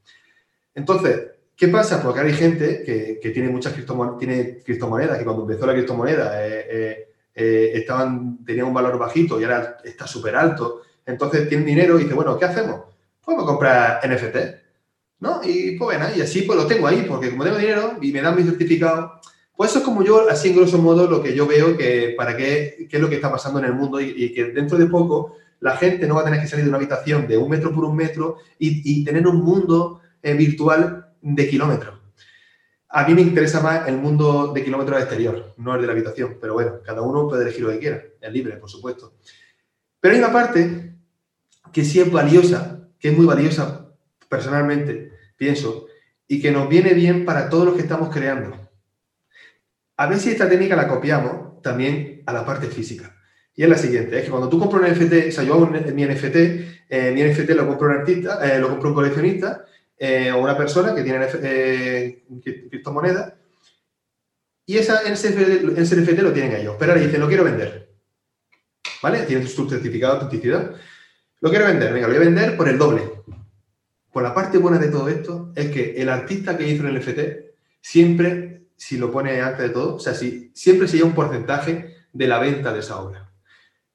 Entonces, 0.74 1.32
¿qué 1.56 1.68
pasa? 1.68 2.02
Porque 2.02 2.22
hay 2.22 2.34
gente 2.34 2.84
que, 2.84 3.30
tiene 3.32 3.50
muchas 3.50 3.74
criptomonedas, 3.74 4.20
tiene 4.20 4.60
criptomonedas, 4.60 5.18
que 5.18 5.24
cuando 5.24 5.44
empezó 5.44 5.66
la 5.66 5.74
criptomoneda 5.74 6.48
eh, 6.48 6.68
eh, 6.70 7.08
eh, 7.36 7.72
estaban, 7.76 8.44
tenían 8.46 8.68
un 8.68 8.74
valor 8.74 8.98
bajito 8.98 9.40
y 9.40 9.44
ahora 9.44 9.78
está 9.84 10.08
súper 10.08 10.36
alto. 10.36 10.82
Entonces 11.06 11.48
tienen 11.50 11.66
dinero 11.66 12.00
y 12.00 12.04
dice, 12.04 12.14
bueno, 12.14 12.38
¿qué 12.38 12.46
hacemos? 12.46 12.82
Pues 13.24 13.38
a 13.38 13.46
comprar 13.46 14.02
NFT, 14.10 14.36
¿no? 15.20 15.42
Y 15.44 15.78
pues 15.78 15.98
bueno, 15.98 16.16
y 16.16 16.22
así 16.22 16.42
pues 16.44 16.58
lo 16.58 16.68
tengo 16.68 16.88
ahí, 16.88 17.06
porque 17.08 17.30
como 17.30 17.44
tengo 17.44 17.58
dinero 17.58 17.98
y 18.02 18.12
me 18.12 18.22
dan 18.22 18.36
mi 18.36 18.44
certificado, 18.44 19.20
pues 19.56 19.72
eso 19.72 19.80
es 19.80 19.86
como 19.86 20.04
yo, 20.04 20.28
así 20.30 20.50
en 20.50 20.56
grosso 20.56 20.80
modo, 20.80 21.08
lo 21.08 21.22
que 21.22 21.36
yo 21.36 21.46
veo 21.46 21.78
que 21.78 22.16
para 22.18 22.36
qué, 22.36 22.88
qué 22.90 22.98
es 22.98 23.02
lo 23.02 23.10
que 23.10 23.16
está 23.16 23.32
pasando 23.32 23.60
en 23.60 23.66
el 23.66 23.74
mundo 23.74 24.02
y, 24.02 24.34
que 24.34 24.46
dentro 24.46 24.78
de 24.78 24.88
poco 24.88 25.38
la 25.60 25.78
gente 25.78 26.08
no 26.08 26.16
va 26.16 26.22
a 26.22 26.26
tener 26.26 26.42
que 26.42 26.48
salir 26.48 26.66
de 26.66 26.70
una 26.70 26.80
habitación 26.80 27.28
de 27.28 27.38
un 27.38 27.48
metro 27.48 27.72
por 27.72 27.86
un 27.86 27.96
metro 27.96 28.38
y, 28.58 28.82
y 28.84 29.06
tener 29.06 29.28
un 29.28 29.44
mundo 29.44 30.01
eh, 30.22 30.34
virtual 30.34 31.14
de 31.22 31.50
kilómetros. 31.50 32.00
A 32.90 33.08
mí 33.08 33.14
me 33.14 33.22
interesa 33.22 33.62
más 33.62 33.88
el 33.88 33.98
mundo 33.98 34.52
de 34.54 34.64
kilómetros 34.64 35.00
exterior, 35.00 35.54
no 35.58 35.76
el 35.76 35.82
de 35.82 35.88
la 35.88 35.94
habitación, 35.94 36.38
pero 36.42 36.54
bueno, 36.54 36.82
cada 36.84 37.02
uno 37.02 37.28
puede 37.28 37.44
elegir 37.44 37.64
lo 37.64 37.70
que 37.72 37.80
quiera, 37.80 38.04
es 38.20 38.34
libre, 38.34 38.58
por 38.58 38.70
supuesto. 38.70 39.14
Pero 40.00 40.14
hay 40.14 40.20
una 40.20 40.34
parte 40.34 40.94
que 41.72 41.86
sí 41.86 42.02
es 42.02 42.12
valiosa, 42.12 42.90
que 43.00 43.10
es 43.10 43.18
muy 43.18 43.26
valiosa 43.26 43.88
personalmente, 44.28 45.14
pienso, 45.38 45.88
y 46.28 46.42
que 46.42 46.52
nos 46.52 46.68
viene 46.68 46.94
bien 46.94 47.24
para 47.24 47.50
todos 47.50 47.66
los 47.66 47.76
que 47.76 47.82
estamos 47.82 48.14
creando. 48.14 48.58
A 49.96 50.08
ver 50.08 50.20
si 50.20 50.32
esta 50.32 50.50
técnica 50.50 50.76
la 50.76 50.88
copiamos 50.88 51.62
también 51.62 52.24
a 52.26 52.34
la 52.34 52.46
parte 52.46 52.68
física. 52.68 53.16
Y 53.54 53.64
es 53.64 53.70
la 53.70 53.78
siguiente, 53.78 54.18
es 54.18 54.26
que 54.26 54.32
cuando 54.32 54.50
tú 54.50 54.60
compras 54.60 54.82
un 54.82 54.90
NFT, 54.90 55.28
o 55.28 55.32
sea, 55.32 55.44
yo 55.44 55.54
hago 55.54 55.68
mi 55.68 56.06
NFT, 56.06 56.36
eh, 56.90 57.12
mi 57.14 57.24
NFT 57.24 57.52
lo 57.52 57.68
compra 57.68 57.88
un 57.88 57.94
artista, 57.98 58.40
eh, 58.44 58.60
lo 58.60 58.70
compra 58.70 58.90
un 58.90 58.96
coleccionista, 58.96 59.66
eh, 60.04 60.32
o 60.32 60.40
una 60.40 60.58
persona 60.58 60.96
que 60.96 61.04
tiene 61.04 61.28
eh, 61.44 62.24
criptomonedas 62.44 63.36
y 64.66 64.76
esa, 64.80 65.04
NFT 65.04 66.20
lo 66.22 66.34
tienen 66.34 66.60
ellos. 66.60 66.76
Pero 66.80 66.94
ahora 66.94 67.04
dicen, 67.04 67.22
lo 67.22 67.28
quiero 67.28 67.44
vender. 67.44 67.94
¿Vale? 69.04 69.22
Tienen 69.28 69.48
su 69.48 69.70
certificado 69.70 70.14
de 70.14 70.22
autenticidad. 70.22 70.72
Lo 71.40 71.52
quiero 71.52 71.66
vender, 71.66 71.94
venga, 71.94 72.08
lo 72.08 72.14
voy 72.14 72.24
a 72.24 72.26
vender 72.26 72.58
por 72.58 72.68
el 72.68 72.80
doble. 72.80 73.04
Pues 74.12 74.24
la 74.24 74.34
parte 74.34 74.58
buena 74.58 74.80
de 74.80 74.88
todo 74.88 75.08
esto 75.08 75.52
es 75.56 75.70
que 75.70 75.94
el 76.02 76.10
artista 76.10 76.58
que 76.58 76.68
hizo 76.68 76.88
el 76.88 77.00
NFT 77.00 77.20
siempre, 77.80 78.70
si 78.76 78.98
lo 78.98 79.12
pone 79.12 79.40
antes 79.40 79.68
de 79.68 79.70
todo, 79.70 79.98
o 79.98 80.00
sea, 80.00 80.16
si, 80.16 80.52
siempre 80.56 80.88
se 80.88 80.98
lleva 80.98 81.10
un 81.10 81.16
porcentaje 81.16 81.96
de 82.12 82.28
la 82.28 82.40
venta 82.40 82.74
de 82.74 82.80
esa 82.80 83.00
obra. 83.00 83.32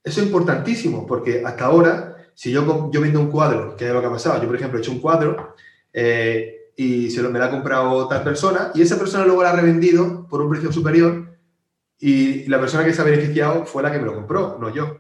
Eso 0.04 0.20
es 0.20 0.26
importantísimo, 0.28 1.04
porque 1.04 1.42
hasta 1.44 1.64
ahora, 1.64 2.28
si 2.32 2.52
yo, 2.52 2.92
yo 2.92 3.00
vendo 3.00 3.18
un 3.18 3.30
cuadro, 3.32 3.76
que 3.76 3.88
es 3.88 3.92
lo 3.92 4.00
que 4.00 4.06
ha 4.06 4.10
pasado, 4.10 4.40
yo 4.40 4.46
por 4.46 4.54
ejemplo 4.54 4.78
he 4.78 4.82
hecho 4.82 4.92
un 4.92 5.00
cuadro 5.00 5.56
eh, 5.98 6.72
y 6.76 7.11
se 7.11 7.22
lo, 7.22 7.30
me 7.30 7.38
lo 7.38 7.46
ha 7.46 7.50
comprado 7.50 8.06
tal 8.06 8.22
persona 8.22 8.70
y 8.74 8.82
esa 8.82 8.98
persona 8.98 9.24
luego 9.24 9.42
lo 9.42 9.48
ha 9.48 9.56
revendido 9.56 10.28
por 10.28 10.42
un 10.42 10.50
precio 10.50 10.70
superior 10.70 11.38
y 11.98 12.46
la 12.48 12.61
persona 12.61 12.85
que 12.85 12.92
se 12.92 13.00
ha 13.00 13.04
beneficiado 13.04 13.64
fue 13.64 13.82
la 13.82 13.90
que 13.90 13.98
me 13.98 14.04
lo 14.04 14.14
compró, 14.14 14.59
no 14.61 14.68
yo. 14.74 14.98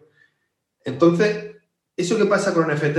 Entonces, 0.86 1.56
eso 1.94 2.16
que 2.16 2.24
pasa 2.24 2.54
con 2.54 2.72
NFT 2.74 2.96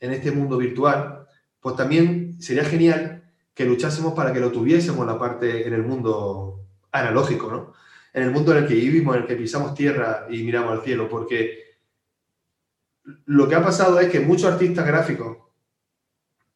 en 0.00 0.12
este 0.12 0.32
mundo 0.32 0.58
virtual, 0.58 1.26
pues 1.60 1.76
también 1.76 2.36
sería 2.42 2.64
genial 2.66 3.24
que 3.54 3.64
luchásemos 3.64 4.12
para 4.12 4.34
que 4.34 4.40
lo 4.40 4.52
tuviésemos 4.52 5.06
la 5.06 5.18
parte 5.18 5.66
en 5.66 5.72
el 5.72 5.82
mundo 5.82 6.66
analógico, 6.92 7.50
¿no? 7.50 7.72
En 8.12 8.24
el 8.24 8.32
mundo 8.32 8.52
en 8.52 8.58
el 8.58 8.68
que 8.68 8.74
vivimos, 8.74 9.16
en 9.16 9.22
el 9.22 9.28
que 9.28 9.36
pisamos 9.36 9.72
tierra 9.72 10.26
y 10.28 10.42
miramos 10.42 10.72
al 10.72 10.82
cielo, 10.84 11.08
porque 11.08 11.78
lo 13.24 13.48
que 13.48 13.54
ha 13.54 13.64
pasado 13.64 13.98
es 13.98 14.10
que 14.10 14.20
muchos 14.20 14.52
artistas 14.52 14.86
gráficos, 14.86 15.38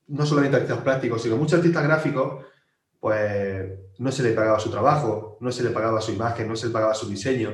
no 0.09 0.27
solamente 0.27 0.57
artistas 0.57 0.83
plásticos, 0.83 1.23
sino 1.23 1.37
muchos 1.37 1.59
artistas 1.59 1.85
gráficos, 1.85 2.45
pues 3.01 3.71
no 3.99 4.11
se 4.11 4.23
le 4.23 4.33
pagaba 4.33 4.59
su 4.59 4.71
trabajo, 4.71 5.39
no 5.41 5.53
se 5.53 5.63
le 5.63 5.71
pagaba 5.71 6.01
su 6.01 6.13
imagen, 6.13 6.49
no 6.49 6.57
se 6.57 6.69
le 6.69 6.73
pagaba 6.73 6.95
su 6.95 7.09
diseño. 7.09 7.53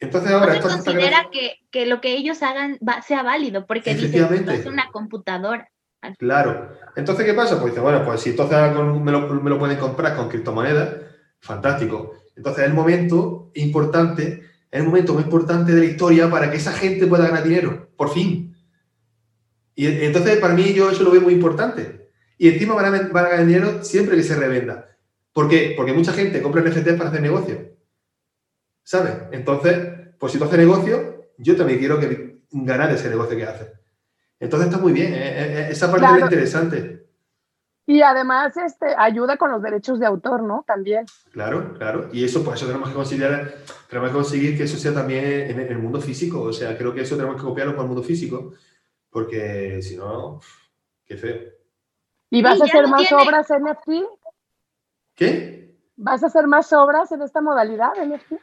Entonces 0.00 0.30
ahora... 0.30 0.54
No 0.54 0.62
se 0.62 0.68
considera 0.68 1.28
que, 1.32 1.56
que, 1.70 1.86
lo 1.86 2.00
que 2.00 2.16
ellos 2.16 2.42
hagan 2.42 2.78
sea 3.06 3.22
válido, 3.22 3.66
porque 3.66 3.94
dicen, 3.94 4.48
es 4.48 4.66
una 4.66 4.90
computadora. 4.90 5.70
Claro. 6.18 6.70
Entonces, 6.94 7.26
¿qué 7.26 7.34
pasa? 7.34 7.60
Pues 7.60 7.72
dice, 7.72 7.80
bueno, 7.80 8.04
pues 8.04 8.20
si 8.20 8.30
entonces 8.30 8.56
me 9.00 9.12
lo, 9.12 9.28
me 9.28 9.50
lo 9.50 9.58
pueden 9.58 9.78
comprar 9.78 10.16
con 10.16 10.28
criptomonedas, 10.28 10.96
fantástico. 11.40 12.14
Entonces 12.36 12.62
es 12.62 12.70
el 12.70 12.74
momento 12.74 13.50
importante, 13.54 14.44
es 14.70 14.80
el 14.80 14.84
momento 14.84 15.14
muy 15.14 15.24
importante 15.24 15.72
de 15.72 15.80
la 15.80 15.86
historia 15.86 16.30
para 16.30 16.50
que 16.50 16.56
esa 16.56 16.72
gente 16.72 17.06
pueda 17.06 17.26
ganar 17.26 17.42
dinero, 17.42 17.90
por 17.96 18.10
fin. 18.10 18.56
Y 19.78 19.86
entonces 19.86 20.38
para 20.38 20.54
mí 20.54 20.74
yo 20.74 20.90
eso 20.90 21.04
lo 21.04 21.12
veo 21.12 21.20
muy 21.20 21.34
importante. 21.34 22.10
Y 22.36 22.48
encima 22.48 22.74
van 22.74 22.92
a, 22.92 23.08
van 23.12 23.26
a 23.26 23.28
ganar 23.28 23.46
dinero 23.46 23.84
siempre 23.84 24.16
que 24.16 24.24
se 24.24 24.34
revenda. 24.34 24.88
¿Por 25.32 25.48
qué? 25.48 25.74
Porque 25.76 25.92
mucha 25.92 26.12
gente 26.12 26.42
compra 26.42 26.62
NFTs 26.62 26.94
para 26.94 27.10
hacer 27.10 27.22
negocio. 27.22 27.76
¿Sabes? 28.82 29.14
Entonces, 29.30 29.78
pues 30.18 30.32
si 30.32 30.38
tú 30.38 30.46
haces 30.46 30.58
negocio, 30.58 31.30
yo 31.38 31.54
también 31.54 31.78
quiero 31.78 32.00
que 32.00 32.40
ganar 32.50 32.90
ese 32.90 33.08
negocio 33.08 33.36
que 33.36 33.44
haces. 33.44 33.68
Entonces 34.40 34.68
está 34.68 34.82
muy 34.82 34.92
bien, 34.92 35.14
¿eh? 35.14 35.28
Eh, 35.28 35.60
eh, 35.60 35.68
esa 35.70 35.88
parte 35.92 36.06
es 36.06 36.22
interesante. 36.24 37.06
Y 37.86 38.02
además 38.02 38.56
este, 38.56 38.96
ayuda 38.98 39.36
con 39.36 39.52
los 39.52 39.62
derechos 39.62 40.00
de 40.00 40.06
autor, 40.06 40.42
¿no? 40.42 40.64
También. 40.66 41.06
Claro, 41.30 41.74
claro. 41.74 42.08
Y 42.12 42.24
eso, 42.24 42.42
pues 42.42 42.56
eso 42.56 42.66
tenemos 42.66 42.88
que 42.88 42.96
considerar, 42.96 43.54
tenemos 43.88 44.10
que 44.10 44.16
conseguir 44.16 44.56
que 44.56 44.64
eso 44.64 44.76
sea 44.76 44.92
también 44.92 45.24
en 45.52 45.60
el 45.60 45.78
mundo 45.78 46.00
físico. 46.00 46.42
O 46.42 46.52
sea, 46.52 46.76
creo 46.76 46.92
que 46.92 47.02
eso 47.02 47.14
tenemos 47.14 47.36
que 47.36 47.46
copiarlo 47.46 47.74
para 47.74 47.84
el 47.84 47.88
mundo 47.88 48.02
físico, 48.02 48.54
porque 49.10 49.80
si 49.82 49.96
no, 49.96 50.40
qué 51.04 51.16
feo. 51.16 51.36
¿Y 52.30 52.42
vas 52.42 52.60
a 52.60 52.64
hacer 52.64 52.86
más 52.88 53.10
obras 53.12 53.50
en 53.50 53.62
NFT? 53.64 53.88
¿Qué? 55.14 55.74
¿Vas 55.96 56.22
a 56.22 56.26
hacer 56.26 56.46
más 56.46 56.72
obras 56.72 57.10
en 57.12 57.22
esta 57.22 57.40
modalidad 57.40 57.92
NFT? 57.96 58.34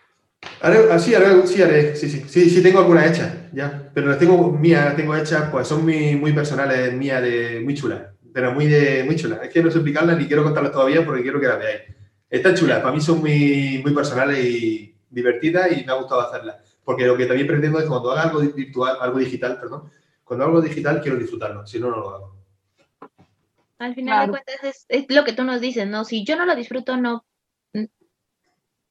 Ah, 0.62 1.00
sí, 1.00 1.14
haré, 1.14 1.46
sí, 1.48 1.62
haré, 1.62 1.96
sí, 1.96 2.10
sí, 2.10 2.24
sí, 2.28 2.50
sí, 2.50 2.64
tengo 2.64 2.80
alguna 2.80 3.06
hecha, 3.06 3.50
ya, 3.52 3.90
pero 3.94 4.08
las 4.08 4.20
tengo 4.20 4.52
mías, 4.52 4.86
las 4.86 4.96
tengo 4.96 5.16
hechas, 5.16 5.50
pues 5.52 5.68
son 5.68 5.84
muy, 5.84 6.16
muy 6.16 6.34
personales, 6.34 6.94
mías, 6.94 7.22
de, 7.22 7.62
muy 7.64 7.74
chulas, 7.74 8.02
pero 8.34 8.54
muy, 8.54 8.68
de, 8.68 9.04
muy 9.04 9.16
chulas. 9.16 9.40
Es 9.44 9.50
que 9.50 9.64
no 9.64 9.70
sé 9.70 9.78
explicarlas 9.78 10.18
ni 10.18 10.28
quiero 10.28 10.44
contarlas 10.44 10.72
todavía 10.72 11.06
porque 11.06 11.24
quiero 11.24 11.40
que 11.40 11.48
las 11.48 11.60
veáis. 11.60 11.82
Están 12.30 12.56
chulas, 12.56 12.80
para 12.80 12.94
mí 12.94 13.02
son 13.02 13.20
muy, 13.20 13.82
muy 13.84 13.94
personales 13.94 14.44
y 14.44 14.96
divertidas 15.10 15.72
y 15.72 15.84
me 15.84 15.92
ha 15.92 15.96
gustado 15.96 16.22
hacerlas, 16.22 16.58
porque 16.84 17.06
lo 17.06 17.18
que 17.18 17.26
también 17.26 17.48
pretendo 17.48 17.80
es 17.80 17.86
cuando 17.86 18.12
haga 18.12 18.24
algo 18.24 18.40
virtual, 18.40 18.98
algo 19.00 19.20
digital, 19.20 19.60
perdón, 19.60 19.90
cuando 20.26 20.44
hago 20.44 20.58
algo 20.58 20.68
digital 20.68 21.00
quiero 21.02 21.18
disfrutarlo, 21.18 21.66
si 21.66 21.80
no, 21.80 21.90
no 21.90 21.98
lo 21.98 22.10
hago. 22.10 22.36
Al 23.78 23.96
final 23.96 24.26
de 24.26 24.32
cuentas 24.32 24.86
es 24.90 25.06
lo 25.10 25.24
que 25.24 25.34
tú 25.34 25.44
nos 25.44 25.62
dices, 25.62 25.88
¿no? 25.88 26.04
Si 26.04 26.26
yo 26.26 26.36
no 26.36 26.46
lo 26.46 26.56
disfruto, 26.56 26.98
no 26.98 27.26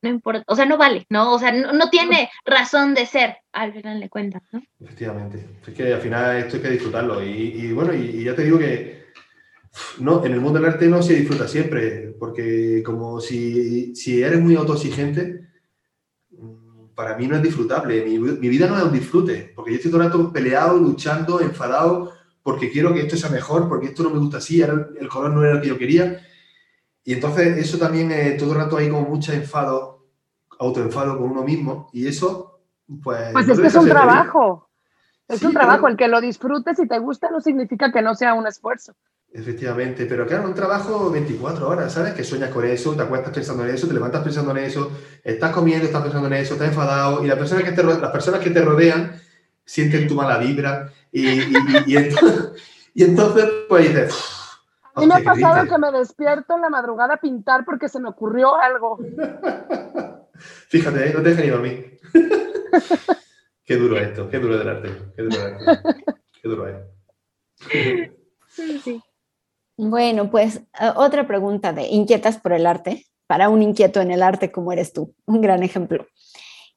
no 0.04 0.10
importa, 0.10 0.44
o 0.46 0.54
sea, 0.54 0.66
no 0.66 0.76
vale, 0.76 1.06
¿no? 1.08 1.32
O 1.32 1.38
sea, 1.38 1.50
no, 1.50 1.88
tiene 1.88 2.30
razón 2.44 2.94
de 2.94 3.06
ser, 3.06 3.36
al 3.52 3.72
final 3.72 4.00
de 4.00 4.10
cuentas, 4.10 4.42
¿no? 4.52 4.62
Efectivamente, 4.80 5.48
es 5.66 5.74
que 5.74 5.94
al 5.94 6.00
final 6.00 6.36
esto 6.36 6.56
hay 6.56 6.62
que 6.62 6.70
disfrutarlo 6.70 7.24
y, 7.24 7.72
bueno, 7.72 7.94
y, 7.94 8.22
ya 8.22 8.34
te 8.34 8.44
digo 8.44 8.58
que 8.58 9.04
no, 10.00 10.24
en 10.24 10.32
el 10.32 10.40
mundo 10.40 10.60
del 10.60 10.70
arte 10.70 10.86
no 10.88 11.02
se 11.02 11.14
disfruta 11.14 11.48
siempre, 11.48 12.14
porque 12.20 12.82
como 12.84 13.18
si, 13.18 13.96
si 13.96 14.22
eres 14.22 14.40
muy 14.40 14.54
autoexigente, 14.54 15.43
para 16.94 17.16
mí 17.16 17.26
no 17.26 17.36
es 17.36 17.42
disfrutable, 17.42 18.04
mi, 18.04 18.48
vida 18.48 18.66
no 18.66 18.76
es 18.76 18.84
un 18.84 18.92
disfrute, 18.92 19.52
porque 19.54 19.72
yo 19.72 19.76
estoy 19.76 19.90
todo 19.90 20.02
el 20.02 20.08
rato 20.08 20.32
peleado, 20.32 20.78
luchando, 20.78 21.40
enfadado, 21.40 22.12
porque 22.42 22.70
quiero 22.70 22.92
que 22.92 23.00
esto 23.00 23.16
sea 23.16 23.30
mejor, 23.30 23.68
porque 23.68 23.86
esto 23.86 24.02
no 24.02 24.10
me 24.10 24.18
gusta 24.18 24.38
así, 24.38 24.60
el 24.62 25.08
color 25.08 25.32
no 25.32 25.42
era 25.42 25.54
el 25.54 25.60
que 25.60 25.68
yo 25.68 25.78
quería. 25.78 26.20
Y 27.02 27.12
entonces 27.14 27.58
eso 27.58 27.78
también, 27.78 28.10
es 28.12 28.36
todo 28.36 28.52
el 28.52 28.58
rato 28.58 28.76
hay 28.76 28.88
como 28.88 29.08
mucho 29.08 29.32
enfado 29.32 29.94
autoenfado 30.58 31.18
con 31.18 31.30
uno 31.30 31.42
mismo 31.42 31.88
y 31.92 32.06
eso, 32.06 32.60
pues... 33.02 33.32
Pues 33.32 33.48
es 33.48 33.60
que 33.60 33.66
es 33.66 33.74
un 33.74 33.88
trabajo. 33.88 34.68
Es 35.28 35.42
un 35.42 35.52
trabajo. 35.52 35.88
El 35.88 35.96
que 35.96 36.08
lo 36.08 36.20
disfrutes 36.20 36.78
y 36.78 36.86
te 36.86 36.98
gusta 36.98 37.30
no 37.30 37.40
significa 37.40 37.90
que 37.92 38.02
no 38.02 38.14
sea 38.14 38.34
un 38.34 38.46
esfuerzo. 38.46 38.94
Efectivamente, 39.36 40.06
pero 40.06 40.28
claro, 40.28 40.46
un 40.46 40.54
trabajo 40.54 41.10
24 41.10 41.68
horas, 41.68 41.92
¿sabes? 41.92 42.14
Que 42.14 42.22
sueñas 42.22 42.50
con 42.50 42.64
eso, 42.64 42.94
te 42.94 43.02
acuestas 43.02 43.34
pensando 43.34 43.64
en 43.64 43.74
eso, 43.74 43.88
te 43.88 43.94
levantas 43.94 44.22
pensando 44.22 44.52
en 44.52 44.58
eso, 44.58 44.92
estás 45.24 45.50
comiendo, 45.50 45.86
estás 45.86 46.02
pensando 46.02 46.28
en 46.28 46.34
eso, 46.34 46.54
estás 46.54 46.68
enfadado 46.68 47.24
y 47.24 47.26
las 47.26 47.36
personas 47.36 47.64
que 47.64 47.72
te, 47.72 47.82
las 47.82 48.12
personas 48.12 48.40
que 48.40 48.50
te 48.50 48.62
rodean 48.62 49.20
sienten 49.64 50.06
tu 50.06 50.14
mala 50.14 50.38
vibra 50.38 50.88
y, 51.10 51.40
y, 51.40 51.96
entonces, 51.96 52.62
y 52.94 53.02
entonces, 53.02 53.44
pues 53.68 53.88
dices... 53.88 54.14
A 54.94 55.00
mí 55.00 55.08
me 55.08 55.14
ha 55.14 55.24
pasado 55.24 55.66
que 55.66 55.78
me 55.78 55.90
despierto 55.90 56.54
en 56.54 56.60
la 56.60 56.70
madrugada 56.70 57.14
a 57.14 57.20
pintar 57.20 57.64
porque 57.64 57.88
se 57.88 57.98
me 57.98 58.10
ocurrió 58.10 58.54
algo. 58.54 59.00
Fíjate, 60.68 61.08
¿eh? 61.08 61.12
no 61.12 61.22
te 61.22 61.30
dejes 61.30 61.44
ni 61.44 61.50
dormir. 61.50 61.98
qué 63.64 63.74
duro 63.74 63.98
esto, 63.98 64.30
qué 64.30 64.38
duro 64.38 64.58
del 64.58 64.68
arte, 64.68 64.90
qué 65.16 65.22
duro, 65.22 65.36
qué 66.40 66.48
duro 66.48 66.68
es. 66.68 66.76
Bueno, 69.76 70.30
pues 70.30 70.56
eh, 70.56 70.90
otra 70.94 71.26
pregunta 71.26 71.72
de 71.72 71.88
inquietas 71.88 72.38
por 72.38 72.52
el 72.52 72.66
arte, 72.66 73.06
para 73.26 73.48
un 73.48 73.62
inquieto 73.62 74.00
en 74.00 74.10
el 74.10 74.22
arte 74.22 74.52
como 74.52 74.72
eres 74.72 74.92
tú, 74.92 75.14
un 75.26 75.40
gran 75.40 75.62
ejemplo. 75.62 76.06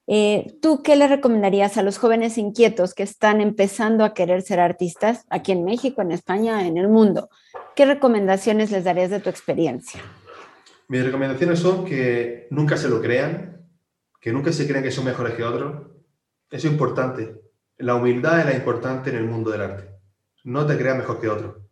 Eh, 0.10 0.57
¿Tú 0.62 0.81
qué 0.83 0.95
le 0.95 1.07
recomendarías 1.07 1.77
a 1.77 1.83
los 1.83 1.97
jóvenes 1.97 2.38
inquietos 2.38 2.93
que 2.93 3.03
están 3.03 3.41
empezando 3.41 4.05
a 4.05 4.13
querer 4.13 4.41
ser 4.41 4.62
artistas 4.62 5.25
aquí 5.29 5.51
en 5.51 5.65
México, 5.65 6.01
en 6.01 6.12
España, 6.12 6.65
en 6.65 6.77
el 6.77 6.88
mundo? 6.88 7.29
¿Qué 7.75 7.86
recomendaciones 7.86 8.71
les 8.71 8.86
darías 8.86 9.10
de 9.10 9.19
tu 9.19 9.29
experiencia? 9.29 10.01
Mis 10.88 11.03
recomendaciones 11.03 11.60
son 11.60 11.83
que 11.83 12.47
nunca 12.51 12.77
se 12.77 12.88
lo 12.88 13.01
crean, 13.01 13.67
que 14.21 14.31
nunca 14.31 14.53
se 14.53 14.65
crean 14.65 14.83
que 14.83 14.91
son 14.91 15.05
mejores 15.05 15.33
que 15.33 15.43
otros. 15.43 15.88
Eso 16.49 16.67
es 16.67 16.71
importante. 16.71 17.41
La 17.77 17.95
humildad 17.95 18.39
es 18.39 18.45
la 18.45 18.55
importante 18.55 19.10
en 19.10 19.17
el 19.17 19.25
mundo 19.25 19.51
del 19.51 19.62
arte. 19.62 19.89
No 20.45 20.65
te 20.65 20.77
creas 20.77 20.97
mejor 20.97 21.19
que 21.19 21.27
otro. 21.27 21.66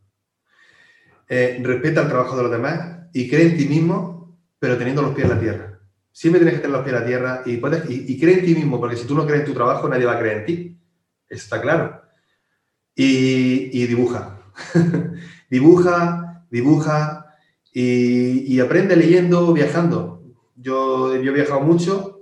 Eh, 1.27 1.59
respeta 1.63 2.01
el 2.01 2.07
trabajo 2.07 2.37
de 2.37 2.43
los 2.43 2.51
demás 2.51 3.07
y 3.13 3.29
cree 3.29 3.47
en 3.47 3.57
ti 3.57 3.67
mismo, 3.67 4.37
pero 4.59 4.77
teniendo 4.77 5.01
los 5.01 5.13
pies 5.15 5.29
en 5.29 5.35
la 5.35 5.39
tierra. 5.39 5.79
Siempre 6.11 6.39
tienes 6.39 6.55
que 6.55 6.61
tener 6.61 6.77
los 6.77 6.83
pies 6.83 6.95
en 6.95 7.01
la 7.01 7.07
tierra 7.07 7.41
y, 7.45 7.57
puedes, 7.57 7.89
y, 7.89 8.19
cree 8.19 8.39
en 8.39 8.45
ti 8.45 8.55
mismo, 8.55 8.79
porque 8.79 8.95
si 8.95 9.05
tú 9.05 9.15
no 9.15 9.25
crees 9.25 9.41
en 9.41 9.47
tu 9.47 9.53
trabajo, 9.53 9.89
nadie 9.89 10.05
va 10.05 10.13
a 10.13 10.19
creer 10.19 10.37
en 10.37 10.45
ti. 10.45 10.79
Está 11.27 11.61
claro. 11.61 12.01
Y, 12.95 13.81
y 13.81 13.87
dibuja. 13.87 14.39
dibuja, 15.49 16.45
dibuja, 16.49 17.25
y, 17.77 18.59
aprende 18.61 18.95
leyendo, 18.95 19.51
viajando. 19.51 20.23
Yo, 20.55 21.21
yo 21.21 21.31
he 21.31 21.35
viajado 21.35 21.59
mucho 21.59 22.21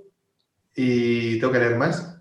y 0.76 1.40
tengo 1.40 1.54
que 1.54 1.60
leer 1.60 1.78
más, 1.78 2.20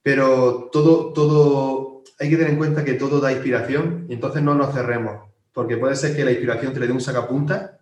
pero 0.00 0.68
todo, 0.70 1.12
todo, 1.12 2.04
hay 2.20 2.30
que 2.30 2.36
tener 2.36 2.52
en 2.52 2.58
cuenta 2.58 2.84
que 2.84 2.94
todo 2.94 3.20
da 3.20 3.32
inspiración 3.32 4.06
y 4.08 4.14
entonces 4.14 4.44
no 4.44 4.54
nos 4.54 4.72
cerremos, 4.72 5.28
porque 5.56 5.78
puede 5.78 5.96
ser 5.96 6.14
que 6.14 6.22
la 6.22 6.32
inspiración 6.32 6.74
te 6.74 6.80
le 6.80 6.86
dé 6.86 6.92
un 6.92 7.00
sacapunta 7.00 7.78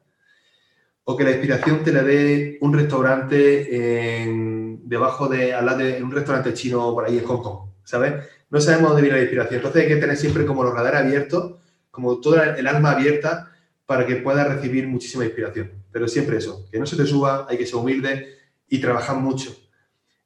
o 1.02 1.16
que 1.16 1.24
la 1.24 1.32
inspiración 1.32 1.82
te 1.82 1.92
le 1.92 2.02
dé 2.04 2.58
un 2.60 2.72
restaurante 2.72 4.22
en, 4.22 4.88
debajo 4.88 5.26
de, 5.26 5.52
al 5.52 5.66
lado 5.66 5.78
de 5.78 6.00
un 6.00 6.12
restaurante 6.12 6.54
chino 6.54 6.94
por 6.94 7.04
ahí 7.04 7.18
en 7.18 7.24
Hong 7.24 7.42
Kong, 7.42 7.70
¿sabes? 7.82 8.26
No 8.48 8.60
sabemos 8.60 8.90
dónde 8.90 9.02
viene 9.02 9.16
la 9.16 9.24
inspiración, 9.24 9.56
entonces 9.56 9.82
hay 9.82 9.88
que 9.88 9.96
tener 9.96 10.16
siempre 10.16 10.46
como 10.46 10.62
los 10.62 10.72
radares 10.72 11.00
abiertos, 11.00 11.56
como 11.90 12.20
toda 12.20 12.54
el 12.56 12.64
alma 12.68 12.92
abierta 12.92 13.50
para 13.86 14.06
que 14.06 14.16
puedas 14.16 14.46
recibir 14.46 14.86
muchísima 14.86 15.24
inspiración. 15.24 15.72
Pero 15.90 16.06
siempre 16.06 16.36
eso, 16.36 16.68
que 16.70 16.78
no 16.78 16.86
se 16.86 16.96
te 16.96 17.04
suba, 17.04 17.44
hay 17.50 17.58
que 17.58 17.66
ser 17.66 17.74
humilde 17.74 18.36
y 18.68 18.80
trabajar 18.80 19.16
mucho. 19.16 19.52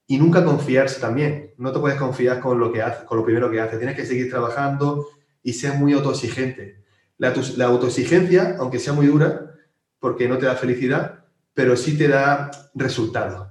Y 0.07 0.19
nunca 0.19 0.45
confiarse 0.45 1.01
también. 1.01 1.55
No 1.57 1.73
te 1.73 1.79
puedes 1.79 1.99
confiar 1.99 2.41
con 2.41 2.61
lo 2.61 2.71
que 2.71 2.83
haces, 2.83 3.05
con 3.05 3.17
lo 3.17 3.25
primero 3.25 3.51
que 3.51 3.59
haces. 3.59 3.79
Tienes 3.79 3.97
que 3.97 4.05
seguir 4.05 4.29
trabajando 4.29 5.09
y 5.43 5.55
ser 5.55 5.73
muy 5.73 5.95
autoexigente. 5.95 6.88
La, 7.19 7.35
la 7.57 7.65
autoexigencia, 7.67 8.57
aunque 8.59 8.79
sea 8.79 8.93
muy 8.93 9.07
dura, 9.07 9.55
porque 9.99 10.29
no 10.29 10.39
te 10.39 10.47
da 10.47 10.55
felicidad, 10.55 11.25
pero 11.53 11.77
sí 11.77 11.99
te 11.99 12.09
da 12.09 12.51
resultados. 12.75 13.49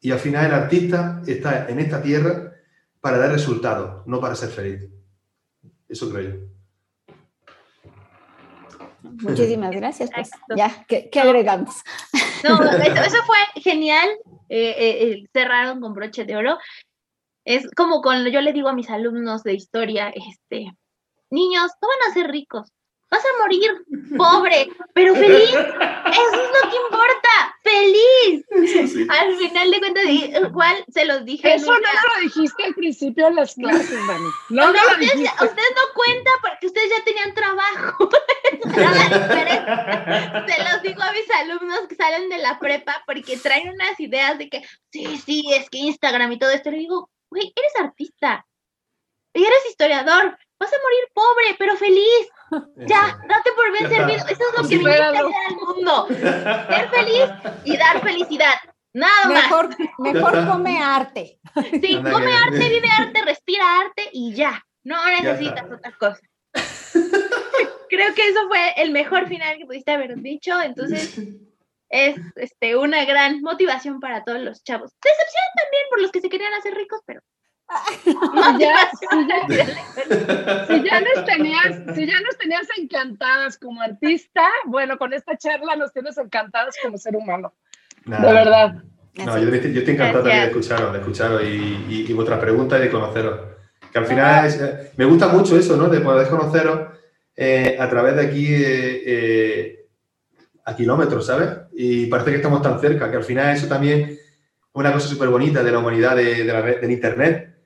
Y 0.00 0.12
al 0.12 0.20
final 0.20 0.46
el 0.46 0.54
artista 0.54 1.20
está 1.26 1.68
en 1.68 1.80
esta 1.80 2.00
tierra 2.00 2.52
para 3.00 3.18
dar 3.18 3.32
resultados, 3.32 4.06
no 4.06 4.20
para 4.20 4.36
ser 4.36 4.50
feliz. 4.50 4.88
Eso 5.88 6.10
creo 6.10 6.30
yo. 6.30 6.58
Muchísimas 9.02 9.74
gracias. 9.74 10.10
Pues. 10.14 10.30
Ya, 10.56 10.84
¿qué, 10.86 11.10
agregamos? 11.20 11.82
No, 12.44 12.62
eso, 12.62 13.16
fue 13.26 13.62
genial. 13.62 14.08
Eh, 14.48 14.74
eh, 14.78 15.02
eh, 15.02 15.24
cerraron 15.32 15.80
con 15.80 15.92
broche 15.92 16.24
de 16.24 16.36
oro. 16.36 16.56
Es 17.44 17.68
como 17.76 18.00
cuando 18.00 18.30
yo 18.30 18.40
le 18.40 18.52
digo 18.52 18.68
a 18.68 18.74
mis 18.74 18.90
alumnos 18.90 19.42
de 19.42 19.54
historia, 19.54 20.10
este, 20.10 20.70
niños, 21.30 21.70
no 21.80 21.88
van 21.88 22.10
a 22.10 22.14
ser 22.14 22.30
ricos, 22.30 22.72
vas 23.10 23.24
a 23.24 23.38
morir 23.42 23.70
pobre, 24.16 24.70
pero 24.94 25.14
feliz. 25.14 25.50
Eso 25.50 25.52
es 25.52 25.68
lo 26.62 26.70
que 26.70 26.76
importa, 26.76 27.28
feliz. 27.62 28.44
Al 29.08 29.36
final 29.36 29.70
de 29.70 29.78
cuentas, 29.78 30.04
igual 30.06 30.84
se 30.88 31.04
los 31.04 31.24
dije. 31.24 31.54
Eso 31.54 31.72
no 31.72 31.78
lo 31.78 32.20
dijiste 32.22 32.64
al 32.64 32.74
principio 32.74 33.26
de 33.26 33.34
las 33.34 33.54
clases, 33.54 34.04
Dani. 34.06 34.28
No, 34.50 34.66
no, 34.66 34.72
lo 34.72 34.80
ustedes, 34.90 35.14
ustedes, 35.14 35.72
no 35.76 35.82
cuenta 35.94 36.30
porque 36.42 36.66
ustedes 36.66 36.90
ya 36.90 37.04
tenían 37.04 37.32
trabajo. 37.34 38.08
se 40.46 40.64
los 40.64 40.82
digo 40.82 41.02
a 41.02 41.12
mis 41.12 41.30
alumnos 41.30 41.86
que 41.88 41.94
salen 41.94 42.28
de 42.28 42.38
la 42.38 42.58
prepa 42.58 43.02
porque 43.06 43.38
traen 43.38 43.70
unas 43.70 44.00
ideas 44.00 44.36
de 44.38 44.48
que, 44.48 44.64
sí, 44.90 45.20
sí, 45.24 45.44
es 45.52 45.70
que 45.70 45.78
Instagram 45.78 46.32
y 46.32 46.38
todo 46.38 46.50
esto. 46.50 46.70
Le 46.70 46.78
digo, 46.78 47.10
güey, 47.30 47.52
eres 47.54 47.76
artista. 47.80 48.44
Y 49.34 49.44
eres 49.44 49.66
historiador, 49.68 50.38
vas 50.58 50.72
a 50.72 50.76
morir 50.82 51.08
pobre, 51.14 51.56
pero 51.58 51.76
feliz. 51.76 52.28
Ya, 52.76 53.18
date 53.28 53.50
por 53.54 53.72
bien 53.72 53.90
servido. 53.90 54.16
Eso 54.16 54.30
es 54.30 54.62
lo 54.62 54.68
que 54.68 54.78
viniste 54.78 55.02
a 55.02 55.08
hacer 55.10 55.24
al 55.24 55.56
mundo. 55.56 56.06
Ser 56.08 56.90
feliz 56.90 57.24
y 57.64 57.76
dar 57.76 58.00
felicidad. 58.02 58.54
Nada 58.92 59.28
mejor, 59.28 59.68
más. 59.68 59.88
Mejor 59.98 60.46
come 60.46 60.82
arte. 60.82 61.38
Sí, 61.80 62.00
come 62.02 62.32
arte, 62.34 62.68
vive 62.68 62.88
arte, 62.98 63.22
respira 63.22 63.80
arte 63.80 64.08
y 64.12 64.34
ya. 64.34 64.64
No 64.82 65.04
necesitas 65.06 65.70
otra 65.70 65.92
cosa. 65.92 66.20
Creo 67.88 68.14
que 68.14 68.28
eso 68.28 68.48
fue 68.48 68.72
el 68.76 68.90
mejor 68.90 69.28
final 69.28 69.58
que 69.58 69.66
pudiste 69.66 69.92
haber 69.92 70.16
dicho. 70.16 70.60
Entonces, 70.60 71.18
es 71.90 72.16
este, 72.36 72.76
una 72.76 73.04
gran 73.04 73.40
motivación 73.42 74.00
para 74.00 74.24
todos 74.24 74.40
los 74.40 74.62
chavos. 74.62 74.92
Decepción 75.02 75.44
también 75.56 75.82
por 75.90 76.02
los 76.02 76.10
que 76.10 76.20
se 76.20 76.28
querían 76.28 76.54
hacer 76.54 76.74
ricos, 76.74 77.00
pero 77.06 77.20
ya, 78.58 78.90
si, 80.66 80.82
ya, 80.82 81.00
nos 81.00 81.24
tenías, 81.24 81.94
si 81.94 82.06
ya 82.06 82.20
nos 82.20 82.38
tenías 82.38 82.66
encantadas 82.78 83.58
como 83.58 83.82
artista, 83.82 84.48
bueno, 84.66 84.96
con 84.98 85.12
esta 85.12 85.36
charla 85.36 85.76
nos 85.76 85.92
tienes 85.92 86.16
encantadas 86.16 86.76
como 86.82 86.96
ser 86.98 87.16
humano. 87.16 87.52
de 88.04 88.16
verdad. 88.18 88.82
No, 89.16 89.38
yo, 89.38 89.48
yo, 89.48 89.54
estoy 89.54 89.94
encantado 89.94 90.24
de 90.24 90.44
escucharos, 90.44 90.92
de 90.92 90.98
escucharos 91.00 91.42
y, 91.42 92.06
y, 92.08 92.12
vuestras 92.12 92.38
preguntas 92.38 92.78
y 92.78 92.82
de 92.84 92.90
conoceros. 92.90 93.40
Que 93.92 93.98
al 93.98 94.06
final 94.06 94.48
eh, 94.48 94.92
me 94.96 95.04
gusta 95.06 95.28
mucho 95.28 95.58
eso, 95.58 95.76
¿no? 95.76 95.88
De 95.88 96.00
poder 96.00 96.28
conoceros 96.28 96.92
eh, 97.34 97.76
a 97.78 97.88
través 97.88 98.14
de 98.14 98.22
aquí 98.22 98.46
eh, 98.48 99.86
a 100.64 100.76
kilómetros, 100.76 101.26
¿sabes? 101.26 101.50
Y 101.72 102.06
parece 102.06 102.30
que 102.30 102.36
estamos 102.36 102.62
tan 102.62 102.80
cerca, 102.80 103.10
que 103.10 103.16
al 103.16 103.24
final 103.24 103.56
eso 103.56 103.66
también 103.66 104.02
es 104.02 104.20
una 104.72 104.92
cosa 104.92 105.08
súper 105.08 105.28
bonita 105.28 105.64
de 105.64 105.72
la 105.72 105.78
humanidad 105.78 106.14
de, 106.14 106.44
de 106.44 106.52
la 106.52 106.60
red, 106.62 106.80
del 106.80 106.92
Internet 106.92 107.57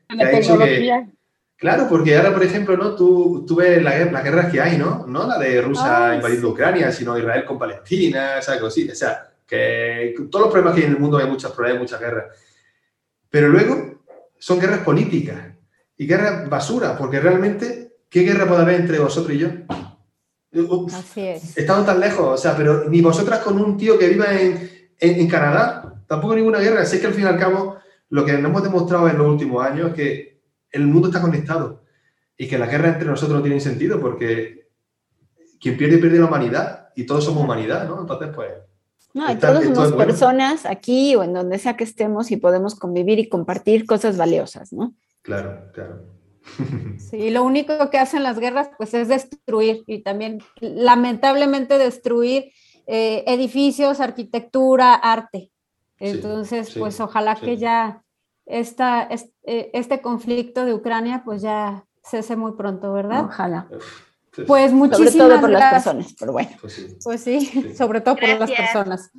claro, 1.56 1.86
porque 1.88 2.16
ahora, 2.16 2.32
por 2.32 2.42
ejemplo, 2.42 2.76
¿no? 2.76 2.94
Tú, 2.94 3.44
tú 3.46 3.56
ves 3.56 3.82
la, 3.82 4.04
las 4.06 4.24
guerras 4.24 4.50
que 4.50 4.60
hay, 4.60 4.76
¿no? 4.76 5.06
No 5.06 5.26
la 5.26 5.38
de 5.38 5.60
Rusia 5.60 6.10
ah, 6.10 6.14
invadiendo 6.14 6.50
Ucrania, 6.50 6.90
sino 6.90 7.16
Israel 7.16 7.44
con 7.44 7.58
Palestina, 7.58 8.38
esa 8.38 8.58
cosita. 8.58 8.92
O 8.92 8.96
sea, 8.96 9.32
que 9.46 10.14
todos 10.30 10.46
los 10.46 10.52
problemas 10.52 10.74
que 10.74 10.80
hay 10.80 10.86
en 10.86 10.94
el 10.94 11.00
mundo 11.00 11.18
hay 11.18 11.28
muchas 11.28 11.52
problemas, 11.52 11.82
muchas 11.82 12.00
guerras. 12.00 12.24
Pero 13.30 13.48
luego 13.48 14.02
son 14.38 14.58
guerras 14.58 14.80
políticas 14.80 15.38
y 15.96 16.06
guerras 16.06 16.48
basura, 16.48 16.96
porque 16.96 17.20
realmente, 17.20 17.96
¿qué 18.08 18.20
guerra 18.22 18.46
puede 18.46 18.62
haber 18.62 18.80
entre 18.80 18.98
vosotros 18.98 19.34
y 19.34 19.38
yo? 19.38 19.48
Así 20.92 21.20
es. 21.20 21.56
Estamos 21.56 21.86
tan 21.86 22.00
lejos, 22.00 22.28
o 22.28 22.36
sea, 22.36 22.56
pero 22.56 22.88
ni 22.88 23.00
vosotras 23.00 23.40
con 23.40 23.58
un 23.58 23.76
tío 23.76 23.98
que 23.98 24.08
viva 24.08 24.32
en, 24.32 24.70
en, 24.98 25.20
en 25.20 25.28
Canadá, 25.28 25.94
tampoco 26.06 26.34
ninguna 26.34 26.58
guerra. 26.58 26.84
Sé 26.84 27.00
que 27.00 27.06
al 27.06 27.14
fin 27.14 27.24
y 27.24 27.28
al 27.28 27.38
cabo 27.38 27.78
lo 28.12 28.26
que 28.26 28.32
nos 28.34 28.50
hemos 28.50 28.62
demostrado 28.62 29.08
en 29.08 29.16
los 29.16 29.26
últimos 29.26 29.64
años 29.64 29.88
es 29.88 29.94
que 29.94 30.42
el 30.70 30.86
mundo 30.86 31.08
está 31.08 31.22
conectado 31.22 31.82
y 32.36 32.46
que 32.46 32.58
la 32.58 32.66
guerra 32.66 32.88
entre 32.88 33.08
nosotros 33.08 33.38
no 33.38 33.42
tiene 33.42 33.58
sentido 33.58 33.98
porque 34.02 34.68
quien 35.58 35.78
pierde, 35.78 35.96
pierde 35.96 36.18
la 36.18 36.26
humanidad 36.26 36.90
y 36.94 37.06
todos 37.06 37.24
somos 37.24 37.42
humanidad, 37.42 37.88
¿no? 37.88 38.02
Entonces, 38.02 38.28
pues... 38.34 38.50
No, 39.14 39.32
y 39.32 39.36
todos 39.36 39.64
somos 39.64 39.92
personas 39.92 40.66
aquí 40.66 41.16
o 41.16 41.22
en 41.22 41.32
donde 41.32 41.58
sea 41.58 41.74
que 41.74 41.84
estemos 41.84 42.30
y 42.30 42.36
podemos 42.36 42.74
convivir 42.74 43.18
y 43.18 43.30
compartir 43.30 43.86
cosas 43.86 44.18
valiosas, 44.18 44.74
¿no? 44.74 44.94
Claro, 45.22 45.70
claro. 45.72 46.02
Sí, 46.98 47.30
lo 47.30 47.42
único 47.44 47.88
que 47.88 47.98
hacen 47.98 48.22
las 48.24 48.38
guerras 48.38 48.68
pues 48.76 48.92
es 48.92 49.08
destruir 49.08 49.84
y 49.86 50.02
también 50.02 50.40
lamentablemente 50.60 51.78
destruir 51.78 52.52
eh, 52.86 53.24
edificios, 53.26 54.00
arquitectura, 54.00 54.92
arte. 54.92 55.50
Entonces, 56.02 56.74
pues 56.76 56.98
ojalá 57.00 57.36
que 57.36 57.56
ya 57.56 58.01
esta, 58.47 59.09
eh, 59.45 59.70
este, 59.72 60.01
conflicto 60.01 60.64
de 60.64 60.74
Ucrania 60.74 61.22
pues 61.24 61.43
ya 61.43 61.84
cese 62.03 62.36
muy 62.36 62.53
pronto, 62.53 62.93
¿verdad? 62.93 63.26
Ojalá. 63.26 63.68
Pues 64.47 64.72
muchísimas 64.72 65.12
sobre 65.12 65.28
todo 65.28 65.40
por 65.40 65.51
las 65.51 65.72
personas, 65.72 66.14
pero 66.18 66.32
bueno. 66.32 66.51
Pues 66.61 67.22
sí, 67.22 67.51
pues 67.55 67.76
sobre 67.78 68.01
todo 68.01 68.16
por 68.16 68.28
las 68.28 68.51
personas. 68.51 69.11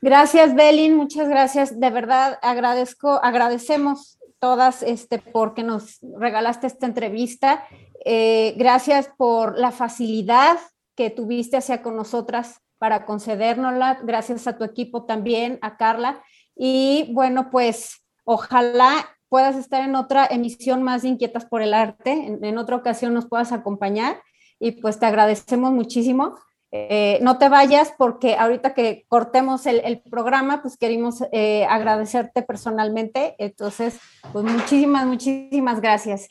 Gracias, 0.00 0.54
Belin, 0.54 0.94
muchas 0.94 1.28
gracias. 1.28 1.78
De 1.78 1.90
verdad 1.90 2.38
agradezco, 2.42 3.20
agradecemos 3.22 4.18
todas 4.38 4.82
este, 4.82 5.18
porque 5.18 5.62
nos 5.62 5.98
regalaste 6.18 6.66
esta 6.66 6.86
entrevista. 6.86 7.64
Eh, 8.04 8.54
gracias 8.56 9.10
por 9.16 9.58
la 9.58 9.70
facilidad 9.70 10.58
que 10.94 11.10
tuviste 11.10 11.56
hacia 11.56 11.82
con 11.82 11.96
nosotras 11.96 12.60
para 12.78 13.06
concedérnosla. 13.06 14.00
Gracias 14.04 14.46
a 14.46 14.56
tu 14.56 14.64
equipo 14.64 15.04
también, 15.04 15.58
a 15.62 15.76
Carla. 15.76 16.22
Y 16.54 17.10
bueno, 17.12 17.50
pues 17.50 18.03
ojalá 18.24 19.08
puedas 19.28 19.56
estar 19.56 19.82
en 19.82 19.96
otra 19.96 20.26
emisión 20.26 20.82
más 20.82 21.02
de 21.02 21.08
Inquietas 21.08 21.44
por 21.44 21.62
el 21.62 21.74
Arte, 21.74 22.38
en, 22.40 22.58
otra 22.58 22.76
ocasión 22.76 23.14
nos 23.14 23.26
puedas 23.26 23.52
acompañar 23.52 24.22
y 24.58 24.72
pues 24.72 24.98
te 24.98 25.06
agradecemos 25.06 25.72
muchísimo. 25.72 26.38
Eh, 26.70 27.18
no 27.22 27.38
te 27.38 27.48
vayas 27.48 27.92
porque 27.96 28.36
ahorita 28.36 28.74
que 28.74 29.04
cortemos 29.08 29.66
el, 29.66 30.02
programa, 30.10 30.60
pues 30.62 30.76
queremos 30.76 31.22
eh, 31.32 31.66
agradecerte 31.68 32.42
personalmente. 32.42 33.36
Entonces, 33.38 33.98
pues 34.32 34.44
muchísimas, 34.44 35.06
muchísimas 35.06 35.80
gracias. 35.80 36.28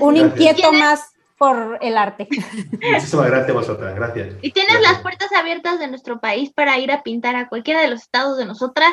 Un 0.00 0.16
inquieto 0.16 0.72
más 0.72 1.12
por 1.38 1.78
el 1.80 1.96
arte. 1.96 2.28
Muchísimas 2.30 3.26
gracias 3.26 3.50
a 3.50 3.52
vosotras, 3.52 3.94
gracias. 3.94 4.34
Y 4.42 4.50
tienes 4.50 4.80
las 4.80 5.00
puertas 5.00 5.30
abiertas 5.32 5.78
de 5.78 5.88
nuestro 5.88 6.20
país 6.20 6.52
para 6.52 6.78
ir 6.78 6.90
a 6.92 7.02
pintar 7.02 7.36
a 7.36 7.48
cualquiera 7.48 7.80
de 7.80 7.88
los 7.88 8.02
estados 8.02 8.36
de 8.36 8.44
nosotras. 8.44 8.90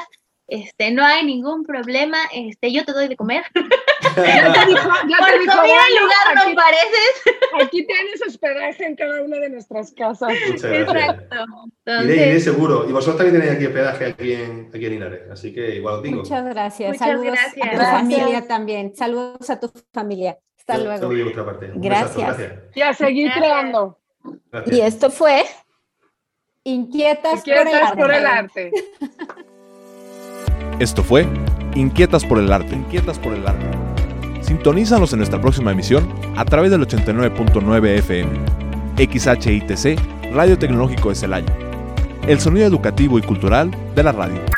Este, 0.48 0.92
no 0.92 1.04
hay 1.04 1.26
ningún 1.26 1.64
problema, 1.64 2.18
este, 2.32 2.72
yo 2.72 2.86
te 2.86 2.92
doy 2.92 3.08
de 3.08 3.16
comer. 3.16 3.44
ya 4.16 4.54
te 4.54 4.66
dijo, 4.68 4.90
ya 5.10 5.18
Por 5.18 5.28
te 5.28 5.38
comida 5.38 5.82
en 5.90 6.04
lugar 6.04 6.50
no 6.50 6.56
pareces. 6.56 7.64
aquí 7.64 7.86
tienes 7.86 8.22
hospedaje 8.28 8.86
en 8.86 8.96
cada 8.96 9.24
una 9.24 9.40
de 9.40 9.50
nuestras 9.50 9.92
casas. 9.94 10.34
Muchas 10.48 10.72
Exacto. 10.72 11.36
Entonces... 11.86 12.16
Iré, 12.16 12.30
iré, 12.30 12.40
seguro. 12.40 12.88
Y 12.88 12.92
vosotros 12.92 13.18
también 13.18 13.42
tenéis 13.42 13.58
aquí 13.58 13.66
hospedaje 13.66 14.06
aquí 14.06 14.34
en, 14.34 14.70
aquí 14.74 14.86
en 14.86 14.92
Linares, 14.92 15.32
así 15.32 15.52
que 15.52 15.76
igual 15.76 15.96
os 15.96 16.04
digo. 16.04 16.18
Muchas 16.18 16.46
gracias. 16.46 16.92
Muchas 16.92 17.08
Saludos 17.08 17.26
gracias. 17.26 17.68
a 17.68 17.72
tu 17.72 17.78
familia 17.78 18.48
también. 18.48 18.96
Saludos 18.96 19.50
a 19.50 19.60
tu 19.60 19.72
familia. 19.92 20.38
Hasta 20.60 20.78
luego. 20.78 21.10
Gracias. 21.76 22.38
Y 22.76 22.82
a 22.82 22.94
seguir 22.94 23.32
creando. 23.34 24.00
Y 24.68 24.82
esto 24.82 25.10
fue 25.10 25.44
Inquietas, 26.64 27.38
Inquietas 27.38 27.92
por 27.92 28.12
el 28.12 28.26
arte. 28.26 28.72
Esto 30.80 31.04
fue 31.04 31.26
Inquietas 31.76 32.26
por 32.26 32.40
el 32.40 32.52
arte. 32.52 32.76
Inquietas 32.76 33.20
por 33.20 33.34
el 33.34 33.48
arte. 33.48 33.66
Sintonízanos 34.42 35.12
en 35.14 35.20
nuestra 35.20 35.40
próxima 35.40 35.72
emisión 35.72 36.08
a 36.36 36.46
través 36.46 36.72
del 36.72 36.82
89.9 36.82 37.88
FM. 38.00 38.32
XHITC, 38.98 40.00
Radio 40.34 40.58
Tecnológico 40.58 41.10
de 41.10 41.16
Celaya. 41.16 41.58
El 42.28 42.40
sonido 42.40 42.66
educativo 42.66 43.20
y 43.20 43.22
cultural 43.22 43.72
de 43.96 44.04
la 44.04 44.12
radio. 44.12 44.55